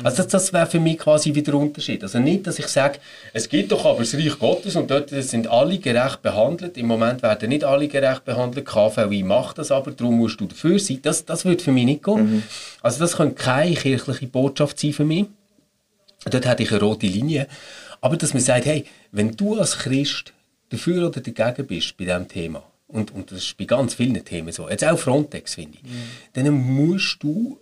Also 0.04 0.18
das, 0.18 0.28
das 0.28 0.54
wäre 0.54 0.66
für 0.66 0.80
mich 0.80 0.98
quasi 0.98 1.34
wieder 1.34 1.52
der 1.52 1.62
Unterschied. 1.62 2.04
Also 2.04 2.20
nicht, 2.20 2.48
dass 2.48 2.60
ich 2.60 2.68
sage, 2.68 3.00
es 3.34 3.50
gibt 3.50 3.72
doch 3.72 3.86
aber 3.86 4.00
das 4.00 4.14
Reich 4.14 4.38
Gottes 4.40 4.76
und 4.76 4.90
dort 4.90 5.10
sind 5.10 5.48
alle 5.48 5.78
gerecht 5.78 6.22
behandelt. 6.22 6.78
Im 6.78 6.88
Moment 6.88 7.24
werden 7.24 7.50
nicht 7.50 7.64
alle 7.64 7.88
gerecht 7.88 8.26
behandelt. 8.26 8.66
KVI 8.66 9.24
macht 9.24 9.58
das 9.58 9.72
aber, 9.72 9.92
darum 9.92 10.18
musst 10.18 10.40
du 10.40 10.46
dafür 10.46 10.80
sein. 10.80 11.00
Das, 11.02 11.26
das 11.26 11.46
würde 11.46 11.64
für 11.64 11.72
mich 11.72 11.86
nicht 11.86 12.04
gehen. 12.04 12.36
Mhm. 12.36 12.44
Also 12.82 13.00
das 13.00 13.18
könnte 13.18 13.36
keine 13.36 13.76
kirchliche 13.76 14.28
Botschaft 14.28 14.80
sein 14.80 14.94
für 14.94 15.06
mich. 15.06 15.26
Dort 16.30 16.46
hätte 16.46 16.64
ich 16.64 16.72
eine 16.72 16.82
rote 16.82 17.08
Linie. 17.08 17.48
Aber 18.02 18.18
dass 18.18 18.34
man 18.34 18.42
sagt, 18.42 18.66
hey, 18.66 18.86
wenn 19.12 19.36
du 19.36 19.58
als 19.58 19.78
Christ 19.78 20.34
dafür 20.70 21.08
oder 21.08 21.22
dagegen 21.22 21.68
bist 21.68 21.98
bei 21.98 22.06
diesem 22.06 22.28
Thema, 22.28 22.64
und, 22.88 23.12
und 23.12 23.32
das 23.32 23.40
ist 23.40 23.58
bei 23.58 23.66
ganz 23.66 23.94
vielen 23.94 24.24
Themen 24.26 24.52
so, 24.52 24.70
jetzt 24.70 24.84
auch 24.84 24.98
Frontex, 24.98 25.56
finde 25.56 25.78
ich, 25.78 25.84
mhm. 25.84 25.98
dann 26.34 26.52
musst 26.52 27.18
du 27.22 27.60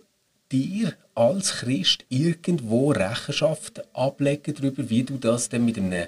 dir 0.50 0.94
als 1.20 1.58
Christ 1.58 2.06
irgendwo 2.08 2.92
Rechenschaft 2.92 3.82
ablegen 3.92 4.54
darüber, 4.54 4.88
wie 4.88 5.02
du 5.02 5.18
das 5.18 5.50
denn 5.50 5.66
mit 5.66 5.76
einem 5.76 6.06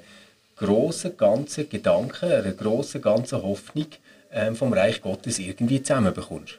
grossen 0.56 1.16
ganzen 1.18 1.68
Gedanken, 1.68 2.32
einer 2.32 2.52
grossen 2.52 3.02
ganzen 3.02 3.42
Hoffnung 3.42 3.88
ähm, 4.32 4.56
vom 4.56 4.72
Reich 4.72 5.02
Gottes 5.02 5.38
irgendwie 5.38 5.82
zusammenbekommst. 5.82 6.58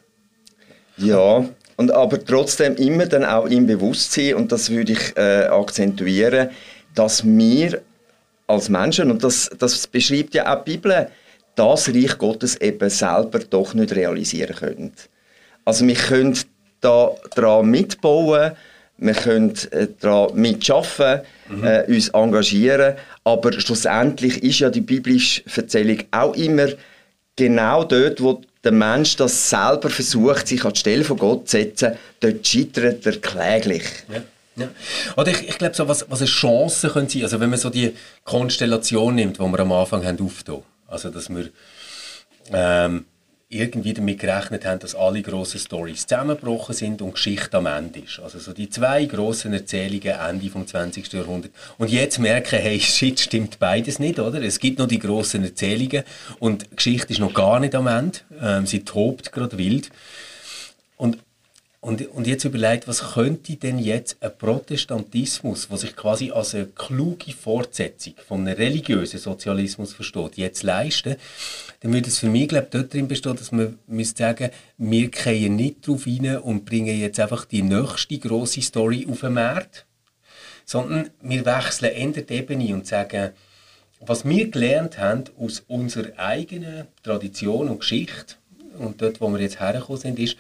Ja, 0.98 1.50
und 1.78 1.92
aber 1.92 2.24
trotzdem 2.24 2.76
immer 2.76 3.08
dann 3.08 3.26
auch 3.26 3.48
im 3.48 3.66
Bewusstsein, 3.66 4.36
und 4.36 4.52
das 4.52 4.70
würde 4.70 4.92
ich 4.92 5.18
äh, 5.18 5.46
akzentuieren, 5.46 6.50
dass 6.94 7.26
wir 7.26 7.82
als 8.46 8.70
Menschen, 8.70 9.10
und 9.10 9.24
das, 9.24 9.50
das 9.58 9.88
beschreibt 9.88 10.36
ja 10.36 10.56
auch 10.56 10.64
die 10.64 10.74
Bibel, 10.74 11.10
das 11.56 11.88
Reich 11.90 12.20
Gottes 12.20 12.56
eben 12.58 12.90
selber 12.92 13.40
doch 13.40 13.74
nicht 13.74 13.96
realisieren 13.96 14.56
können. 14.56 14.94
Also 15.66 15.88
wir 15.88 15.96
können 15.96 16.38
daran 16.84 17.70
mitbauen, 17.70 18.52
wir 18.98 19.14
können 19.14 19.54
äh, 19.72 19.88
daran 20.00 20.36
mitschaffen, 20.36 21.22
mhm. 21.50 21.64
äh, 21.64 21.84
uns 21.88 22.10
engagieren, 22.10 22.96
aber 23.24 23.52
schlussendlich 23.54 24.44
ist 24.44 24.60
ja 24.60 24.70
die 24.70 24.82
biblische 24.82 25.42
Erzählung 25.56 26.00
auch 26.12 26.36
immer 26.36 26.68
genau 27.36 27.84
dort, 27.84 28.22
wo 28.22 28.42
der 28.64 28.72
Mensch 28.72 29.16
das 29.16 29.50
selber 29.50 29.90
versucht, 29.90 30.48
sich 30.48 30.64
an 30.64 30.74
die 30.74 30.80
Stelle 30.80 31.04
von 31.04 31.18
Gott 31.18 31.50
zu 31.50 31.58
setzen, 31.58 31.94
dort 32.20 32.48
scheitert 32.48 33.06
er 33.06 33.18
kläglich. 33.18 33.84
Ja. 34.12 34.22
Ja. 34.56 34.70
Oder 35.18 35.32
ich, 35.32 35.50
ich 35.50 35.58
glaube, 35.58 35.74
so, 35.74 35.88
was, 35.88 36.06
was 36.10 36.20
eine 36.20 36.28
Chance 36.28 36.90
können 36.90 37.10
sein, 37.10 37.24
also 37.24 37.40
wenn 37.40 37.50
man 37.50 37.58
so 37.58 37.72
die 37.72 37.96
Konstellation 38.24 39.16
nimmt, 39.16 39.40
die 39.40 39.42
wir 39.42 39.60
am 39.60 39.72
Anfang 39.72 40.06
haben 40.06 40.24
aufgetan, 40.24 40.62
also 40.88 41.10
dass 41.10 41.28
wir 41.30 41.50
ähm, 42.52 43.06
irgendwie 43.54 43.94
damit 43.94 44.20
gerechnet 44.20 44.66
haben, 44.66 44.80
dass 44.80 44.96
alle 44.96 45.22
grossen 45.22 45.60
Stories 45.60 46.06
zusammengebrochen 46.08 46.76
sind 46.76 47.02
und 47.02 47.14
Geschichte 47.14 47.58
am 47.58 47.66
Ende 47.66 48.00
ist. 48.00 48.20
Also 48.20 48.40
so 48.40 48.54
die 48.54 48.70
zwei 48.70 49.06
grossen 49.06 49.54
Erzählungen 49.54 50.20
Ende 50.20 50.50
vom 50.50 50.68
20. 50.68 51.12
Jahrhundert. 51.14 51.52
Und 51.78 51.90
jetzt 51.90 52.20
merken, 52.20 52.60
hey, 52.60 52.80
shit, 52.80 53.20
stimmt 53.20 53.60
beides 53.60 54.00
nicht, 54.00 54.20
oder? 54.20 54.42
Es 54.42 54.60
gibt 54.60 54.80
noch 54.80 54.88
die 54.88 55.00
grossen 55.00 55.44
Erzählungen 55.44 56.04
und 56.40 56.76
Geschichte 56.76 57.14
ist 57.14 57.20
noch 57.20 57.34
gar 57.34 57.60
nicht 57.60 57.76
am 57.76 57.88
Ende. 57.88 58.20
Ähm, 58.42 58.66
sie 58.66 58.84
tobt 58.84 59.32
gerade 59.32 59.58
wild. 59.58 59.90
Und 60.98 61.18
und, 61.84 62.08
und 62.12 62.28
jetzt 62.28 62.46
überlegt, 62.46 62.88
was 62.88 63.14
könnte 63.14 63.58
denn 63.58 63.78
jetzt 63.78 64.16
ein 64.24 64.32
Protestantismus, 64.38 65.70
was 65.70 65.82
sich 65.82 65.98
quasi 65.98 66.32
als 66.32 66.56
eine 66.56 66.68
kluge 66.68 67.34
Fortsetzung 67.34 68.14
von 68.26 68.48
einem 68.48 68.56
religiösen 68.56 69.20
Sozialismus 69.20 69.92
versteht, 69.92 70.38
jetzt 70.38 70.64
leisten, 70.64 71.18
dann 71.82 71.92
würde 71.92 72.08
es 72.08 72.20
für 72.20 72.30
mich, 72.30 72.48
glaube 72.48 72.68
ich, 72.68 72.70
dort 72.70 72.94
drin 72.94 73.10
bestehen, 73.10 73.36
dass 73.36 73.52
man 73.52 73.78
müsste 73.88 74.24
sagen, 74.24 74.50
wir 74.78 75.10
gehen 75.10 75.58
nicht 75.58 75.86
darauf 75.86 76.08
rein 76.08 76.38
und 76.38 76.64
bringen 76.64 76.98
jetzt 76.98 77.20
einfach 77.20 77.44
die 77.44 77.64
nächste 77.64 78.18
grosse 78.18 78.62
Story 78.62 79.06
auf 79.12 79.20
den 79.20 79.34
Markt, 79.34 79.86
sondern 80.64 81.10
wir 81.22 81.46
wechseln 81.46 81.94
in 81.96 82.14
der 82.14 82.30
Ebene 82.32 82.74
und 82.74 82.88
sagen, 82.88 83.32
was 84.00 84.24
wir 84.24 84.50
gelernt 84.50 85.00
haben 85.00 85.26
aus 85.38 85.62
unserer 85.68 86.18
eigenen 86.18 86.88
Tradition 87.04 87.68
und 87.68 87.80
Geschichte 87.82 88.36
und 88.80 89.02
dort, 89.02 89.20
wo 89.20 89.28
wir 89.28 89.42
jetzt 89.42 89.60
hergekommen 89.60 90.02
sind, 90.02 90.18
ist, 90.18 90.38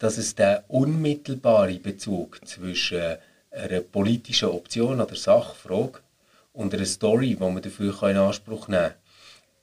dass 0.00 0.18
es 0.18 0.34
der 0.34 0.64
unmittelbare 0.68 1.74
Bezug 1.74 2.40
zwischen 2.44 3.16
einer 3.50 3.80
politischen 3.80 4.48
Option 4.48 5.00
oder 5.00 5.14
Sachfrage 5.14 6.00
und 6.52 6.74
einer 6.74 6.86
Story, 6.86 7.36
die 7.36 7.36
man 7.36 7.62
dafür 7.62 8.02
in 8.08 8.16
Anspruch 8.16 8.66
nehmen 8.66 8.82
kann, 8.82 8.94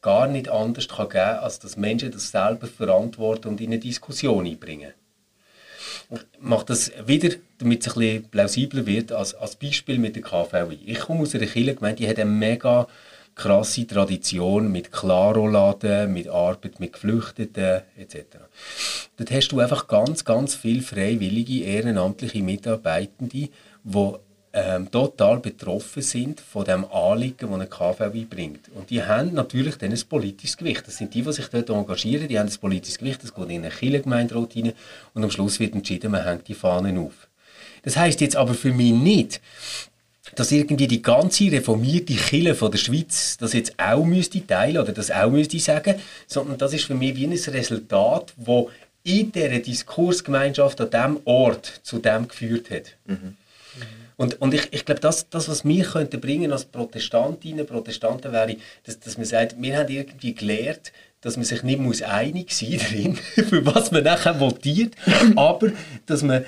gar 0.01 0.27
nicht 0.27 0.47
anders 0.47 0.88
kann 0.88 1.09
geben 1.09 1.23
kann, 1.23 1.39
als 1.39 1.59
dass 1.59 1.75
Menschen 1.75 2.11
das 2.11 2.29
selber 2.29 2.67
verantworten 2.67 3.49
und 3.49 3.61
in 3.61 3.71
eine 3.71 3.79
Diskussion 3.79 4.45
einbringen. 4.45 4.93
Ich 6.11 6.19
mache 6.39 6.65
das 6.67 6.91
wieder, 7.05 7.35
damit 7.57 7.85
es 7.85 7.93
ein 7.93 7.99
bisschen 7.99 8.29
plausibler 8.29 8.85
wird, 8.85 9.11
als, 9.11 9.33
als 9.33 9.55
Beispiel 9.55 9.97
mit 9.97 10.15
der 10.15 10.23
KVI. 10.23 10.79
Ich 10.85 10.99
komme 10.99 11.21
aus 11.21 11.33
einer 11.33 11.47
Kirchengemeinde, 11.47 12.03
die 12.03 12.07
hat 12.07 12.19
eine 12.19 12.29
mega 12.29 12.88
krasse 13.38 13.85
Tradition 13.85 14.71
mit 14.71 14.91
Klaroladen, 14.91 16.11
mit 16.11 16.27
Arbeit 16.27 16.79
mit 16.79 16.93
Geflüchteten 16.93 17.81
etc. 17.95 18.38
Dort 19.15 19.31
hast 19.31 19.49
du 19.49 19.59
einfach 19.59 19.88
ganz, 19.88 20.25
ganz 20.25 20.55
viele 20.55 20.81
freiwillige, 20.81 21.63
ehrenamtliche 21.63 22.41
Mitarbeitende, 22.41 23.49
die 23.83 24.13
ähm, 24.53 24.89
total 24.89 25.39
betroffen 25.39 26.01
sind 26.01 26.41
von 26.41 26.65
dem 26.65 26.85
Anliegen, 26.91 27.38
das 27.39 27.51
eine 27.51 27.67
KVW 27.67 28.25
bringt. 28.25 28.69
Und 28.73 28.89
die 28.89 29.03
haben 29.03 29.33
natürlich 29.33 29.77
dann 29.77 29.91
ein 29.91 30.01
politisches 30.09 30.57
Gewicht. 30.57 30.88
Das 30.88 30.97
sind 30.97 31.13
die, 31.13 31.21
die 31.21 31.31
sich 31.31 31.47
dort 31.47 31.69
engagieren, 31.69 32.27
die 32.27 32.39
haben 32.39 32.49
ein 32.49 32.59
politisches 32.59 32.97
Gewicht, 32.97 33.21
das 33.21 33.35
geht 33.35 33.49
in 33.49 33.63
eine 33.63 33.69
Kirchengemeinde 33.69 34.35
rein 34.35 34.73
und 35.13 35.23
am 35.23 35.29
Schluss 35.29 35.59
wird 35.59 35.75
entschieden, 35.75 36.11
man 36.11 36.23
hängt 36.23 36.47
die 36.47 36.55
Fahnen 36.55 36.97
auf. 36.97 37.27
Das 37.83 37.97
heißt 37.97 38.19
jetzt 38.19 38.35
aber 38.35 38.55
für 38.55 38.73
mich 38.73 38.93
nicht, 38.93 39.41
dass 40.36 40.51
irgendwie 40.51 40.88
die 40.88 41.01
ganze 41.01 41.51
reformierte 41.51 42.13
Kille 42.15 42.55
von 42.55 42.71
der 42.71 42.78
Schweiz 42.78 43.38
das 43.38 43.53
jetzt 43.53 43.73
auch 43.78 44.03
müsste 44.03 44.45
teilen 44.45 44.78
oder 44.78 44.91
das 44.91 45.11
auch 45.11 45.30
müsste 45.30 45.59
sagen, 45.59 45.95
sondern 46.28 46.57
das 46.57 46.73
ist 46.73 46.86
für 46.86 46.95
mich 46.95 47.15
wie 47.15 47.25
ein 47.25 47.34
Resultat, 47.34 48.34
wo 48.38 48.69
in 49.03 49.32
dieser 49.32 49.59
Diskursgemeinschaft 49.59 50.82
an 50.82 50.89
diesem 50.89 51.19
Ort 51.25 51.80
zu 51.84 51.99
dem 51.99 52.28
geführt 52.28 52.69
hat. 52.69 52.97
Mhm. 53.05 53.38
Und, 54.17 54.41
und 54.41 54.53
ich, 54.55 54.73
ich 54.73 54.84
glaube, 54.84 54.99
das, 54.99 55.30
das, 55.30 55.47
was 55.47 55.63
wir 55.63 55.86
könnten 55.86 56.19
bringen 56.19 56.51
als 56.51 56.65
Protestantinnen, 56.65 57.67
Protestanten, 57.67 58.32
wäre, 58.32 58.57
dass, 58.84 58.99
dass 58.99 59.15
man 59.15 59.25
sagt, 59.25 59.61
wir 59.61 59.78
haben 59.78 59.89
irgendwie 59.89 60.34
gelernt, 60.34 60.91
dass 61.21 61.38
man 61.38 61.45
sich 61.45 61.61
nicht 61.61 61.80
muss 61.80 62.01
einig 62.01 62.51
sein 62.51 62.80
drin, 62.89 63.15
für 63.15 63.65
was 63.65 63.91
man 63.91 64.03
nachher 64.03 64.39
votiert, 64.39 64.95
aber 65.36 65.71
dass 66.07 66.23
man 66.23 66.45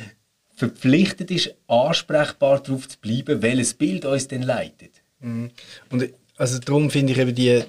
verpflichtet 0.60 1.32
ist, 1.32 1.56
ansprechbar 1.68 2.62
darauf 2.62 2.88
zu 2.88 2.98
bleiben, 3.00 3.42
welches 3.42 3.74
Bild 3.74 4.04
uns 4.04 4.28
denn 4.28 4.42
leitet. 4.42 4.92
Mhm. 5.22 5.52
Und 5.90 6.10
also 6.38 6.60
darum 6.60 6.90
finde 6.92 7.14
ich 7.14 7.20
eben 7.20 7.34
die, 7.34 7.64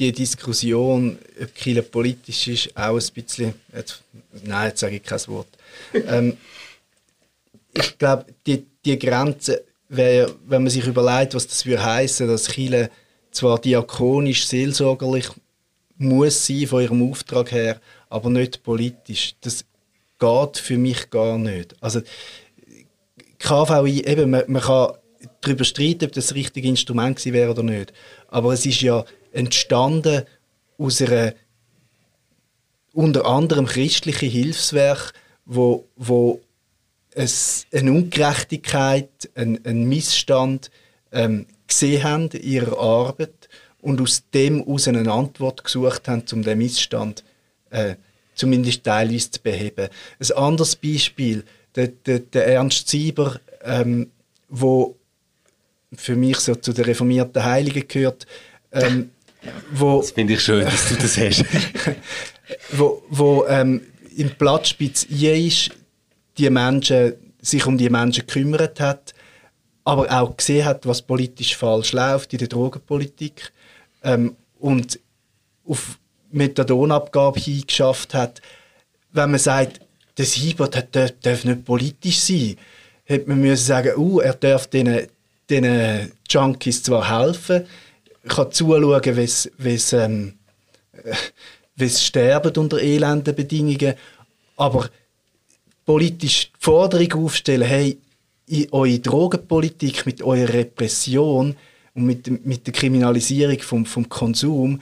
die 0.00 0.10
Diskussion, 0.10 1.16
ob 1.40 1.54
Kirche 1.54 1.82
politisch 1.82 2.48
ist, 2.48 2.76
auch 2.76 2.98
ein 2.98 3.14
bisschen, 3.14 3.54
jetzt, 3.74 4.02
nein, 4.44 4.68
jetzt 4.68 4.80
sage 4.80 4.96
ich 4.96 5.02
kein 5.04 5.26
Wort. 5.28 5.46
ähm, 5.94 6.36
ich 7.72 7.96
glaube, 7.98 8.26
die, 8.44 8.66
die 8.84 8.98
Grenze 8.98 9.62
wäre, 9.88 10.34
wenn 10.46 10.64
man 10.64 10.70
sich 10.70 10.86
überlegt, 10.86 11.34
was 11.34 11.46
das 11.46 11.64
würde 11.64 11.84
heißen, 11.84 12.26
dass 12.26 12.48
Kirche 12.48 12.90
zwar 13.30 13.60
diakonisch, 13.60 14.44
seelsorgerlich 14.46 15.28
muss 15.98 16.46
sein 16.46 16.66
von 16.66 16.82
ihrem 16.82 17.10
Auftrag 17.10 17.52
her, 17.52 17.80
aber 18.08 18.28
nicht 18.28 18.64
politisch. 18.64 19.34
Das 19.40 19.64
geht 20.18 20.58
für 20.58 20.78
mich 20.78 21.10
gar 21.10 21.38
nicht. 21.38 21.76
Also 21.80 22.00
KVI, 23.38 24.04
eben, 24.04 24.30
man, 24.30 24.44
man 24.48 24.62
kann 24.62 24.92
darüber 25.40 25.64
streiten, 25.64 26.06
ob 26.06 26.12
das 26.12 26.26
das 26.26 26.34
richtige 26.34 26.68
Instrument 26.68 27.16
gewesen 27.16 27.32
wäre 27.32 27.50
oder 27.50 27.62
nicht. 27.62 27.92
Aber 28.28 28.52
es 28.52 28.66
ist 28.66 28.80
ja 28.80 29.04
entstanden 29.32 30.24
aus 30.76 31.00
einer 31.02 31.34
unter 32.92 33.26
anderem 33.26 33.66
christliche 33.66 34.26
Hilfswerk, 34.26 35.12
wo, 35.44 35.86
wo 35.96 36.40
es 37.10 37.66
eine 37.72 37.92
Ungerechtigkeit, 37.92 39.30
ein, 39.34 39.64
ein 39.64 39.84
Missstand 39.84 40.70
ähm, 41.12 41.46
gesehen 41.66 42.02
haben 42.02 42.28
in 42.30 42.42
ihrer 42.42 42.78
Arbeit 42.78 43.48
und 43.80 44.00
aus 44.00 44.24
dem 44.34 44.66
aus 44.66 44.88
eine 44.88 45.10
Antwort 45.10 45.64
gesucht 45.64 46.08
haben, 46.08 46.24
um 46.32 46.42
den 46.42 46.58
Missstand 46.58 47.24
äh, 47.70 47.94
zumindest 48.38 48.84
teilweise 48.84 49.30
zu 49.30 49.40
beheben. 49.42 49.88
Ein 50.18 50.36
anderes 50.36 50.76
Beispiel, 50.76 51.44
der, 51.74 51.88
der, 51.88 52.20
der 52.20 52.46
Ernst 52.46 52.88
Sieber, 52.88 53.40
ähm, 53.62 54.10
wo 54.48 54.96
für 55.94 56.16
mich 56.16 56.38
so 56.38 56.54
zu 56.54 56.72
den 56.72 56.84
reformierten 56.84 57.44
Heiligen 57.44 57.86
gehört. 57.86 58.26
Ähm, 58.72 59.10
wo, 59.72 59.98
das 60.00 60.12
finde 60.12 60.34
ich 60.34 60.40
schön, 60.40 60.64
dass 60.64 60.88
du 60.88 60.94
das 60.96 61.16
hast. 61.18 61.44
wo, 62.72 63.02
wo 63.08 63.46
ähm, 63.46 63.82
im 64.16 64.30
Platzspitz 64.30 65.04
ist, 65.04 65.70
die 66.36 66.50
Menschen, 66.50 67.14
sich 67.40 67.66
um 67.66 67.78
die 67.78 67.90
Menschen 67.90 68.26
gekümmert 68.26 68.80
hat, 68.80 69.14
aber 69.84 70.10
auch 70.10 70.36
gesehen 70.36 70.64
hat, 70.64 70.86
was 70.86 71.02
politisch 71.02 71.56
falsch 71.56 71.92
läuft 71.92 72.32
in 72.32 72.40
der 72.40 72.48
Drogenpolitik 72.48 73.52
ähm, 74.02 74.36
und 74.58 75.00
auf 75.64 75.98
Methadonabgabe 76.30 77.40
hingeschafft 77.40 78.14
hat. 78.14 78.40
Wenn 79.12 79.30
man 79.30 79.40
sagt, 79.40 79.80
der 80.16 80.26
Siebert 80.26 80.94
darf, 80.94 81.44
nicht 81.44 81.64
politisch 81.64 82.20
sein, 82.20 82.56
hätte 83.04 83.28
man 83.28 83.40
müssen 83.40 83.64
sagen, 83.64 83.96
uh, 83.96 84.20
er 84.20 84.34
darf 84.34 84.66
diesen, 84.66 85.06
diesen 85.48 86.12
Junkies 86.28 86.82
zwar 86.82 87.08
helfen, 87.08 87.66
kann 88.26 88.52
zuschauen, 88.52 89.16
wie 89.16 89.76
sie 89.78 89.96
ähm, 89.96 90.34
sterben 91.88 92.56
unter 92.56 92.80
elenden 92.80 93.34
Bedingungen, 93.34 93.94
aber 94.56 94.90
politisch 95.84 96.50
die 96.52 96.64
Forderung 96.64 97.24
aufstellen, 97.24 97.66
hey, 97.66 97.98
eure 98.70 98.98
Drogenpolitik 98.98 100.04
mit 100.04 100.22
eurer 100.22 100.52
Repression 100.52 101.56
und 101.94 102.04
mit, 102.04 102.46
mit 102.46 102.66
der 102.66 102.74
Kriminalisierung 102.74 103.58
vom, 103.60 103.86
vom 103.86 104.08
Konsum, 104.08 104.80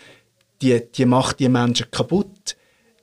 die, 0.61 0.81
die 0.95 1.05
macht 1.05 1.41
die 1.41 1.49
Menschen 1.49 1.91
kaputt. 1.91 2.57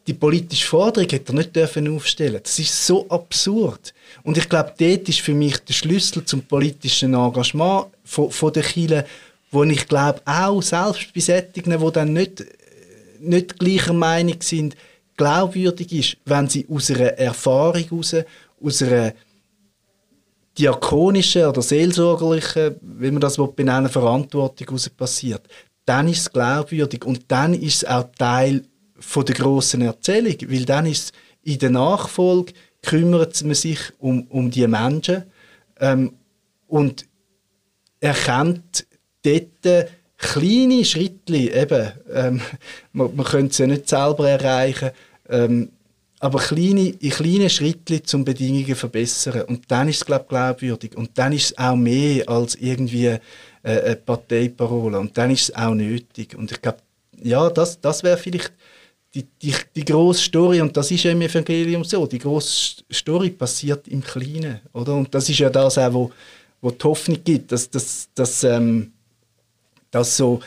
Die 0.05 0.13
politische 0.13 0.67
Forderung 0.67 1.09
hätte 1.09 1.31
er 1.31 1.35
nicht 1.35 1.55
dürfen 1.55 1.95
aufstellen. 1.95 2.41
Das 2.43 2.59
ist 2.59 2.85
so 2.85 3.07
absurd. 3.07 3.93
Und 4.23 4.37
ich 4.37 4.49
glaube, 4.49 4.73
dort 4.77 5.07
ist 5.07 5.21
für 5.21 5.33
mich 5.33 5.57
der 5.59 5.73
Schlüssel 5.73 6.25
zum 6.25 6.41
politischen 6.41 7.13
Engagement 7.13 7.87
von, 8.03 8.29
von 8.29 8.51
der 8.51 8.63
Kirche, 8.63 9.05
wo 9.51 9.63
ich 9.63 9.87
glaube 9.87 10.21
auch 10.25 10.61
selbst 10.61 11.13
bei 11.13 11.21
Sättigen, 11.21 11.79
die 11.79 11.91
dann 11.91 12.11
nicht, 12.11 12.43
nicht 13.21 13.57
gleicher 13.59 13.93
Meinung 13.93 14.37
sind, 14.41 14.75
glaubwürdig 15.15 15.91
ist, 15.93 16.17
wenn 16.25 16.49
sie 16.49 16.65
aus 16.69 16.91
einer 16.91 17.17
Erfahrung 17.17 17.83
heraus, 17.83 18.15
aus 18.61 18.81
einer 18.81 19.13
diakonischen 20.57 21.45
oder 21.45 21.61
seelsorgerlichen, 21.61 22.75
wie 22.81 23.11
man 23.11 23.21
das 23.21 23.37
benennen 23.55 23.89
Verantwortung 23.89 24.67
heraus 24.67 24.89
passiert. 24.89 25.47
Dann 25.85 26.07
ist 26.07 26.21
es 26.21 26.31
glaubwürdig 26.31 27.05
und 27.05 27.25
dann 27.27 27.53
ist 27.53 27.83
es 27.83 27.85
auch 27.85 28.09
Teil 28.17 28.63
von 28.99 29.25
der 29.25 29.35
grossen 29.35 29.81
Erzählung, 29.81 30.35
weil 30.47 30.65
dann 30.65 30.85
ist 30.85 31.13
in 31.43 31.59
der 31.59 31.71
Nachfolge 31.71 32.53
kümmert 32.81 33.41
man 33.43 33.55
sich 33.55 33.79
um, 33.99 34.23
um 34.27 34.49
die 34.49 34.67
Menschen 34.67 35.23
ähm, 35.79 36.13
und 36.67 37.05
erkennt 37.99 38.85
dort 39.23 39.89
kleine 40.17 40.85
Schritte, 40.85 41.35
eben, 41.35 41.91
ähm, 42.13 42.41
man, 42.93 43.15
man 43.15 43.25
könnte 43.25 43.55
sie 43.55 43.63
ja 43.63 43.67
nicht 43.67 43.89
selber 43.89 44.29
erreichen, 44.29 44.91
ähm, 45.29 45.69
aber 46.19 46.39
kleine, 46.39 46.87
in 46.87 47.09
kleinen 47.09 47.49
Schritten 47.49 48.05
zum 48.05 48.23
Bedingungen 48.23 48.75
verbessern. 48.75 49.41
Und 49.41 49.69
dann 49.69 49.89
ist 49.89 49.97
es, 49.97 50.05
glaube 50.05 50.25
glaubwürdig. 50.29 50.95
Und 50.95 51.11
dann 51.15 51.33
ist 51.33 51.51
es 51.51 51.57
auch 51.57 51.75
mehr 51.75 52.29
als 52.29 52.55
irgendwie 52.55 53.17
äh, 53.63 53.79
eine 53.79 53.95
Parteiparole. 53.95 54.99
Und 54.99 55.17
dann 55.17 55.31
ist 55.31 55.49
es 55.49 55.55
auch 55.55 55.73
nötig. 55.73 56.35
Und 56.35 56.51
ich 56.51 56.61
glaube, 56.61 56.79
ja, 57.21 57.49
das, 57.49 57.79
das 57.79 58.03
wäre 58.03 58.17
vielleicht 58.17 58.51
die, 59.15 59.25
die, 59.41 59.53
die 59.75 59.85
grosse 59.85 60.23
Story, 60.23 60.59
und 60.61 60.75
das 60.75 60.89
ist 60.91 61.03
ja 61.03 61.11
im 61.11 61.21
Evangelium 61.21 61.83
so, 61.83 62.05
die 62.07 62.19
grosse 62.19 62.83
Story 62.91 63.29
passiert 63.29 63.87
im 63.87 64.03
Kleinen. 64.03 64.59
Oder? 64.73 64.95
Und 64.95 65.13
das 65.13 65.29
ist 65.29 65.39
ja 65.39 65.49
das 65.49 65.77
auch, 65.77 65.93
wo, 65.93 66.11
wo 66.61 66.71
die 66.71 66.83
Hoffnung 66.83 67.23
gibt, 67.23 67.51
dass, 67.51 67.69
dass, 67.69 68.09
dass, 68.15 68.43
ähm, 68.43 68.91
dass 69.91 70.17
so 70.17 70.39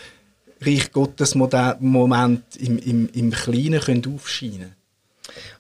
Reich 0.60 0.90
Gottes 0.90 1.34
Moment 1.34 2.56
im, 2.56 2.78
im, 2.78 3.08
im 3.12 3.30
Kleinen 3.30 3.80
können 3.80 4.14
aufscheinen. 4.14 4.74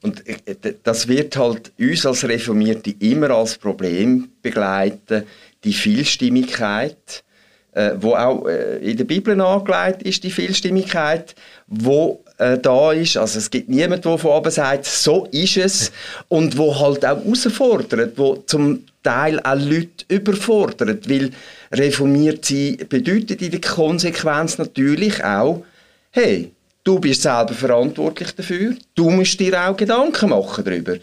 Und 0.02 0.26
äh, 0.26 0.74
das 0.82 1.06
wird 1.06 1.36
halt 1.36 1.72
uns 1.78 2.06
als 2.06 2.26
Reformierte 2.26 2.94
immer 2.98 3.30
als 3.30 3.58
Problem 3.58 4.30
begleiten, 4.42 5.24
die 5.64 5.72
Vielstimmigkeit, 5.72 7.24
äh, 7.76 7.92
wo 8.00 8.14
auch 8.14 8.46
äh, 8.46 8.78
in 8.78 8.96
der 8.96 9.04
Bibel 9.04 9.38
angelegt 9.38 10.02
ist, 10.02 10.24
die 10.24 10.30
Vielstimmigkeit, 10.30 11.34
wo 11.66 12.24
äh, 12.38 12.56
da 12.56 12.92
ist. 12.92 13.16
Also 13.18 13.38
es 13.38 13.50
gibt 13.50 13.68
niemanden, 13.68 14.02
der 14.02 14.18
von 14.18 14.30
oben 14.30 14.50
sagt, 14.50 14.86
so 14.86 15.26
ist 15.30 15.58
es. 15.58 15.92
Und 16.28 16.56
wo 16.56 16.74
halt 16.78 17.04
auch 17.04 17.22
herausfordert, 17.22 18.12
wo 18.16 18.36
zum 18.46 18.84
Teil 19.02 19.38
auch 19.40 19.58
Leute 19.58 20.06
überfordert. 20.08 21.08
Weil 21.08 21.30
reformiert 21.70 22.46
sie 22.46 22.78
bedeutet 22.88 23.42
in 23.42 23.50
der 23.50 23.60
Konsequenz 23.60 24.56
natürlich 24.58 25.22
auch, 25.22 25.62
hey, 26.12 26.50
Du 26.82 27.00
bist 27.00 27.22
selber 27.22 27.52
verantwortlich 27.52 28.30
dafür. 28.30 28.76
Du 28.94 29.10
musst 29.10 29.40
dir 29.40 29.60
auch 29.60 29.76
Gedanken 29.76 30.30
machen 30.30 30.64
darüber. 30.64 30.94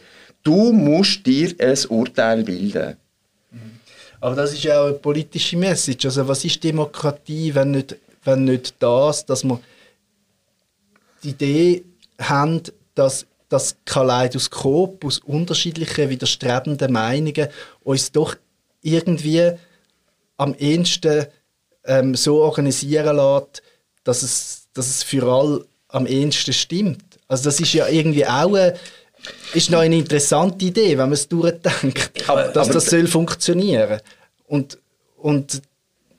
Du 0.42 0.72
musst 0.72 1.26
dir 1.26 1.54
ein 1.60 1.78
Urteil 1.90 2.42
bilden. 2.46 2.96
Aber 4.24 4.38
das 4.38 4.54
ist 4.54 4.64
ja 4.64 4.82
auch 4.82 4.86
eine 4.86 4.94
politische 4.94 5.58
Message. 5.58 6.06
Also 6.06 6.26
was 6.26 6.46
ist 6.46 6.64
Demokratie, 6.64 7.54
wenn 7.54 7.72
nicht, 7.72 7.98
wenn 8.24 8.46
nicht 8.46 8.74
das, 8.80 9.26
dass 9.26 9.44
wir 9.44 9.60
die 11.22 11.32
Idee 11.32 11.84
haben, 12.22 12.64
dass 12.96 13.26
das 13.50 13.76
Kaleidoskop 13.84 15.04
aus 15.04 15.20
unterschiedlichen, 15.20 16.10
widerstrebenden 16.10 16.94
Meinungen 16.94 17.50
uns 17.84 18.14
doch 18.14 18.36
irgendwie 18.82 19.52
am 20.38 20.54
ehesten 20.54 21.26
ähm, 21.84 22.16
so 22.16 22.44
organisieren 22.44 23.18
lässt, 23.18 23.62
dass 24.06 24.24
es, 24.24 24.70
dass 24.74 24.88
es 24.88 25.04
für 25.04 25.24
alle 25.24 25.66
am 25.90 26.06
ehesten 26.06 26.54
stimmt. 26.54 27.20
Also 27.28 27.44
das 27.44 27.60
ist 27.60 27.74
ja 27.74 27.90
irgendwie 27.90 28.26
auch 28.26 28.56
eine, 28.56 28.80
ist 29.54 29.70
noch 29.70 29.80
eine 29.80 29.98
interessante 29.98 30.66
Idee, 30.66 30.92
wenn 30.92 31.06
man 31.06 31.14
es 31.14 31.28
durchdenkt, 31.28 32.12
aber, 32.28 32.44
dass 32.50 32.68
aber, 32.68 32.74
das 32.76 32.86
soll 32.88 33.08
funktionieren. 33.08 34.00
Und, 34.48 34.78
und 35.18 35.62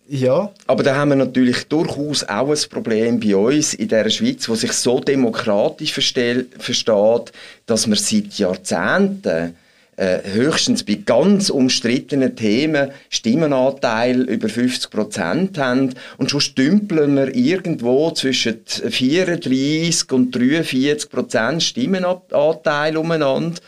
ja. 0.07 0.53
Aber 0.67 0.83
da 0.83 0.97
haben 0.97 1.11
wir 1.11 1.17
natürlich 1.17 1.65
durchaus 1.65 2.25
auch 2.25 2.51
ein 2.51 2.69
Problem 2.71 3.21
bei 3.21 3.35
uns 3.35 3.75
in 3.75 3.89
der 3.89 4.09
Schweiz, 4.11 4.49
wo 4.49 4.55
sich 4.55 4.73
so 4.73 5.01
demokratisch 5.01 5.93
versteht, 5.93 7.31
dass 7.67 7.87
man 7.87 7.99
seit 7.99 8.35
Jahrzehnten 8.35 9.57
äh, 9.97 10.18
höchstens 10.24 10.82
bei 10.82 10.95
ganz 11.05 11.51
umstrittenen 11.51 12.36
Themen 12.36 12.90
Stimmenanteil 13.11 14.22
über 14.22 14.49
50 14.49 14.90
Prozent 14.90 15.59
haben 15.59 15.95
und 16.18 16.30
schon 16.30 16.40
stümpeln 16.40 17.16
wir 17.16 17.34
irgendwo 17.34 18.11
zwischen 18.11 18.61
34 18.66 20.11
und 20.12 20.34
43 20.34 21.11
Prozent 21.11 21.62
Stimmenanteil 21.62 22.97
umeinander. 22.97 23.61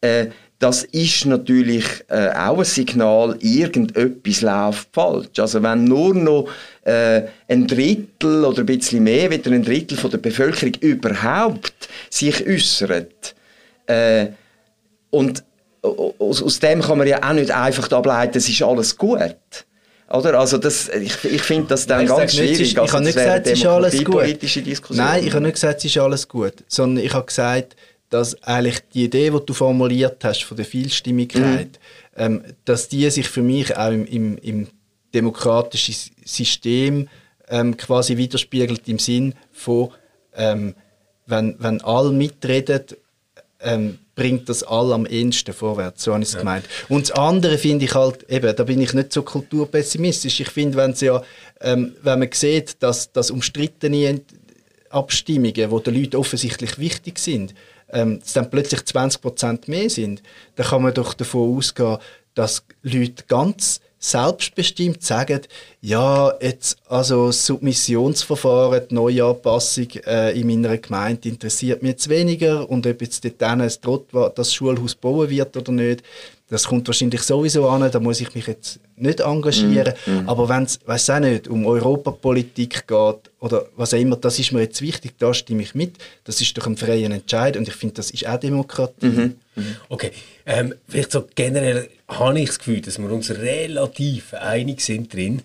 Äh, 0.00 0.26
das 0.58 0.82
ist 0.82 1.24
natürlich 1.26 1.84
äh, 2.08 2.30
auch 2.30 2.58
ein 2.58 2.64
Signal, 2.64 3.36
irgendetwas 3.40 4.40
läuft 4.40 4.88
falsch. 4.92 5.38
Also 5.38 5.62
wenn 5.62 5.84
nur 5.84 6.14
noch 6.14 6.48
äh, 6.82 7.22
ein 7.46 7.68
Drittel 7.68 8.44
oder 8.44 8.60
ein 8.60 8.66
bisschen 8.66 9.04
mehr, 9.04 9.30
wieder 9.30 9.52
ein 9.52 9.64
Drittel 9.64 9.96
von 9.96 10.10
der 10.10 10.18
Bevölkerung 10.18 10.74
überhaupt 10.80 11.88
sich 12.10 12.44
äußert 12.44 13.36
äh, 13.86 14.26
und 15.10 15.44
aus, 15.82 16.42
aus 16.42 16.60
dem 16.60 16.82
kann 16.82 16.98
man 16.98 17.06
ja 17.06 17.22
auch 17.22 17.32
nicht 17.32 17.50
einfach 17.50 17.90
ableiten, 17.92 18.38
es 18.38 18.48
ist 18.48 18.62
alles 18.62 18.96
gut. 18.96 19.36
Oder? 20.10 20.38
Also 20.38 20.56
das, 20.56 20.88
ich, 20.88 21.24
ich 21.24 21.42
finde 21.42 21.68
das 21.68 21.86
dann 21.86 22.06
Nein, 22.06 22.16
ganz 22.16 22.34
schwierig. 22.34 22.58
Nicht, 22.58 22.72
ich 22.72 22.78
also 22.78 22.94
habe 22.94 23.04
nicht 23.04 23.16
gesagt, 23.16 23.46
es 23.46 23.58
ist 23.58 23.66
alles 23.66 24.04
gut. 24.04 24.96
Nein, 24.96 25.26
ich 25.26 25.32
habe 25.34 25.44
nicht 25.44 25.54
gesagt, 25.54 25.78
es 25.78 25.84
ist 25.84 25.98
alles 25.98 26.28
gut. 26.28 26.54
Sondern 26.66 27.04
ich 27.04 27.12
habe 27.12 27.26
gesagt, 27.26 27.76
dass 28.10 28.42
eigentlich 28.42 28.80
die 28.94 29.04
Idee, 29.04 29.30
die 29.30 29.44
du 29.44 29.52
formuliert 29.52 30.24
hast, 30.24 30.44
von 30.44 30.56
der 30.56 30.64
Vielstimmigkeit, 30.64 31.78
mhm. 32.16 32.22
ähm, 32.22 32.42
dass 32.64 32.88
die 32.88 33.08
sich 33.10 33.28
für 33.28 33.42
mich 33.42 33.76
auch 33.76 33.92
im, 33.92 34.06
im, 34.06 34.38
im 34.38 34.68
demokratischen 35.12 35.94
System 36.24 37.08
ähm, 37.50 37.76
quasi 37.76 38.16
widerspiegelt 38.16 38.88
im 38.88 38.98
Sinn 38.98 39.34
von, 39.52 39.90
ähm, 40.34 40.74
wenn, 41.26 41.56
wenn 41.58 41.82
alle 41.82 42.12
mitreden, 42.12 42.82
ähm, 43.60 43.98
bringt 44.18 44.48
das 44.48 44.64
all 44.64 44.92
am 44.92 45.06
ehesten 45.06 45.54
vorwärts. 45.54 46.02
So 46.02 46.12
habe 46.12 46.22
ich 46.22 46.28
es 46.28 46.34
ja. 46.34 46.40
gemeint. 46.40 46.64
Und 46.88 47.08
das 47.08 47.16
andere 47.16 47.56
finde 47.56 47.84
ich 47.84 47.94
halt, 47.94 48.28
eben, 48.28 48.54
da 48.54 48.64
bin 48.64 48.80
ich 48.80 48.92
nicht 48.92 49.12
so 49.12 49.22
kulturpessimistisch. 49.22 50.40
Ich 50.40 50.50
finde, 50.50 50.76
wenn, 50.76 50.92
ja, 50.94 51.22
ähm, 51.60 51.94
wenn 52.02 52.18
man 52.18 52.28
sieht, 52.32 52.82
dass, 52.82 53.12
dass 53.12 53.30
umstrittene 53.30 54.20
Abstimmungen, 54.90 55.70
wo 55.70 55.78
den 55.78 55.94
Leuten 55.94 56.16
offensichtlich 56.16 56.78
wichtig 56.78 57.20
sind, 57.20 57.54
ähm, 57.90 58.20
dann 58.34 58.50
plötzlich 58.50 58.80
20% 58.80 59.70
mehr 59.70 59.88
sind, 59.88 60.22
dann 60.56 60.66
kann 60.66 60.82
man 60.82 60.92
doch 60.92 61.14
davon 61.14 61.56
ausgehen, 61.56 61.98
dass 62.34 62.64
Leute 62.82 63.24
ganz 63.28 63.80
selbstbestimmt 63.98 65.02
sagen, 65.02 65.40
ja, 65.80 66.32
jetzt, 66.40 66.78
also 66.88 67.28
das 67.28 67.44
Submissionsverfahren, 67.46 68.88
die 68.88 68.94
Neuanpassung 68.94 69.88
äh, 70.06 70.38
in 70.38 70.46
meiner 70.46 70.78
Gemeinde 70.78 71.28
interessiert 71.28 71.82
mich 71.82 71.92
jetzt 71.92 72.08
weniger 72.08 72.68
und 72.68 72.86
ob 72.86 73.02
jetzt 73.02 73.26
dort 73.82 74.38
das 74.38 74.54
Schulhaus 74.54 74.94
bauen 74.94 75.28
wird 75.28 75.56
oder 75.56 75.72
nicht, 75.72 76.02
das 76.50 76.64
kommt 76.64 76.86
wahrscheinlich 76.86 77.22
sowieso 77.22 77.68
an, 77.68 77.90
da 77.90 78.00
muss 78.00 78.20
ich 78.20 78.34
mich 78.34 78.46
jetzt 78.46 78.80
nicht 78.96 79.20
engagieren. 79.20 79.92
Mm, 80.06 80.10
mm. 80.10 80.28
Aber 80.28 80.48
wenn 80.48 80.62
es, 80.62 80.78
weiß 80.86 81.10
auch 81.10 81.20
nicht, 81.20 81.46
um 81.46 81.66
Europapolitik 81.66 82.86
geht 82.86 83.30
oder 83.38 83.66
was 83.76 83.92
auch 83.92 83.98
immer, 83.98 84.16
das 84.16 84.38
ist 84.38 84.52
mir 84.52 84.62
jetzt 84.62 84.80
wichtig, 84.80 85.12
da 85.18 85.34
stimme 85.34 85.62
ich 85.62 85.74
mit. 85.74 85.96
Das 86.24 86.40
ist 86.40 86.56
doch 86.56 86.66
ein 86.66 86.78
freier 86.78 87.10
Entscheid 87.10 87.56
und 87.56 87.68
ich 87.68 87.74
finde, 87.74 87.96
das 87.96 88.10
ist 88.10 88.26
auch 88.26 88.40
Demokratie. 88.40 89.06
Mm 89.06 89.34
-hmm. 89.56 89.62
Okay, 89.90 90.12
ähm, 90.46 90.74
vielleicht 90.88 91.12
so 91.12 91.26
generell 91.34 91.90
habe 92.08 92.40
ich 92.40 92.48
das 92.48 92.58
Gefühl, 92.58 92.80
dass 92.80 92.98
wir 92.98 93.10
uns 93.10 93.30
relativ 93.30 94.32
einig 94.32 94.80
sind 94.80 95.12
drin, 95.12 95.42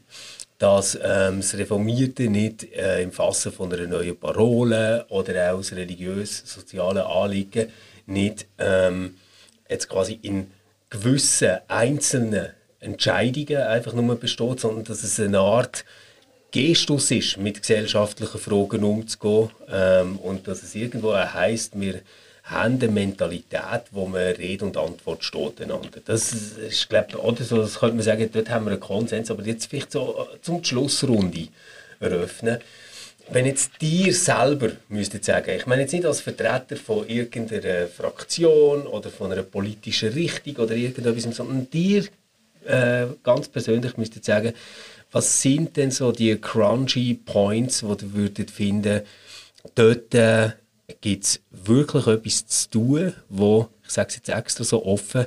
dass 0.57 0.95
ähm, 0.95 1.41
das 1.41 1.57
Reformierte 1.57 2.29
nicht 2.29 2.71
äh, 2.73 3.03
im 3.03 3.11
Fassen 3.11 3.51
von 3.51 3.73
einer 3.73 3.87
neuen 3.87 4.15
Parole 4.15 5.05
oder 5.09 5.53
auch 5.53 5.57
das 5.57 5.73
religiös-soziale 5.73 7.05
Anliegen 7.05 7.67
nicht 8.05 8.45
ähm, 8.57 9.15
jetzt 9.69 9.89
quasi 9.89 10.19
in 10.21 10.47
gewissen 10.93 11.57
einzelnen 11.67 12.49
Entscheidungen 12.79 13.63
einfach 13.63 13.93
nur 13.93 14.15
besteht, 14.15 14.59
sondern 14.59 14.83
dass 14.83 15.03
es 15.03 15.19
eine 15.19 15.39
Art 15.39 15.85
Gestus 16.51 17.09
ist, 17.09 17.37
mit 17.37 17.61
gesellschaftlichen 17.61 18.39
Fragen 18.39 18.83
umzugehen 18.83 19.49
ähm, 19.71 20.17
und 20.19 20.47
dass 20.47 20.61
es 20.61 20.75
irgendwo 20.75 21.15
heisst, 21.15 21.79
wir 21.79 22.01
haben 22.43 22.79
eine 22.79 22.91
Mentalität, 22.91 23.83
wo 23.91 24.05
man 24.05 24.21
Rede 24.21 24.65
und 24.65 24.77
Antwort 24.77 25.23
steht 25.23 25.61
einander. 25.61 25.99
Das 26.05 26.31
ist, 26.31 26.89
glaube 26.89 27.17
oder 27.17 27.43
so, 27.43 27.57
das 27.57 27.79
könnte 27.79 27.95
man 27.95 28.03
sagen, 28.03 28.29
dort 28.31 28.49
haben 28.49 28.65
wir 28.65 28.71
einen 28.71 28.79
Konsens, 28.79 29.31
aber 29.31 29.43
jetzt 29.43 29.65
vielleicht 29.67 29.91
so 29.91 30.27
äh, 30.31 30.41
zum 30.41 30.63
Schlussrunde 30.63 31.47
eröffnen. 31.99 32.59
Wenn 33.29 33.45
jetzt 33.45 33.81
dir 33.81 34.13
selber 34.13 34.71
müsstet 34.89 35.23
sagen, 35.23 35.55
ich 35.55 35.65
meine 35.65 35.83
jetzt 35.83 35.93
nicht 35.93 36.05
als 36.05 36.21
Vertreter 36.21 36.75
von 36.75 37.07
irgendeiner 37.07 37.87
Fraktion 37.87 38.85
oder 38.85 39.09
von 39.09 39.31
einer 39.31 39.43
politischen 39.43 40.11
Richtung 40.13 40.57
oder 40.57 40.75
irgendetwas, 40.75 41.35
sondern 41.35 41.69
dir 41.69 42.05
äh, 42.65 43.05
ganz 43.23 43.47
persönlich 43.47 43.97
müsstet 43.97 44.25
sagen, 44.25 44.53
was 45.11 45.41
sind 45.41 45.77
denn 45.77 45.91
so 45.91 46.11
die 46.11 46.35
crunchy 46.35 47.13
Points, 47.13 47.79
die 47.79 47.97
du 47.97 48.13
würdet 48.13 48.51
finden, 48.51 49.01
dort 49.75 50.13
äh, 50.15 50.51
gibt 51.01 51.23
es 51.23 51.41
wirklich 51.51 52.07
etwas 52.07 52.47
zu 52.47 52.69
tun, 52.69 53.13
wo, 53.29 53.69
ich 53.83 53.91
sage 53.91 54.09
es 54.09 54.15
jetzt 54.15 54.29
extra 54.29 54.63
so 54.63 54.85
offen, 54.85 55.25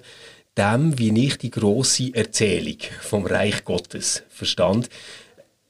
dem, 0.56 0.98
wie 0.98 1.26
ich 1.26 1.38
die 1.38 1.50
große 1.50 2.14
Erzählung 2.14 2.78
vom 3.00 3.26
Reich 3.26 3.64
Gottes 3.64 4.22
verstand, 4.28 4.88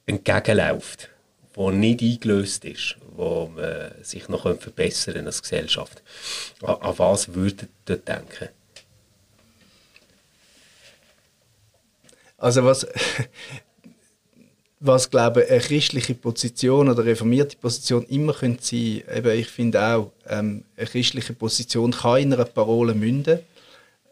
entgegenläuft, 0.07 1.09
wo 1.57 1.71
nicht 1.71 2.03
eingelöst 2.03 2.65
ist, 2.65 2.97
wo 3.17 3.51
man 3.57 3.91
sich 4.03 4.29
noch 4.29 4.43
verbessern 4.43 5.27
als 5.27 5.43
Gesellschaft. 5.43 6.03
An, 6.63 6.77
an 6.77 6.99
was 6.99 7.35
würdet 7.35 7.71
ihr 7.89 7.97
denken? 7.97 8.51
Also 12.39 12.65
was, 12.65 12.87
was 14.81 15.11
glaube 15.11 15.43
ich, 15.43 15.51
eine 15.51 15.61
christliche 15.61 16.15
Position 16.15 16.91
oder 16.91 17.01
eine 17.01 17.11
reformierte 17.11 17.57
Position 17.57 18.05
immer 18.05 18.35
könnte 18.35 18.63
sein, 18.63 19.03
eben, 19.15 19.39
ich 19.39 19.49
finde 19.49 19.83
auch, 19.83 20.13
ähm, 20.29 20.65
eine 20.77 20.87
christliche 20.87 21.33
Position 21.33 21.93
kann 21.93 22.21
in 22.21 22.35
einer 22.35 22.45
Parole 22.45 22.95
münden, 22.95 23.41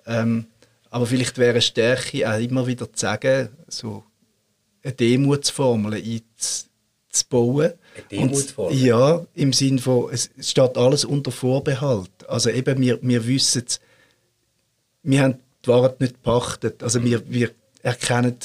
ähm, 0.07 0.47
aber 0.89 1.07
vielleicht 1.07 1.37
wäre 1.37 1.51
eine 1.51 1.63
Stärke 1.63 2.27
auch 2.27 2.41
immer 2.41 2.67
wieder 2.67 2.91
zu 2.91 2.99
sagen, 2.99 3.51
so 3.69 4.05
eine 4.83 4.95
Demutsformel 4.95 5.95
einzubauen. 7.15 7.73
Eine 7.97 8.07
Demutsformel? 8.11 8.79
ja, 8.79 9.27
im 9.35 9.53
Sinne 9.53 9.81
von, 9.81 10.13
es 10.13 10.31
steht 10.41 10.77
alles 10.77 11.05
unter 11.05 11.31
Vorbehalt. 11.31 12.11
Also 12.29 12.51
eben, 12.51 12.81
wir, 12.81 12.99
wir 13.03 13.27
wissen 13.27 13.65
wir 15.05 15.23
haben 15.23 15.39
die 15.65 15.69
Wahrheit 15.69 16.01
nicht 16.01 16.15
gepachtet. 16.15 16.83
Also 16.83 17.05
wir, 17.05 17.23
wir 17.31 17.51
erkennen 17.83 18.37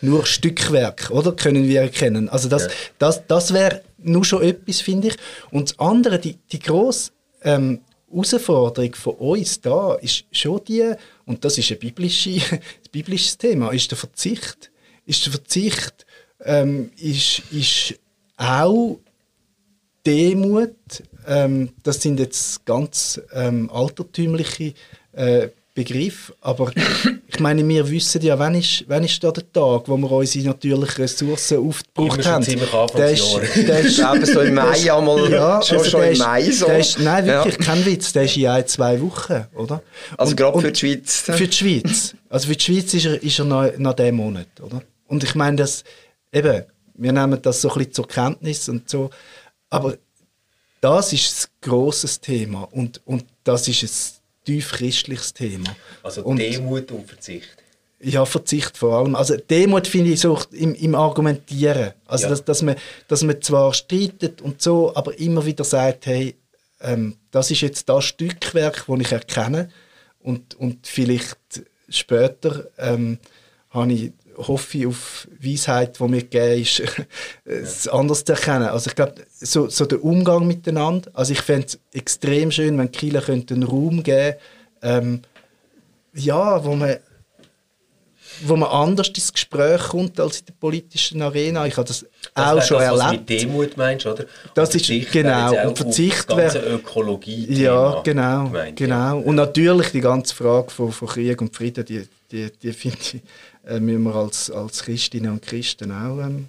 nur 0.00 0.24
Stückwerk, 0.24 1.10
oder? 1.10 1.32
Können 1.32 1.68
wir 1.68 1.82
erkennen. 1.82 2.28
Also 2.30 2.48
das, 2.48 2.64
ja. 2.64 2.70
das, 2.98 3.26
das 3.26 3.52
wäre 3.52 3.82
nur 3.98 4.24
schon 4.24 4.42
etwas, 4.42 4.80
finde 4.80 5.08
ich. 5.08 5.16
Und 5.50 5.70
das 5.70 5.78
andere, 5.78 6.18
die, 6.18 6.38
die 6.50 6.58
grosse 6.58 7.10
ähm, 7.42 7.80
Herausforderung 8.10 8.94
von 8.94 9.14
uns 9.16 9.60
da 9.60 9.94
ist 9.94 10.24
schon 10.32 10.64
die, 10.66 10.94
und 11.26 11.44
das 11.44 11.58
ist 11.58 11.70
ein, 11.70 11.78
biblische, 11.78 12.30
ein 12.50 12.60
biblisches 12.90 13.36
Thema, 13.36 13.70
ist 13.72 13.90
der 13.90 13.98
Verzicht. 13.98 14.70
Ist 15.06 15.26
der 15.26 15.32
Verzicht, 15.32 16.06
ähm, 16.44 16.90
ist, 16.96 17.42
ist 17.50 17.94
auch 18.36 18.98
Demut, 20.06 20.74
ähm, 21.26 21.70
das 21.82 22.00
sind 22.00 22.18
jetzt 22.18 22.64
ganz 22.64 23.20
ähm, 23.32 23.70
altertümliche 23.70 24.72
äh, 25.12 25.48
Begriff, 25.74 26.32
aber 26.40 26.72
ich 27.28 27.38
meine, 27.38 27.66
wir 27.66 27.88
wissen 27.88 28.20
ja, 28.22 28.38
wann 28.38 28.54
ist, 28.56 28.84
wann 28.88 29.04
ist 29.04 29.22
da 29.22 29.30
der 29.30 29.52
Tag, 29.52 29.82
wo 29.86 29.96
wir 29.96 30.10
unsere 30.10 30.46
natürlichen 30.46 31.02
Ressourcen 31.02 31.58
aufgebraucht 31.58 32.26
haben. 32.26 32.44
Der 32.96 33.10
ist, 33.12 33.40
der 33.56 33.80
ist 33.84 33.98
eben 33.98 34.26
so 34.26 34.40
im 34.40 34.54
Mai 34.54 34.92
einmal, 34.92 35.30
ja, 35.30 35.62
schon, 35.62 35.78
also 35.78 35.90
schon 35.90 36.02
im 36.04 36.18
Mai 36.18 36.50
so. 36.50 36.66
Ist, 36.66 36.98
nein, 36.98 37.24
wirklich, 37.24 37.56
ja. 37.58 37.64
kein 37.64 37.86
Witz, 37.86 38.12
der 38.12 38.24
ist 38.24 38.36
in 38.36 38.46
ein, 38.48 38.66
zwei 38.66 39.00
Wochen, 39.00 39.46
oder? 39.54 39.82
Also 40.16 40.34
gerade 40.34 40.60
für 40.60 40.72
die 40.72 40.78
Schweiz? 40.78 41.20
Für 41.20 41.46
die 41.46 41.52
Schweiz. 41.52 42.14
Also 42.28 42.48
für 42.48 42.56
die 42.56 42.64
Schweiz 42.64 42.94
ist 42.94 43.06
er, 43.06 43.22
ist 43.22 43.38
er 43.38 43.44
noch, 43.44 43.78
noch 43.78 43.92
diesen 43.94 44.16
Monat, 44.16 44.48
oder? 44.60 44.82
Und 45.06 45.22
ich 45.22 45.34
meine, 45.34 45.56
das, 45.56 45.84
eben, 46.32 46.64
wir 46.94 47.12
nehmen 47.12 47.40
das 47.40 47.60
so 47.60 47.70
ein 47.70 47.78
bisschen 47.78 47.92
zur 47.92 48.08
Kenntnis 48.08 48.68
und 48.68 48.88
so, 48.88 49.10
aber 49.68 49.96
das 50.80 51.12
ist 51.12 51.44
ein 51.44 51.68
grosses 51.68 52.20
Thema 52.20 52.68
und, 52.72 53.00
und 53.06 53.24
das 53.44 53.68
ist 53.68 53.82
ein 53.82 54.44
tief 54.44 54.72
christliches 54.72 55.32
Thema. 55.32 55.74
Also 56.02 56.24
und, 56.24 56.38
Demut 56.38 56.90
und 56.90 57.06
Verzicht. 57.06 57.56
Ja, 58.02 58.24
Verzicht 58.24 58.78
vor 58.78 58.98
allem. 58.98 59.14
Also 59.14 59.36
Demut 59.36 59.86
finde 59.86 60.12
ich 60.12 60.20
so 60.20 60.38
im, 60.52 60.74
im 60.74 60.94
Argumentieren. 60.94 61.92
Also 62.06 62.24
ja. 62.24 62.30
dass, 62.30 62.44
dass, 62.44 62.62
man, 62.62 62.76
dass 63.08 63.22
man 63.22 63.42
zwar 63.42 63.74
streitet 63.74 64.40
und 64.40 64.62
so, 64.62 64.94
aber 64.94 65.18
immer 65.18 65.44
wieder 65.44 65.64
sagt, 65.64 66.06
hey, 66.06 66.34
ähm, 66.80 67.16
das 67.30 67.50
ist 67.50 67.60
jetzt 67.60 67.88
das 67.88 68.04
Stückwerk, 68.04 68.86
das 68.88 69.00
ich 69.00 69.12
erkenne 69.12 69.68
und, 70.20 70.54
und 70.54 70.86
vielleicht 70.86 71.36
später 71.90 72.68
ähm, 72.78 73.18
habe 73.70 73.92
ich 73.92 74.12
hoffe 74.36 74.78
ich 74.78 74.86
auf 74.86 75.28
Weisheit, 75.40 75.98
die 75.98 76.04
mir 76.04 76.22
gegeben 76.22 76.62
ist, 76.62 76.82
es 77.44 77.88
anders 77.88 78.24
zu 78.24 78.32
erkennen. 78.32 78.68
Also 78.68 78.88
ich 78.90 78.96
glaube, 78.96 79.14
so, 79.30 79.68
so 79.68 79.86
der 79.86 80.04
Umgang 80.04 80.46
miteinander, 80.46 81.10
also 81.14 81.32
ich 81.32 81.40
fände 81.40 81.66
es 81.66 81.78
extrem 81.92 82.50
schön, 82.50 82.78
wenn 82.78 82.90
Kiel 82.90 83.16
einen 83.16 83.62
Raum 83.62 84.02
geben 84.02 84.36
ähm, 84.82 85.22
ja, 86.14 86.64
wo 86.64 86.74
man 86.74 86.96
wo 88.42 88.56
man 88.56 88.68
anders 88.70 89.08
ins 89.08 89.32
Gespräch 89.32 89.82
kommt 89.88 90.18
als 90.18 90.40
in 90.40 90.46
der 90.46 90.54
politischen 90.54 91.22
Arena. 91.22 91.66
Ich 91.66 91.76
habe 91.76 91.86
das, 91.86 92.04
das 92.34 92.46
auch 92.46 92.62
schon 92.62 92.78
das, 92.78 92.86
erlebt. 92.86 93.02
Was 93.02 93.12
mit 93.12 93.30
Demut 93.30 93.76
meinst, 93.76 94.06
oder? 94.06 94.24
Das 94.54 94.74
ist 94.74 95.12
genau 95.12 95.68
und 95.68 95.76
Verzicht 95.76 96.28
wäre 96.36 96.58
Ökologie. 96.58 97.46
Ja, 97.52 98.00
genau, 98.02 98.44
gemeint, 98.44 98.76
genau. 98.76 98.94
Ja. 98.94 99.12
Und 99.12 99.34
natürlich 99.34 99.90
die 99.90 100.00
ganze 100.00 100.34
Frage 100.34 100.70
von, 100.70 100.92
von 100.92 101.08
Krieg 101.08 101.40
und 101.40 101.54
Frieden, 101.54 101.84
die, 101.84 102.06
die, 102.30 102.50
die 102.62 102.72
finde 102.72 102.98
ich 103.00 103.20
äh, 103.66 103.80
müssen 103.80 104.02
wir 104.04 104.14
als, 104.14 104.50
als 104.50 104.82
Christinnen 104.82 105.32
und 105.32 105.42
Christen 105.42 105.92
auch 105.92 106.18
ähm, 106.18 106.48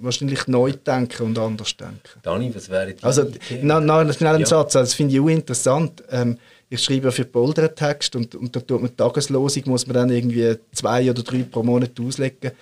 wahrscheinlich 0.00 0.46
neu 0.46 0.72
denken 0.72 1.22
und 1.24 1.38
anders 1.38 1.76
denken. 1.76 2.00
Dani, 2.22 2.54
was 2.54 2.68
wäre 2.68 2.92
die 2.92 3.02
Also, 3.02 3.30
na, 3.62 3.80
na, 3.80 4.12
schnell 4.12 4.30
einen 4.30 4.40
ja. 4.40 4.46
Satz, 4.46 4.76
also, 4.76 4.86
das 4.86 4.94
finde 4.94 5.14
ich 5.14 5.20
auch 5.20 5.28
interessant. 5.28 6.02
Ähm, 6.10 6.38
ich 6.74 6.82
schreibe 6.82 7.12
für 7.12 7.24
Polder 7.24 7.74
Text 7.74 8.16
und, 8.16 8.34
und 8.34 8.54
da 8.54 8.60
tut 8.60 8.82
man 8.82 8.96
Tageslosung, 8.96 9.62
muss 9.66 9.86
man 9.86 9.94
dann 9.94 10.10
irgendwie 10.10 10.56
zwei 10.72 11.10
oder 11.10 11.22
drei 11.22 11.42
pro 11.42 11.62
Monat 11.62 11.98
auslegen. 12.00 12.52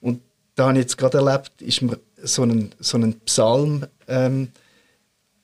Und 0.00 0.20
da 0.54 0.68
habe 0.68 0.74
ich 0.74 0.84
jetzt 0.84 0.98
gerade 0.98 1.18
erlebt, 1.18 1.62
ist 1.62 1.82
mir 1.82 1.98
so 2.22 2.42
ein, 2.42 2.70
so 2.78 2.98
ein 2.98 3.18
Psalm, 3.20 3.86
ähm, 4.08 4.48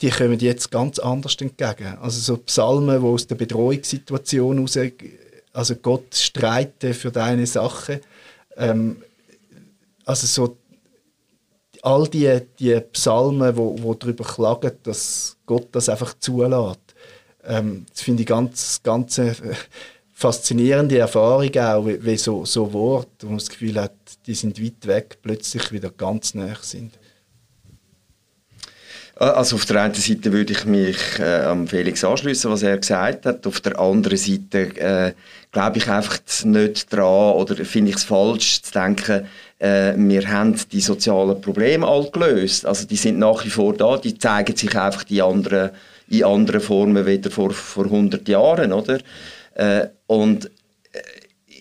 die 0.03 0.11
kommen 0.11 0.39
jetzt 0.39 0.71
ganz 0.71 0.99
anders 0.99 1.37
entgegen. 1.41 1.97
Also 2.01 2.21
so 2.21 2.37
Psalmen, 2.39 3.01
die 3.01 3.07
aus 3.07 3.27
der 3.27 3.37
Bedrohungssituation 3.37 4.57
heraus 4.57 4.79
also 5.53 5.75
Gott 5.77 6.15
streite 6.15 6.93
für 6.93 7.11
deine 7.11 7.47
Sache. 7.47 8.03
Ähm, 8.57 9.03
also 10.05 10.27
so 10.27 10.59
all 11.83 12.07
die, 12.09 12.41
die 12.59 12.79
Psalmen, 12.93 13.57
wo, 13.57 13.77
wo 13.81 13.95
darüber 13.95 14.25
klagen, 14.25 14.73
dass 14.83 15.37
Gott 15.47 15.69
das 15.73 15.89
einfach 15.89 16.15
zulässt. 16.19 16.86
Ähm, 17.47 17.87
das 17.91 18.03
finde 18.03 18.23
ich 18.23 18.27
ganz, 18.27 18.81
ganz 18.83 19.19
äh, 19.19 19.35
faszinierende 20.13 20.99
Erfahrung 20.99 21.55
auch, 21.57 21.87
wie, 21.87 22.05
wie 22.05 22.17
so, 22.17 22.45
so 22.45 22.73
Worte, 22.73 23.27
wo 23.27 23.29
man 23.29 23.39
das 23.39 23.49
Gefühl 23.49 23.81
hat, 23.81 23.93
die 24.27 24.35
sind 24.35 24.63
weit 24.63 24.87
weg, 24.87 25.19
plötzlich 25.23 25.73
wieder 25.73 25.91
ganz 25.91 26.35
nah 26.35 26.57
sind. 26.61 26.93
Äh, 29.19 29.25
also 29.25 29.57
auf 29.57 29.67
der 29.67 29.83
einen 29.83 29.95
Seite 29.95 30.33
würde 30.33 30.53
ich 30.53 30.65
mich 30.65 30.99
äh, 31.19 31.45
am 31.45 31.67
Felix 31.67 32.05
anschließen, 32.05 32.51
was 32.51 32.63
er 32.63 32.79
gesagt 32.79 33.27
hat. 33.27 33.47
Auf 33.47 33.61
der 33.61 33.79
anderen 33.79 34.19
Seite 34.19 34.77
äh, 34.77 35.13
glaube 35.53 35.79
ich 35.79 35.89
einfach 35.89 36.19
nicht 36.45 36.93
dran 36.93 37.35
oder 37.35 37.57
finde 37.65 37.91
ich 37.91 37.97
es 37.97 38.05
falsch 38.05 38.63
zu 38.63 38.73
denken, 38.73 39.27
äh, 39.59 39.95
wir 39.97 40.29
haben 40.29 40.55
die 40.71 40.81
sozialen 40.81 41.41
Probleme 41.41 41.87
all 41.87 42.11
gelöst. 42.11 42.67
Also 42.67 42.87
die 42.87 42.97
sind 42.97 43.19
nach 43.19 43.45
wie 43.45 43.51
vor 43.51 43.75
da, 43.75 43.97
die 43.97 44.19
zeigen 44.19 44.57
sich 44.57 44.77
einfach 44.77 45.05
die 45.05 45.23
anderen, 45.23 45.71
in 46.09 46.25
anderen 46.25 46.61
Formen 46.61 47.07
wieder 47.07 47.31
vor, 47.31 47.53
vor 47.53 47.85
100 47.85 48.27
Jahren, 48.29 48.73
oder? 48.73 48.99
Äh, 49.55 49.89
und 50.07 50.51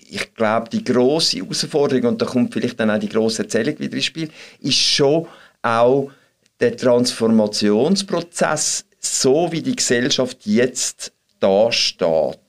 ich 0.10 0.34
glaube, 0.34 0.70
die 0.70 0.84
große 0.84 1.38
Herausforderung, 1.38 2.06
und 2.06 2.22
da 2.22 2.26
kommt 2.26 2.54
vielleicht 2.54 2.80
dann 2.80 2.92
auch 2.92 3.00
die 3.00 3.10
grosse 3.10 3.44
Erzählung 3.44 3.78
wieder 3.80 3.96
ins 3.96 4.06
Spiel, 4.06 4.30
ist 4.62 4.78
schon 4.78 5.28
auch 5.62 6.12
der 6.60 6.76
Transformationsprozess, 6.78 8.86
so 9.00 9.52
wie 9.52 9.62
die 9.62 9.76
Gesellschaft 9.76 10.46
jetzt 10.46 11.12
da 11.40 11.72
steht. 11.72 12.40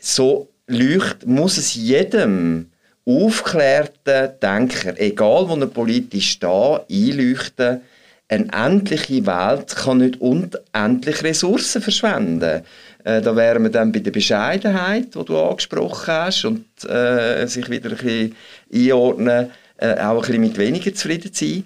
So 0.00 0.48
leucht, 0.66 1.26
muss 1.26 1.58
es 1.58 1.74
jedem 1.74 2.70
aufklärten 3.04 4.30
Denker, 4.42 4.98
egal 4.98 5.48
wo 5.48 5.56
er 5.56 5.66
politisch 5.66 6.30
steht, 6.32 6.80
einleuchten, 6.90 7.82
eine 8.28 8.48
endliche 8.52 9.24
Welt 9.26 9.76
kann 9.76 9.98
nicht 9.98 10.20
unendlich 10.20 11.22
Ressourcen 11.22 11.80
verschwenden. 11.80 12.62
Äh, 13.04 13.22
da 13.22 13.36
wären 13.36 13.62
wir 13.62 13.70
dann 13.70 13.92
bei 13.92 14.00
der 14.00 14.10
Bescheidenheit, 14.10 15.14
die 15.14 15.24
du 15.24 15.38
angesprochen 15.38 16.12
hast, 16.12 16.44
und 16.44 16.64
äh, 16.88 17.46
sich 17.46 17.70
wieder 17.70 17.90
ein 17.90 17.96
bisschen 17.96 18.36
einordnen, 18.72 19.50
äh, 19.76 19.94
auch 20.00 20.14
ein 20.14 20.20
bisschen 20.20 20.40
mit 20.40 20.58
weniger 20.58 20.92
zufrieden 20.92 21.30
sein. 21.32 21.64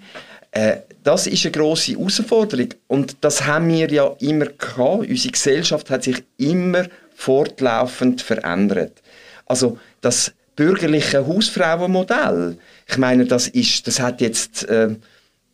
Äh, 0.51 0.77
das 1.03 1.25
ist 1.25 1.45
eine 1.45 1.51
grosse 1.51 1.93
Herausforderung 1.93 2.69
und 2.87 3.17
das 3.21 3.47
haben 3.47 3.69
wir 3.69 3.91
ja 3.91 4.15
immer 4.19 4.45
gehabt. 4.45 5.09
Unsere 5.09 5.31
Gesellschaft 5.31 5.89
hat 5.89 6.03
sich 6.03 6.23
immer 6.37 6.85
fortlaufend 7.15 8.21
verändert. 8.21 9.01
Also 9.47 9.79
das 10.01 10.31
bürgerliche 10.55 11.25
Hausfrauenmodell, 11.25 12.57
ich 12.87 12.97
meine, 12.99 13.25
das, 13.25 13.47
ist, 13.47 13.87
das 13.87 13.99
hat 13.99 14.21
jetzt... 14.21 14.67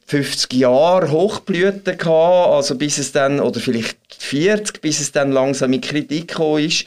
Äh, 0.07 0.09
50 0.09 0.53
Jahre 0.53 1.11
Hochblüten 1.11 1.97
gehabt, 1.97 2.53
also 2.53 2.75
bis 2.75 2.97
es 2.97 3.11
dann, 3.11 3.39
oder 3.39 3.59
vielleicht 3.59 3.97
40, 4.17 4.81
bis 4.81 5.01
es 5.01 5.11
dann 5.11 5.31
langsam 5.31 5.73
in 5.73 5.81
Kritik 5.81 6.29
gekommen 6.29 6.65
ist. 6.65 6.85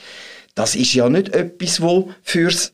Das 0.55 0.75
ist 0.75 0.95
ja 0.95 1.09
nicht 1.09 1.35
etwas, 1.35 1.81
wo 1.81 2.11
fürs 2.23 2.73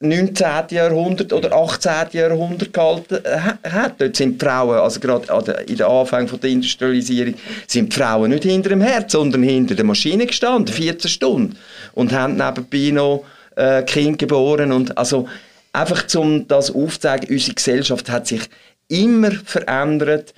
19. 0.00 0.46
Jahrhundert 0.70 1.32
oder 1.32 1.52
18. 1.52 1.92
Jahrhundert 2.12 2.72
gehalten 2.72 3.18
hat. 3.64 4.00
Dort 4.00 4.14
sind 4.14 4.40
die 4.40 4.44
Frauen, 4.44 4.78
also 4.78 5.00
gerade 5.00 5.64
in 5.66 5.76
den 5.76 5.86
Anfängen 5.86 6.40
der 6.40 6.50
Industrialisierung, 6.50 7.34
sind 7.66 7.92
die 7.92 7.96
Frauen 7.96 8.30
nicht 8.30 8.44
hinter 8.44 8.68
dem 8.68 8.80
Herz, 8.80 9.12
sondern 9.12 9.42
hinter 9.42 9.74
der 9.74 9.84
Maschine 9.84 10.26
gestanden, 10.26 10.72
14 10.72 11.10
Stunden. 11.10 11.56
Und 11.94 12.12
haben 12.12 12.36
nebenbei 12.36 12.92
noch 12.92 13.24
äh, 13.56 13.82
Kind 13.82 14.18
geboren. 14.18 14.70
Und 14.70 14.96
also 14.96 15.26
einfach, 15.72 16.04
um 16.14 16.46
das 16.46 16.70
aufzuzeigen, 16.70 17.30
unsere 17.30 17.54
Gesellschaft 17.54 18.08
hat 18.08 18.28
sich 18.28 18.42
immer 18.88 19.30
verändert 19.30 20.34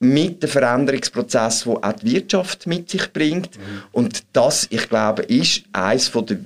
mit 0.00 0.42
dem 0.42 0.50
Veränderungsprozess, 0.50 1.66
wo 1.66 1.76
auch 1.76 1.92
die 1.92 2.12
Wirtschaft 2.12 2.66
mit 2.66 2.90
sich 2.90 3.12
bringt. 3.12 3.56
Mhm. 3.56 3.82
Und 3.92 4.24
das, 4.32 4.66
ich 4.70 4.88
glaube, 4.88 5.22
ist 5.22 5.64
eines 5.72 6.10
der, 6.12 6.38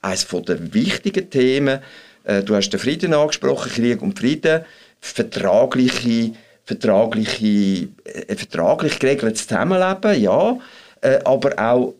eines 0.00 0.26
der 0.28 0.74
wichtigen 0.74 1.28
Themen. 1.28 1.80
Äh, 2.24 2.42
du 2.42 2.54
hast 2.54 2.70
den 2.70 2.80
Frieden 2.80 3.14
angesprochen, 3.14 3.70
Krieg 3.72 4.02
und 4.02 4.18
Frieden, 4.18 4.64
vertragliche, 5.00 6.32
vertragliche, 6.64 7.88
äh, 8.04 8.36
vertraglich 8.36 8.98
geregeltes 8.98 9.46
Zusammenleben, 9.46 10.20
ja, 10.20 10.58
äh, 11.00 11.18
aber 11.24 11.58
auch 11.58 11.94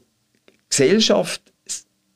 Gesellschaft, 0.70 1.42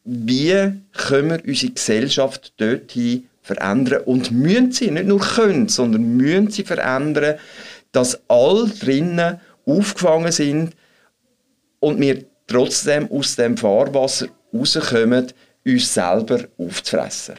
wie 0.05 0.73
können 0.93 1.31
wir 1.31 1.45
unsere 1.45 1.73
Gesellschaft 1.73 2.53
dorthin 2.59 3.29
verändern 3.47 4.03
und 4.05 4.33
müssen 4.33 4.73
sie, 4.73 4.91
nicht 4.91 5.07
nur 5.07 5.21
können, 5.21 5.69
sondern 5.69 6.17
müssen 6.17 6.51
sie 6.51 6.65
verändern, 6.65 7.39
dass 7.93 8.21
alle 8.29 8.69
drinnen 8.69 9.41
aufgefangen 9.65 10.33
sind 10.33 10.75
und 11.79 12.01
wir 12.01 12.25
trotzdem 12.49 13.09
aus 13.11 13.37
dem 13.37 13.57
Fahrwasser 13.57 14.27
rauskommen, 14.53 15.33
uns 15.65 15.95
selber 15.95 16.41
aufzufressen. 16.59 17.37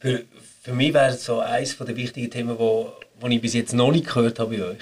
Für, 0.00 0.22
für 0.62 0.72
mich 0.72 0.94
wäre 0.94 1.12
so 1.12 1.40
eines 1.40 1.76
der 1.76 1.96
wichtigen 1.96 2.30
Themen, 2.30 2.58
wo, 2.58 2.92
wo 3.20 3.26
ich 3.28 3.40
bis 3.40 3.52
jetzt 3.52 3.74
noch 3.74 3.92
nicht 3.92 4.06
gehört 4.06 4.38
habe 4.38 4.56
bei 4.56 4.64
euch, 4.64 4.78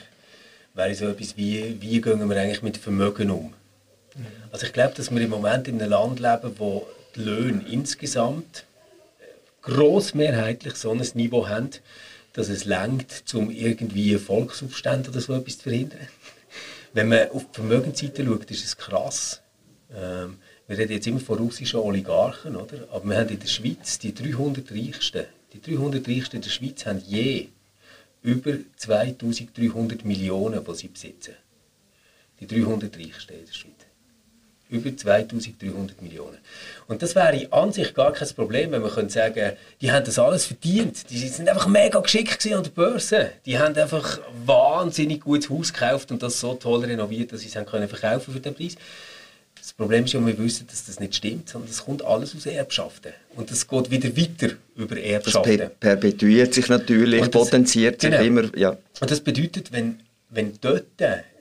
wäre 0.75 0.95
so 0.95 1.09
etwas 1.09 1.37
wie, 1.37 1.77
wie 1.81 2.01
gehen 2.01 2.29
wir 2.29 2.37
eigentlich 2.37 2.63
mit 2.63 2.77
Vermögen 2.77 3.31
um? 3.31 3.53
Also 4.53 4.67
ich 4.67 4.73
glaube, 4.73 4.95
dass 4.95 5.11
wir 5.11 5.21
im 5.21 5.31
Moment 5.31 5.67
in 5.67 5.81
einem 5.81 5.91
Land 5.91 6.21
leben, 6.21 6.55
wo 6.59 6.87
die 7.17 7.23
Löhne 7.23 7.65
insgesamt 7.69 8.65
grossmehrheitlich 9.65 10.75
so 10.75 10.91
ein 10.91 11.03
Niveau 11.15 11.49
haben, 11.49 11.71
dass 12.35 12.49
es 12.49 12.65
langt, 12.65 13.25
um 13.35 13.51
irgendwie 13.51 14.17
Volksaufstände 14.17 15.11
oder 15.11 15.21
so 15.21 15.35
etwas 15.35 15.59
zu 15.59 15.65
verhindern. 15.65 16.09
Wenn 16.93 17.09
man 17.09 17.31
auf 17.31 17.47
die 17.51 17.55
Vermögensseite 17.55 18.25
schaut, 18.25 18.51
ist 18.51 18.65
es 18.65 18.77
krass. 18.77 19.41
Ähm, 19.95 20.39
wir 20.67 20.79
reden 20.79 20.93
jetzt 20.93 21.07
immer 21.07 21.21
von 21.21 21.39
russischen 21.39 21.81
Oligarchen, 21.81 22.57
oder? 22.57 22.89
aber 22.91 23.09
wir 23.09 23.19
haben 23.19 23.29
in 23.29 23.39
der 23.39 23.47
Schweiz 23.47 23.99
die 23.99 24.15
300 24.15 24.71
Reichsten. 24.71 25.25
Die 25.53 25.61
300 25.61 26.07
Reichsten 26.09 26.37
in 26.37 26.43
der 26.43 26.51
Schweiz 26.51 26.87
haben 26.87 27.03
je 27.07 27.49
über 28.23 28.57
2300 28.77 30.05
Millionen, 30.05 30.65
die 30.65 30.75
sie 30.75 30.89
besitzen. 30.89 31.35
Die 32.41 32.47
300 32.47 32.97
Reichsten 32.97 33.35
in 33.35 33.47
der 33.47 33.53
Schweiz 33.53 33.84
über 34.71 34.97
2300 34.97 36.01
Millionen. 36.03 36.39
Und 36.87 37.03
das 37.03 37.15
wäre 37.15 37.47
an 37.53 37.73
sich 37.73 37.95
gar 37.95 38.13
kein 38.13 38.29
Problem, 38.29 38.73
wenn 38.73 38.83
man 38.83 38.91
könnte 38.91 39.13
sagen, 39.13 39.53
die 39.81 39.93
haben 39.93 40.05
das 40.05 40.19
alles 40.19 40.47
verdient. 40.47 41.11
Die 41.11 41.29
sind 41.29 41.49
einfach 41.49 41.67
mega 41.67 42.01
geschickt 42.01 42.47
an 42.53 42.63
der 42.63 42.71
Börse. 42.71 43.31
Die 43.47 43.59
haben 43.59 43.77
einfach 43.77 44.21
wahnsinnig 44.45 45.21
gutes 45.21 45.51
Haus 45.51 45.73
gekauft 45.73 46.11
und 46.11 46.23
das 46.23 46.41
so 46.41 46.55
toll 46.55 46.85
renoviert, 46.85 47.33
dass 47.33 47.41
sie 47.41 47.49
es 47.49 47.57
haben 47.57 47.67
können 47.67 47.89
verkaufen 47.89 48.33
für 48.33 48.41
den 48.41 48.55
Preis. 48.55 48.77
Das 49.65 49.73
Problem 49.73 50.05
ist 50.05 50.13
ja, 50.13 50.25
wir 50.25 50.39
wissen, 50.39 50.67
dass 50.67 50.85
das 50.85 51.01
nicht 51.01 51.15
stimmt, 51.15 51.49
sondern 51.49 51.71
es 51.71 51.83
kommt 51.83 52.05
alles 52.05 52.37
aus 52.37 52.45
Erbschaften. 52.45 53.13
Und 53.35 53.51
das 53.51 53.67
geht 53.67 53.91
wieder 53.91 54.15
weiter 54.15 54.55
über 54.77 55.01
Erbschaften. 55.01 55.57
Das 55.57 55.71
perpetuiert 55.81 56.53
sich 56.53 56.69
natürlich, 56.69 57.21
das, 57.21 57.31
potenziert 57.31 57.99
sich 57.99 58.11
genau. 58.11 58.23
immer. 58.23 58.59
Ja. 58.59 58.77
Und 59.01 59.11
das 59.11 59.21
bedeutet, 59.21 59.73
wenn, 59.73 60.01
wenn 60.35 60.59
dort 60.61 60.87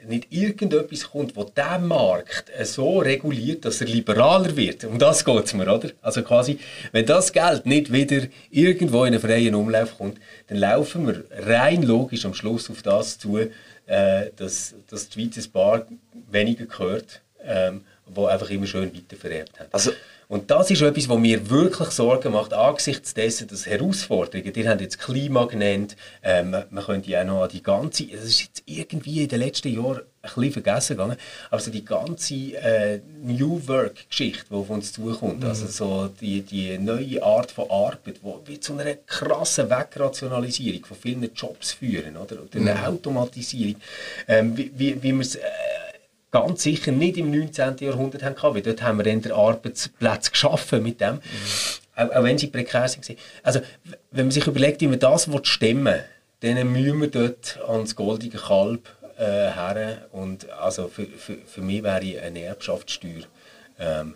nicht 0.08 0.28
irgendetwas 0.32 1.10
kommt, 1.10 1.36
wo 1.36 1.44
der 1.44 1.80
Markt 1.80 2.52
so 2.64 3.00
reguliert, 3.00 3.66
dass 3.66 3.82
er 3.82 3.88
liberaler 3.88 4.56
wird. 4.56 4.84
Um 4.86 5.00
das 5.00 5.24
geht 5.24 5.46
es 5.46 5.54
mir, 5.54 5.74
oder? 5.74 5.90
Also 6.02 6.22
quasi, 6.24 6.60
wenn 6.92 7.06
das 7.06 7.32
Geld 7.32 7.66
nicht 7.66 7.92
wieder 7.92 8.28
irgendwo 8.50 9.06
in 9.06 9.14
einen 9.14 9.22
freien 9.22 9.56
Umlauf 9.56 9.98
kommt, 9.98 10.20
dann 10.48 10.58
laufen 10.58 11.08
wir 11.08 11.24
rein 11.32 11.84
logisch 11.84 12.26
am 12.26 12.34
Schluss 12.34 12.70
auf 12.70 12.82
das 12.82 13.18
zu, 13.18 13.38
äh, 13.38 13.50
dass, 14.36 14.76
dass 14.90 15.10
die 15.10 15.22
Schweiz 15.22 15.38
ein 15.38 15.52
paar 15.52 15.88
weniger 16.30 16.66
gehört, 16.66 17.22
ähm, 17.44 17.82
wo 18.06 18.26
einfach 18.26 18.50
immer 18.50 18.68
schön 18.68 18.94
weitervererbt 18.94 19.60
haben. 19.60 19.70
Also 19.72 19.92
und 20.34 20.50
das 20.50 20.72
ist 20.72 20.82
etwas, 20.82 21.08
was 21.10 21.20
mir 21.20 21.48
wirklich 21.52 21.90
Sorgen 21.90 22.34
macht, 22.34 22.54
angesichts 22.54 23.14
dessen, 23.14 23.48
dass 23.50 23.68
Herausforderungen, 23.68 24.52
ihr 24.56 24.68
habt 24.68 24.82
jetzt 24.82 24.98
Klima 24.98 25.46
genannt, 25.46 25.96
ähm, 26.24 26.56
man 26.72 26.84
könnte 26.84 27.12
ja 27.12 27.22
auch 27.22 27.28
noch 27.28 27.44
an 27.44 27.50
die 27.50 27.62
ganze, 27.62 28.08
das 28.08 28.24
ist 28.24 28.42
jetzt 28.42 28.64
irgendwie 28.66 29.22
in 29.22 29.30
den 29.30 29.40
letzten 29.40 29.68
Jahren 29.68 30.02
ein 30.24 30.32
bisschen 30.34 30.54
vergessen 30.54 30.98
gegangen, 30.98 31.18
aber 31.52 31.60
so 31.62 31.70
die 31.70 31.86
ganze 31.86 32.34
äh, 32.34 33.02
New 33.22 33.62
Work-Geschichte, 33.68 34.46
die 34.50 34.56
auf 34.56 34.72
uns 34.72 34.94
zukommt, 34.94 35.42
mhm. 35.42 35.50
also 35.50 35.68
so 35.68 36.10
die, 36.20 36.42
die 36.42 36.80
neue 36.80 37.22
Art 37.22 37.52
von 37.52 37.70
Arbeit, 37.70 38.20
die 38.48 38.60
zu 38.60 38.76
einer 38.76 38.96
krassen 38.96 39.70
Wegrationalisierung 39.70 40.84
von 40.86 40.98
vielen 40.98 41.30
Jobs 41.36 41.74
führen, 41.74 42.18
oder, 42.18 42.38
oder 42.42 42.60
eine 42.60 42.74
mhm. 42.74 42.86
Automatisierung, 42.86 43.76
ähm, 44.28 44.58
wie, 44.58 44.72
wie, 44.76 45.04
wie 45.04 45.12
man 45.12 45.22
es 45.22 45.36
äh, 45.36 45.42
ganz 46.34 46.64
sicher 46.64 46.92
nicht 46.92 47.18
im 47.18 47.32
19. 47.32 47.78
Jahrhundert 47.80 48.24
haben 48.24 48.36
weil 48.56 48.62
dort 48.62 48.82
haben 48.82 48.98
wir 48.98 49.04
dann 49.04 49.32
Arbeitsplätze 49.32 50.32
geschaffen 50.32 50.84
mit 50.84 51.00
dem, 51.00 51.16
mhm. 51.16 51.20
auch, 51.96 52.12
auch, 52.12 52.24
wenn 52.24 52.38
sie 52.38 52.48
prekär 52.48 52.88
sind. 52.90 53.18
Also 53.44 53.62
wenn 54.12 54.26
man 54.26 54.32
sich 54.32 54.48
überlegt, 54.48 54.82
wie 54.82 54.88
man 54.88 55.00
das 55.00 55.30
stemmen 55.44 55.86
will, 56.42 56.56
dann 56.56 56.72
müssen 56.72 57.02
wir 57.02 57.08
dort 57.08 57.60
ans 57.66 57.96
goldige 57.96 58.40
Kalb 58.40 58.90
äh, 59.18 59.24
her 59.24 60.08
und 60.12 60.50
also 60.50 60.88
für, 60.88 61.06
für, 61.06 61.38
für 61.46 61.62
mich 61.62 61.84
wäre 61.84 62.22
eine 62.22 62.42
Erbschaftssteuer 62.42 63.24
ähm, 63.80 64.16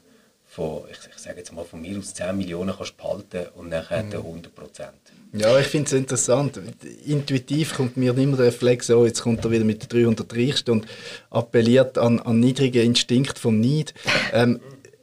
von, 0.57 0.81
ich, 0.91 0.97
ich 1.15 1.21
sage 1.21 1.37
jetzt 1.37 1.53
mal 1.53 1.63
von 1.63 1.81
mir 1.81 1.99
aus 1.99 2.15
10 2.15 2.35
Millionen 2.35 2.75
kannst 2.75 2.97
behalten 2.97 3.45
und 3.55 3.69
nachher 3.69 4.03
mhm. 4.03 4.13
100 4.13 4.55
Prozent. 4.55 4.89
Ja, 5.33 5.59
ich 5.59 5.67
finde 5.67 5.85
es 5.85 5.93
interessant. 5.93 6.59
Intuitiv 7.05 7.75
kommt 7.75 7.95
mir 7.95 8.17
immer 8.17 8.37
der 8.37 8.47
Reflex, 8.47 8.89
oh, 8.89 9.05
jetzt 9.05 9.21
kommt 9.21 9.45
er 9.45 9.51
wieder 9.51 9.65
mit 9.65 9.83
den 9.83 9.89
300 9.89 10.33
Reichsten 10.33 10.71
und 10.71 10.87
appelliert 11.29 11.99
an, 11.99 12.19
an 12.19 12.39
niedrigen 12.39 12.83
Instinkt 12.83 13.37
vom 13.37 13.59
Neid. 13.59 13.93
Ähm, 14.33 14.59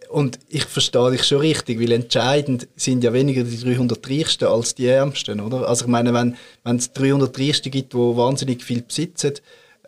und 0.08 0.40
ich 0.48 0.64
verstehe 0.64 1.12
dich 1.12 1.24
schon 1.24 1.38
richtig, 1.38 1.80
weil 1.80 1.92
entscheidend 1.92 2.66
sind 2.74 3.04
ja 3.04 3.12
weniger 3.12 3.44
die 3.44 3.58
300 3.58 4.10
Reichsten 4.10 4.46
als 4.46 4.74
die 4.74 4.86
Ärmsten, 4.86 5.40
oder? 5.40 5.68
Also 5.68 5.84
ich 5.84 5.90
meine, 5.90 6.12
wenn, 6.14 6.36
wenn 6.64 6.76
es 6.76 6.92
300 6.92 7.38
Reichste 7.38 7.70
gibt, 7.70 7.92
die 7.92 7.98
wahnsinnig 7.98 8.64
viel 8.64 8.82
besitzen, 8.82 9.34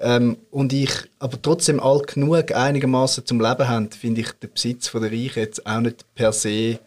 ähm, 0.01 0.37
und 0.51 0.73
ich 0.73 0.91
aber 1.19 1.41
trotzdem 1.41 1.81
alt 1.81 2.09
genug 2.09 2.53
einigermaßen 2.55 3.25
zum 3.25 3.41
Leben 3.41 3.69
haben, 3.69 3.91
finde 3.91 4.21
ich 4.23 4.33
den 4.33 4.53
Besitz 4.53 4.91
der 4.91 5.03
Reichen 5.03 5.41
jetzt 5.41 5.67
auch 5.67 5.81
nicht 5.81 6.05
per 6.15 6.33
se 6.33 6.79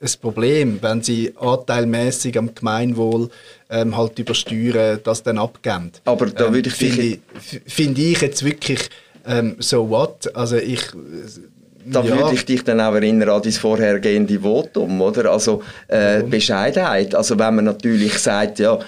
ein 0.00 0.10
Problem, 0.20 0.78
wenn 0.82 1.02
sie 1.02 1.32
anteilmäßig 1.36 2.36
am 2.38 2.54
Gemeinwohl 2.54 3.30
ähm, 3.70 3.96
halt 3.96 4.18
übersteuern, 4.18 5.00
das 5.02 5.22
dann 5.22 5.38
abgeben. 5.38 5.92
Aber 6.04 6.26
da 6.26 6.52
würde 6.52 6.68
ich 6.68 6.80
ähm, 6.82 6.90
finde 6.90 7.02
ich, 7.02 7.20
find 7.66 7.98
ich 7.98 8.20
jetzt 8.20 8.44
wirklich 8.44 8.90
ähm, 9.26 9.56
so 9.58 9.88
what. 9.88 10.34
Also 10.36 10.56
ich 10.56 10.82
da 11.86 12.02
ja. 12.02 12.16
würde 12.16 12.34
ich 12.34 12.44
dich 12.44 12.64
dann 12.64 12.80
auch 12.80 12.94
erinnern 12.94 13.28
an 13.28 13.42
dein 13.42 13.52
vorhergehende 13.52 14.40
Votum, 14.40 15.00
oder? 15.00 15.30
Also 15.30 15.62
äh, 15.88 16.22
Bescheidenheit. 16.22 17.14
Also 17.14 17.38
wenn 17.38 17.56
man 17.56 17.64
natürlich 17.66 18.18
sagt, 18.18 18.58
ja, 18.58 18.78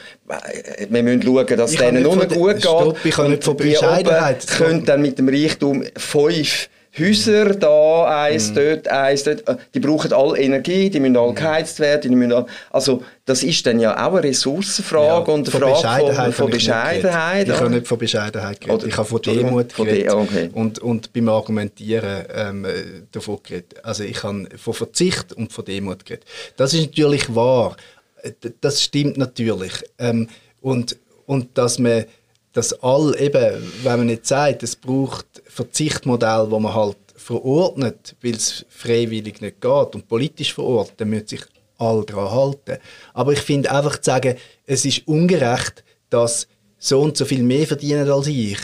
wir 0.89 1.03
müssen 1.03 1.23
schauen, 1.23 1.47
dass 1.47 1.73
es 1.73 1.77
denen 1.77 2.03
nur 2.03 2.17
gut 2.17 2.29
geht. 2.29 2.61
Stopp, 2.63 2.99
ich 3.05 3.15
kann 3.15 3.31
nicht 3.31 3.45
von 3.45 3.57
Bescheidenheit. 3.57 4.47
können 4.47 4.85
dann 4.85 5.03
mit 5.03 5.19
dem 5.19 5.29
Reichtum 5.29 5.85
fünf 5.97 6.69
Häuser, 6.99 7.55
da 7.55 8.25
eins, 8.25 8.51
mhm. 8.51 8.55
dort 8.55 8.89
eins, 8.89 9.25
dort. 9.25 9.49
Äh, 9.49 9.57
die 9.75 9.81
brauchen 9.81 10.13
alle 10.13 10.39
Energie, 10.39 10.89
die 10.89 11.01
müssen 11.01 11.17
alle 11.17 11.33
mhm. 11.33 11.37
geheizt 11.37 11.81
werden. 11.81 12.11
Die 12.11 12.17
müssen 12.17 12.33
alle, 12.33 12.47
also 12.71 13.03
das 13.25 13.43
ist 13.43 13.67
dann 13.67 13.81
ja 13.81 13.95
auch 13.95 14.15
eine 14.15 14.25
Ressourcenfrage 14.25 15.31
ja, 15.31 15.35
und 15.35 15.49
eine 15.49 15.59
Frage 15.59 15.73
Bescheidenheit 15.73 16.35
von, 16.35 16.45
von 16.45 16.51
Bescheidenheit. 16.51 17.49
Ich, 17.49 17.55
habe 17.55 17.71
nicht 17.71 17.87
von 17.87 17.99
Bescheidenheit 17.99 18.61
geredet, 18.61 18.83
Oder, 18.83 18.89
ich 18.89 18.97
habe 18.97 19.09
von 19.09 19.23
Demut 19.23 19.73
von 19.73 19.87
geredet 19.87 20.13
okay. 20.13 20.51
und, 20.53 20.79
und 20.79 21.13
beim 21.13 21.29
Argumentieren 21.29 22.25
ähm, 22.35 22.65
äh, 22.65 22.69
davon 23.13 23.39
geredet. 23.43 23.75
Also 23.83 24.05
ich 24.05 24.23
habe 24.23 24.49
von 24.57 24.75
Verzicht 24.75 25.33
und 25.33 25.53
von 25.53 25.65
Demut 25.65 26.05
geredet. 26.05 26.25
Das 26.57 26.73
ist 26.73 26.87
natürlich 26.87 27.35
wahr, 27.35 27.77
äh, 28.23 28.33
das 28.61 28.83
stimmt 28.83 29.17
natürlich. 29.17 29.73
Ähm, 29.99 30.29
und, 30.61 30.97
und 31.27 31.59
dass 31.59 31.79
man 31.79 32.05
dass 32.57 32.73
all 32.83 33.15
eben, 33.21 33.71
wenn 33.83 33.99
man 33.99 34.07
nicht 34.07 34.27
sagt, 34.27 34.63
es 34.63 34.77
braucht 34.77 35.27
Verzichtmodell, 35.45 36.47
wo 36.49 36.59
man 36.59 36.73
halt 36.73 36.97
verordnet, 37.15 38.17
weil 38.23 38.35
es 38.35 38.65
freiwillig 38.71 39.43
nicht 39.43 39.61
geht 39.61 39.95
und 39.95 40.09
politisch 40.09 40.55
verordnet, 40.55 40.99
dann 40.99 41.11
müssen 41.11 41.27
sich 41.27 41.43
alle 41.77 42.05
daran 42.07 42.31
halten. 42.31 42.79
Aber 43.13 43.35
ich 43.35 43.41
finde 43.41 43.71
einfach 43.71 43.99
zu 43.99 44.11
sagen, 44.11 44.37
es 44.65 44.87
ist 44.87 45.07
ungerecht, 45.07 45.85
dass 46.09 46.49
so 46.79 47.03
und 47.03 47.19
so 47.19 47.27
viel 47.27 47.43
mehr 47.43 47.67
verdienen 47.67 48.11
als 48.11 48.27
ich, 48.29 48.59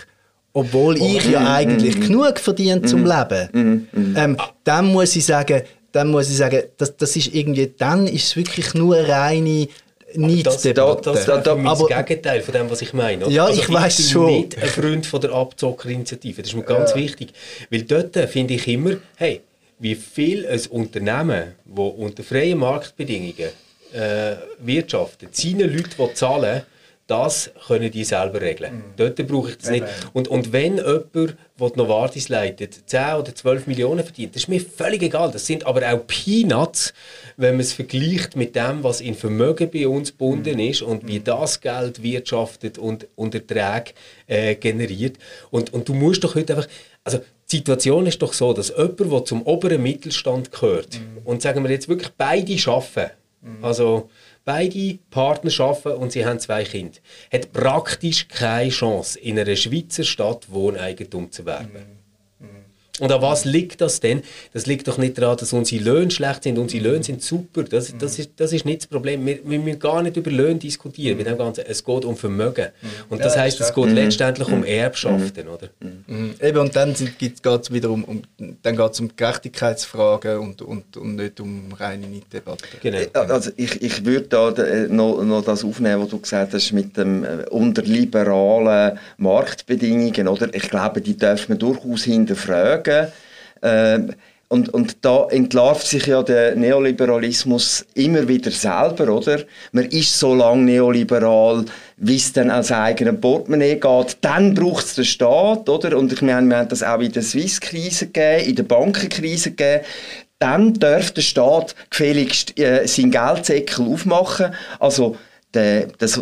obwohl 0.55 0.97
oh, 0.99 1.07
ich 1.07 1.27
ja 1.27 1.41
mm, 1.41 1.47
eigentlich 1.49 1.99
mm, 1.99 2.01
genug 2.01 2.39
verdiene 2.39 2.81
zum 2.81 3.03
mm, 3.03 3.07
Leben. 3.07 3.89
Ähm, 4.17 4.39
dann 4.65 4.87
muss 4.87 5.15
ich 5.17 5.27
sagen, 5.27 5.63
dann 5.93 6.11
muss 6.11 6.31
ich 6.31 6.39
sagen, 6.39 6.63
das, 6.79 6.97
das 6.97 7.15
ist 7.15 7.35
irgendwie, 7.35 7.71
dann 7.77 8.07
ist 8.07 8.25
es 8.25 8.37
wirklich 8.37 8.73
nur 8.73 8.97
reine 8.97 9.69
Neiddebatte. 10.15 10.75
Das, 10.75 10.97
das, 10.97 11.01
das, 11.01 11.25
das, 11.27 11.45
das 11.45 11.79
das 11.79 12.07
Gegenteil 12.07 12.43
von 12.43 12.55
dem, 12.55 12.71
was 12.71 12.83
ich 12.83 12.93
meine. 12.93 13.29
Ja, 13.29 13.47
also 13.47 13.61
ich, 13.61 13.69
ich 13.69 13.75
weiß 13.75 14.11
schon. 14.11 14.29
Ich 14.29 14.35
bin 14.35 14.41
nicht 14.41 14.63
ein 14.63 14.69
Freund 14.69 15.07
von 15.07 15.21
der 15.21 15.33
Abzockerinitiative. 15.33 16.43
Das 16.43 16.51
ist 16.51 16.57
mir 16.57 16.63
ganz 16.65 16.91
ja. 16.91 16.97
wichtig. 16.97 17.33
Weil 17.71 17.83
dort 17.83 18.17
finde 18.31 18.55
ich 18.55 18.69
immer, 18.69 18.97
hey, 19.17 19.41
wie 19.79 19.95
viel 19.95 20.47
ein 20.47 20.61
Unternehmen, 20.71 21.55
das 21.65 21.85
unter 21.97 22.23
freien 22.23 22.59
Marktbedingungen 22.59 23.51
äh, 23.93 24.37
wirtschaftet, 24.61 25.35
seinen 25.35 25.75
Leuten 25.75 26.15
zahlen 26.15 26.63
das 27.07 27.51
können 27.67 27.91
die 27.91 28.05
selber 28.05 28.41
regeln. 28.41 28.77
Mhm. 28.77 28.83
Dort 28.97 29.27
brauche 29.27 29.51
ich 29.51 29.59
das 29.59 29.71
nicht. 29.71 29.85
Und, 30.13 30.29
und 30.29 30.53
wenn 30.53 30.77
jemand, 30.77 31.15
der 31.15 31.71
Novartis 31.77 32.29
leitet, 32.29 32.89
10 32.89 33.15
oder 33.15 33.35
12 33.35 33.67
Millionen 33.67 34.05
verdient, 34.05 34.35
das 34.35 34.43
ist 34.43 34.49
mir 34.49 34.61
völlig 34.61 35.03
egal. 35.03 35.31
Das 35.31 35.47
sind 35.47 35.67
aber 35.67 35.93
auch 35.93 36.07
Peanuts, 36.07 36.95
wenn 37.37 37.55
man 37.55 37.61
es 37.61 37.73
vergleicht 37.73 38.37
mit 38.37 38.57
dem, 38.57 38.83
was 38.83 39.01
in 39.01 39.15
Vermögen 39.15 39.71
bei 39.71 39.87
uns 39.87 40.13
gebunden 40.13 40.55
mhm. 40.55 40.71
ist 40.71 40.83
und 40.83 41.07
wie 41.07 41.19
mhm. 41.19 41.25
das 41.25 41.61
Geld 41.61 42.03
wirtschaftet 42.03 42.79
und, 42.79 43.07
und 43.17 43.35
Erträge 43.35 43.93
äh, 44.27 44.55
generiert. 44.55 45.19
Und, 45.51 45.73
und 45.73 45.89
du 45.89 45.95
musst 45.95 46.25
doch 46.25 46.35
heute 46.35 46.57
einfach... 46.57 46.69
Also, 47.05 47.19
die 47.51 47.57
Situation 47.57 48.07
ist 48.07 48.23
doch 48.23 48.33
so, 48.33 48.53
dass 48.53 48.69
jemand, 48.71 49.01
der 49.01 49.25
zum 49.27 49.43
oberen 49.43 49.83
Mittelstand 49.83 50.51
gehört, 50.53 50.95
mhm. 50.95 51.19
und 51.25 51.43
sagen 51.43 51.63
wir 51.63 51.71
jetzt 51.71 51.89
wirklich 51.89 52.11
beide 52.17 52.57
arbeiten, 52.71 53.11
mhm. 53.43 53.65
also 53.65 54.09
beide 54.45 54.99
Partner 55.11 55.51
arbeiten 55.61 56.01
und 56.01 56.13
sie 56.13 56.25
haben 56.25 56.41
zwei 56.41 56.65
Kinder, 56.65 56.99
hat 57.33 57.53
praktisch 57.53 58.29
keine 58.29 58.71
Chance, 58.71 59.19
in 59.19 59.39
einer 59.39 59.57
Schweizer 59.57 60.05
Stadt 60.05 60.51
Wohneigentum 60.51 61.31
zu 61.31 61.47
werden. 61.47 62.02
Mhm. 62.99 63.05
Und 63.05 63.13
an 63.13 63.23
was 63.23 63.45
liegt 63.45 63.81
das 63.81 64.01
denn? 64.01 64.23
Das 64.53 64.67
liegt 64.67 64.87
doch 64.87 64.99
nicht 64.99 65.19
daran, 65.19 65.37
dass 65.37 65.53
unsere 65.53 65.83
Löhne 65.83 66.11
schlecht 66.11 66.43
sind. 66.45 66.59
Unsere 66.59 66.83
Löhne 66.83 67.03
sind 67.03 67.23
super. 67.23 67.63
Das, 67.63 67.95
das, 67.99 68.19
ist, 68.19 68.31
das 68.37 68.53
ist 68.53 68.65
nicht 68.65 68.83
das 68.83 68.87
Problem. 68.87 69.25
Wir, 69.25 69.39
wir 69.45 69.59
müssen 69.59 69.79
gar 69.79 70.03
nicht 70.03 70.17
über 70.17 70.31
Löhne 70.31 70.57
diskutieren. 70.57 71.17
Mit 71.17 71.27
dem 71.27 71.39
Ganzen. 71.39 71.65
Es 71.67 71.85
geht 71.85 72.05
um 72.05 72.17
Vermögen. 72.17 72.69
Und 73.09 73.23
das 73.23 73.35
ja, 73.35 73.43
heißt, 73.43 73.61
es 73.61 73.73
geht 73.73 73.87
mhm. 73.87 73.95
letztendlich 73.95 74.49
um 74.49 74.65
Erbschaften. 74.65 75.49
Oder? 75.49 75.69
Mhm. 75.81 76.35
Eben, 76.41 76.59
und 76.59 76.77
dann 76.77 76.95
geht 77.19 77.45
es 77.45 77.73
wieder 77.73 77.91
um, 77.91 78.05
um, 78.05 78.23
dann 78.63 78.77
geht's 78.77 79.01
um 79.01 79.11
Gerechtigkeitsfragen 79.17 80.39
und, 80.39 80.63
und, 80.63 80.97
und 80.97 81.17
nicht 81.17 81.41
um 81.41 81.73
reine 81.73 82.07
Neiddebatte. 82.07 82.65
Genau. 82.83 82.99
Äh, 82.99 83.09
also 83.15 83.51
ich, 83.57 83.81
ich 83.81 84.05
würde 84.05 84.27
da 84.29 84.51
äh, 84.51 84.89
noch, 84.89 85.23
noch 85.23 85.43
das 85.43 85.65
aufnehmen, 85.65 86.03
was 86.03 86.11
du 86.11 86.19
gesagt 86.19 86.53
hast, 86.53 86.73
mit 86.73 86.97
dem 86.97 87.25
äh, 87.25 87.45
unter 87.51 87.83
liberalen 87.83 88.99
Marktbedingungen. 89.17 90.29
Oder? 90.29 90.55
Ich 90.55 90.69
glaube, 90.69 91.01
die 91.01 91.17
darf 91.17 91.49
man 91.49 91.59
durchaus 91.59 92.05
hinterfragen 92.05 92.82
sagen. 92.85 93.13
Ähm, 93.63 94.15
und, 94.53 94.69
und 94.75 95.03
da 95.03 95.29
entlarvt 95.31 95.87
sich 95.87 96.05
ja 96.05 96.23
der 96.23 96.55
Neoliberalismus 96.57 97.87
immer 97.95 98.29
wieder 98.29 98.51
selber, 98.51 99.11
oder? 99.11 99.45
Man 99.73 99.87
ist 99.87 100.19
so 100.19 100.35
lange 100.35 100.65
neoliberal, 100.65 101.65
wie 101.97 102.17
es 102.17 102.35
dann 102.35 102.51
als 102.51 102.71
eigenes 102.71 103.19
Portemonnaie 103.19 103.77
geht. 103.77 104.19
Dann 104.21 104.53
braucht 104.53 104.85
es 104.85 104.95
den 104.97 105.07
Staat, 105.07 105.71
oder? 105.71 105.97
Und 105.97 106.13
ich 106.13 106.21
meine, 106.21 106.47
wir 106.49 106.59
haben 106.59 106.69
das 106.69 106.83
auch 106.83 107.01
in 107.01 107.13
der 107.13 107.23
Swiss-Krise 107.23 108.09
gegeben, 108.09 108.51
in 108.51 108.57
der 108.57 108.65
Bankenkrise 108.65 109.53
gegeben. 109.53 109.87
Dann 110.39 110.75
darf 110.75 111.13
der 111.13 111.23
Staat 111.23 111.75
gefälligst 111.89 112.61
äh, 112.61 112.87
seinen 112.87 113.11
Geldsäckel 113.11 113.87
aufmachen. 113.87 114.53
Also 114.79 115.17
der, 115.55 115.87
das, 115.97 116.21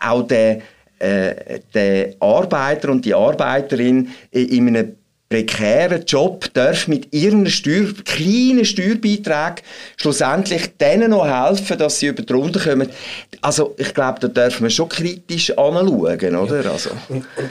auch 0.00 0.22
der, 0.22 0.60
äh, 1.00 1.58
der 1.74 2.14
Arbeiter 2.20 2.90
und 2.90 3.04
die 3.04 3.14
Arbeiterin 3.14 4.12
in 4.30 4.68
einem 4.68 4.99
prekären 5.30 6.04
Job 6.06 6.52
darf 6.54 6.88
mit 6.88 7.14
ihren 7.14 7.48
Steuer, 7.48 7.94
kleinen 8.04 8.64
Steuerbeiträgen 8.64 9.64
schlussendlich 9.96 10.76
denen 10.76 11.12
noch 11.12 11.24
helfen, 11.24 11.78
dass 11.78 12.00
sie 12.00 12.08
über 12.08 12.22
die 12.22 12.32
Runde 12.32 12.58
kommen. 12.58 12.90
Also 13.40 13.74
ich 13.78 13.94
glaube, 13.94 14.18
da 14.18 14.26
dürfen 14.26 14.64
wir 14.64 14.70
schon 14.70 14.88
kritisch 14.88 15.50
anschauen, 15.50 16.36
oder? 16.36 16.64
Ja. 16.64 16.72
Also. 16.72 16.90
Und, 17.08 17.24
und, 17.36 17.50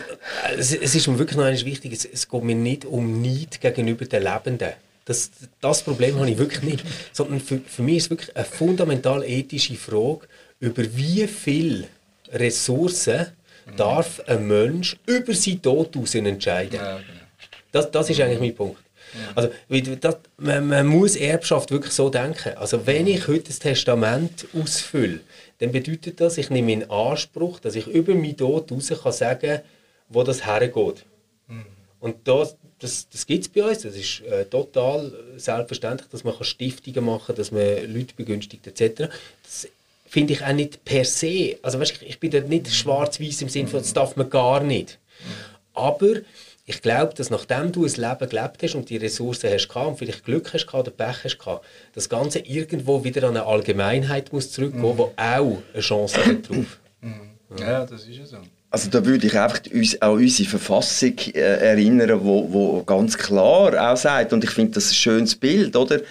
es, 0.57 0.75
es 0.75 0.93
ist 0.93 1.07
mir 1.07 1.17
wirklich 1.17 1.37
noch 1.37 1.45
eines 1.45 1.63
wichtig, 1.63 1.93
es, 1.93 2.03
es 2.03 2.27
geht 2.27 2.43
mir 2.43 2.55
nicht 2.55 2.83
um 2.83 3.21
Neid 3.21 3.61
gegenüber 3.61 4.03
den 4.03 4.23
Lebenden. 4.23 4.73
Das, 5.05 5.31
das 5.61 5.81
Problem 5.81 6.17
habe 6.17 6.29
ich 6.29 6.37
wirklich 6.37 6.63
nicht. 6.63 6.85
Sondern 7.13 7.39
für, 7.39 7.61
für 7.65 7.81
mich 7.81 7.97
ist 7.97 8.03
es 8.03 8.09
wirklich 8.09 8.35
eine 8.35 8.45
fundamental 8.45 9.23
ethische 9.23 9.75
Frage, 9.75 10.27
über 10.59 10.83
wie 10.97 11.25
viel 11.27 11.87
Ressourcen 12.33 13.27
darf 13.77 14.21
ein 14.27 14.45
Mensch 14.47 14.97
über 15.05 15.33
seinen 15.33 15.61
Tod 15.61 15.95
entscheiden. 16.13 16.75
Ja, 16.75 16.97
genau. 16.97 17.18
Das, 17.71 17.91
das 17.91 18.09
ist 18.09 18.19
eigentlich 18.19 18.39
mein 18.39 18.55
Punkt. 18.55 18.81
Also, 19.35 19.49
das, 20.01 20.17
man, 20.37 20.67
man, 20.67 20.87
muss 20.87 21.15
Erbschaft 21.15 21.71
wirklich 21.71 21.93
so 21.93 22.09
denken. 22.09 22.55
Also, 22.57 22.85
wenn 22.85 23.07
ich 23.07 23.27
heute 23.27 23.45
das 23.45 23.59
Testament 23.59 24.47
ausfülle, 24.53 25.21
dann 25.59 25.71
bedeutet 25.71 26.21
das, 26.21 26.37
ich 26.37 26.49
nehme 26.49 26.71
in 26.71 26.89
Anspruch, 26.89 27.59
dass 27.59 27.75
ich 27.75 27.87
über 27.87 28.13
mein 28.13 28.37
Tod 28.37 28.71
raus 28.71 28.91
kann 29.01 29.11
sagen, 29.11 29.61
wo 30.09 30.23
das 30.23 30.45
hergeht. 30.45 31.05
Mhm. 31.47 31.65
Und 31.99 32.27
das, 32.27 32.55
das, 32.79 33.09
das 33.09 33.25
gibt 33.25 33.45
es 33.45 33.49
bei 33.49 33.63
uns. 33.63 33.81
Das 33.81 33.95
ist 33.95 34.21
äh, 34.21 34.45
total 34.45 35.11
selbstverständlich, 35.37 36.09
dass 36.09 36.23
man 36.23 36.35
Stiftungen 36.41 37.03
machen 37.03 37.27
kann, 37.27 37.35
dass 37.35 37.51
man 37.51 37.93
Leute 37.93 38.13
begünstigt 38.15 38.67
etc. 38.67 39.09
Das 39.43 39.67
finde 40.07 40.33
ich 40.33 40.43
auch 40.43 40.53
nicht 40.53 40.85
per 40.85 41.05
se. 41.05 41.57
Also, 41.61 41.79
weißt, 41.79 42.01
ich, 42.01 42.09
ich 42.09 42.19
bin 42.19 42.31
da 42.31 42.39
nicht 42.39 42.73
schwarz-weiß 42.73 43.41
im 43.41 43.49
Sinne 43.49 43.67
von, 43.67 43.79
das 43.79 43.93
darf 43.93 44.15
man 44.15 44.29
gar 44.29 44.61
nicht. 44.61 44.99
Aber 45.73 46.15
ich 46.69 46.83
glaube, 46.83 47.15
dass 47.15 47.31
nachdem 47.31 47.71
du 47.71 47.83
ein 47.83 47.91
Leben 47.91 48.29
gelebt 48.29 48.61
hast 48.61 48.75
und 48.75 48.91
die 48.91 48.97
Ressourcen 48.97 49.49
hast 49.51 49.75
und 49.75 49.97
vielleicht 49.97 50.23
Glück 50.23 50.53
hast 50.53 50.71
oder 50.71 50.91
Pech 50.91 51.23
hast 51.23 51.39
das 51.95 52.09
Ganze 52.09 52.39
irgendwo 52.39 53.03
wieder 53.03 53.27
an 53.27 53.35
eine 53.35 53.47
Allgemeinheit 53.47 54.31
muss 54.31 54.51
zurückgehen, 54.51 54.83
mhm. 54.83 54.97
wo 54.99 55.11
auch 55.17 55.63
eine 55.73 55.81
Chance 55.81 56.23
hat 56.23 56.47
drauf. 56.47 56.77
Mhm. 57.01 57.57
Ja, 57.57 57.85
das 57.85 58.03
ist 58.03 58.17
ja 58.17 58.25
so. 58.25 58.37
Also 58.69 58.89
da 58.89 59.05
würde 59.05 59.25
ich 59.25 59.39
einfach 59.39 59.61
uns, 59.73 59.99
an 60.01 60.11
unsere 60.11 60.49
Verfassung 60.49 61.17
äh, 61.33 61.39
erinnern, 61.39 62.19
wo, 62.21 62.51
wo 62.51 62.83
ganz 62.83 63.17
klar 63.17 63.91
auch 63.91 63.95
sagt, 63.95 64.33
und 64.33 64.43
ich 64.43 64.49
finde 64.49 64.73
das 64.73 64.91
ein 64.91 64.95
schönes 64.95 65.35
Bild, 65.35 65.77
oder? 65.77 66.01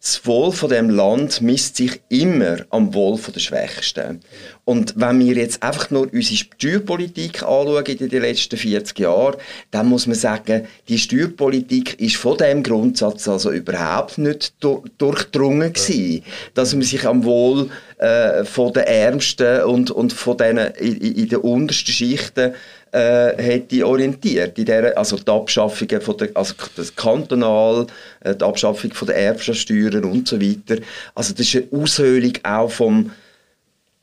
Das 0.00 0.24
Wohl 0.24 0.50
von 0.50 0.70
dem 0.70 0.88
Land 0.88 1.42
misst 1.42 1.76
sich 1.76 2.00
immer 2.08 2.64
am 2.70 2.94
Wohl 2.94 3.18
der 3.18 3.38
Schwächsten. 3.38 4.20
Und 4.64 4.94
wenn 4.96 5.20
wir 5.20 5.34
jetzt 5.34 5.62
einfach 5.62 5.90
nur 5.90 6.10
unsere 6.10 6.36
Steuerpolitik 6.36 7.42
anschauen 7.42 7.84
in 7.84 8.08
den 8.08 8.22
letzten 8.22 8.56
40 8.56 8.98
Jahren, 8.98 9.36
dann 9.70 9.88
muss 9.88 10.06
man 10.06 10.16
sagen, 10.16 10.66
die 10.88 10.98
Steuerpolitik 10.98 12.00
ist 12.00 12.16
von 12.16 12.38
dem 12.38 12.62
Grundsatz 12.62 13.28
also 13.28 13.50
überhaupt 13.50 14.16
nicht 14.16 14.54
durchdrungen 14.96 15.72
gewesen, 15.72 16.24
dass 16.54 16.72
man 16.72 16.82
sich 16.82 17.06
am 17.06 17.24
Wohl 17.24 17.68
äh, 18.00 18.46
von 18.46 18.72
den 18.72 18.84
Ärmsten 18.84 19.62
und, 19.64 19.90
und 19.90 20.14
von 20.14 20.34
denen 20.38 20.72
in, 20.78 20.96
in 20.96 21.28
den 21.28 21.40
untersten 21.40 21.92
Schichten 21.92 22.54
äh, 22.92 23.36
hätte 23.36 23.86
orientiert. 23.86 24.58
In 24.58 24.64
der, 24.64 24.96
also 24.96 25.18
die 25.18 25.30
Abschaffung 25.30 26.00
von 26.00 26.16
der, 26.16 26.30
also 26.32 26.54
das 26.76 26.96
Kantonal, 26.96 27.86
äh, 28.20 28.34
die 28.34 28.42
Abschaffung 28.42 28.94
von 28.94 29.06
der 29.06 29.16
Erbschaftssteuern 29.16 30.04
und 30.04 30.26
so 30.26 30.40
weiter. 30.40 30.80
Also 31.14 31.34
das 31.34 31.46
ist 31.46 31.56
eine 31.56 31.82
Aushöhlung 31.82 32.32
auch 32.42 32.70
vom, 32.70 33.10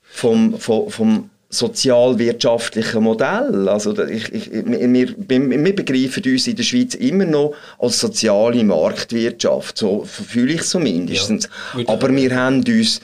vom, 0.03 0.59
vom, 0.59 0.91
vom 0.91 1.29
sozialwirtschaftlichen 1.49 3.01
Modell. 3.01 3.67
Also 3.67 3.97
ich, 4.05 4.31
ich, 4.31 4.51
wir, 4.51 5.15
wir 5.27 5.75
begreifen 5.75 6.23
uns 6.23 6.45
in 6.45 6.55
der 6.55 6.63
Schweiz 6.63 6.93
immer 6.93 7.25
noch 7.25 7.55
als 7.79 7.99
soziale 7.99 8.63
Marktwirtschaft, 8.63 9.77
so 9.77 10.03
fühle 10.05 10.53
ich 10.53 10.61
es 10.61 10.69
zumindest. 10.69 11.49
Ja, 11.75 11.83
Aber 11.87 12.13
wir 12.15 12.35
haben 12.35 12.63
uns 12.67 13.01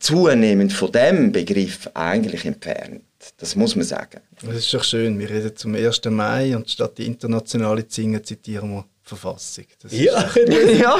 zunehmend 0.00 0.72
von 0.72 0.92
dem 0.92 1.32
Begriff 1.32 1.90
eigentlich 1.94 2.44
entfernt. 2.44 3.02
Das 3.38 3.56
muss 3.56 3.76
man 3.76 3.84
sagen. 3.84 4.20
Das 4.42 4.56
ist 4.56 4.72
doch 4.72 4.84
schön. 4.84 5.18
Wir 5.18 5.28
reden 5.28 5.56
zum 5.56 5.74
1. 5.74 6.04
Mai 6.06 6.56
und 6.56 6.70
statt 6.70 6.98
die 6.98 7.06
internationale 7.06 7.86
Zinge 7.86 8.22
zitieren 8.22 8.70
wir 8.70 8.84
Verfassung. 9.08 9.64
Das 9.82 9.92
ja, 9.92 10.28
ja, 10.78 10.96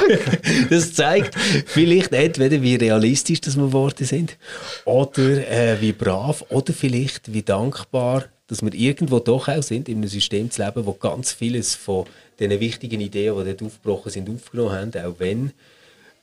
das 0.69 0.93
zeigt 0.93 1.35
vielleicht 1.67 2.11
entweder, 2.11 2.61
wie 2.61 2.75
realistisch 2.75 3.39
das 3.39 3.55
wir 3.55 3.67
geworden 3.67 4.05
sind 4.05 4.37
oder 4.85 5.47
äh, 5.47 5.79
wie 5.79 5.93
brav 5.93 6.43
oder 6.49 6.73
vielleicht 6.73 7.31
wie 7.31 7.43
dankbar, 7.43 8.25
dass 8.47 8.63
wir 8.63 8.73
irgendwo 8.73 9.19
doch 9.19 9.47
auch 9.47 9.61
sind, 9.61 9.87
in 9.87 9.97
einem 9.97 10.09
System 10.09 10.49
zu 10.49 10.63
leben, 10.63 10.85
wo 10.85 10.93
ganz 10.93 11.31
vieles 11.31 11.75
von 11.75 12.05
den 12.39 12.59
wichtigen 12.59 12.99
Ideen, 12.99 13.37
die 13.37 13.45
dort 13.45 13.61
aufgebrochen 13.61 14.11
sind, 14.11 14.29
aufgenommen 14.29 14.71
haben, 14.71 15.05
auch 15.05 15.15
wenn 15.19 15.51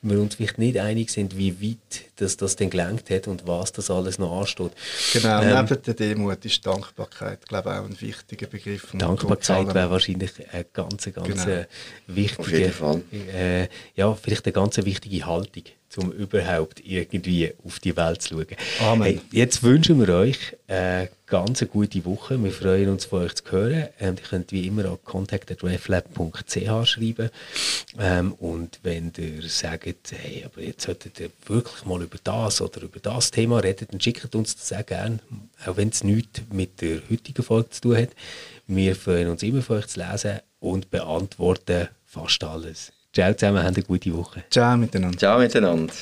wir 0.01 0.19
uns 0.19 0.35
vielleicht 0.35 0.57
nicht 0.57 0.77
einig 0.77 1.09
sind, 1.09 1.37
wie 1.37 1.61
weit 1.61 2.05
das, 2.17 2.37
das 2.37 2.55
denn 2.55 2.69
gelenkt 2.69 3.09
hat 3.09 3.27
und 3.27 3.47
was 3.47 3.71
das 3.71 3.89
alles 3.89 4.19
noch 4.19 4.39
ansteht. 4.39 4.71
Genau, 5.13 5.41
ähm, 5.41 5.67
neben 5.67 5.81
der 5.83 5.93
Demut 5.93 6.45
ist 6.45 6.65
Dankbarkeit, 6.65 7.47
glaube 7.47 7.69
ich, 7.69 7.75
auch 7.75 7.85
ein 7.85 8.01
wichtiger 8.01 8.47
Begriff. 8.47 8.87
Dankbarkeit 8.93 9.73
wäre 9.73 9.89
wahrscheinlich 9.89 10.31
eine 10.51 10.65
ganz, 10.65 11.09
ganz 11.13 11.27
genau. 11.27 11.47
Äh, 11.47 11.65
wichtige, 12.07 12.73
äh, 13.33 13.67
ja, 13.95 14.13
vielleicht 14.15 14.45
eine 14.45 14.53
ganz 14.53 14.77
wichtige 14.77 15.25
Haltung 15.25 15.63
um 15.95 16.11
überhaupt 16.11 16.81
irgendwie 16.85 17.53
auf 17.65 17.79
die 17.79 17.95
Welt 17.95 18.21
zu 18.21 18.35
schauen. 18.35 18.47
Amen. 18.81 19.03
Hey, 19.03 19.21
jetzt 19.31 19.63
wünschen 19.63 19.99
wir 19.99 20.13
euch 20.13 20.57
eine 20.67 21.09
ganz 21.25 21.65
gute 21.71 22.03
Woche. 22.05 22.41
Wir 22.43 22.51
freuen 22.51 22.89
uns, 22.89 23.05
von 23.05 23.23
euch 23.23 23.35
zu 23.35 23.51
hören. 23.51 23.87
Ähm, 23.99 24.15
ihr 24.17 24.27
könnt 24.29 24.51
wie 24.51 24.67
immer 24.67 24.85
an 24.85 24.97
contact.reflab.ch 25.03 26.87
schreiben. 26.87 27.29
Ähm, 27.99 28.33
und 28.33 28.79
wenn 28.83 29.11
ihr 29.17 29.47
sagt, 29.47 30.11
hey, 30.11 30.43
aber 30.45 30.61
jetzt 30.61 30.85
solltet 30.85 31.19
ihr 31.19 31.29
wirklich 31.45 31.85
mal 31.85 32.01
über 32.01 32.17
das 32.23 32.61
oder 32.61 32.81
über 32.81 32.99
das 32.99 33.31
Thema 33.31 33.59
reden, 33.59 33.87
dann 33.89 34.01
schickt 34.01 34.35
uns 34.35 34.55
das 34.55 34.67
sehr 34.69 34.83
gerne, 34.83 35.19
auch 35.65 35.77
wenn 35.77 35.89
es 35.89 36.03
nichts 36.03 36.41
mit 36.51 36.81
der 36.81 37.01
heutigen 37.09 37.43
Folge 37.43 37.69
zu 37.69 37.81
tun 37.81 37.97
hat. 37.97 38.09
Wir 38.67 38.95
freuen 38.95 39.29
uns 39.29 39.43
immer, 39.43 39.61
von 39.61 39.77
euch 39.77 39.87
zu 39.87 39.99
lesen 39.99 40.39
und 40.59 40.89
beantworten 40.89 41.87
fast 42.05 42.43
alles. 42.43 42.91
Ciao 43.13 43.33
zusammen, 43.33 43.63
habt 43.63 43.77
eine 43.77 43.85
gute 43.85 44.15
Woche. 44.15 44.43
Ciao 44.49 44.77
miteinander. 44.77 45.17
Ciao 45.17 45.39
miteinander. 45.39 45.93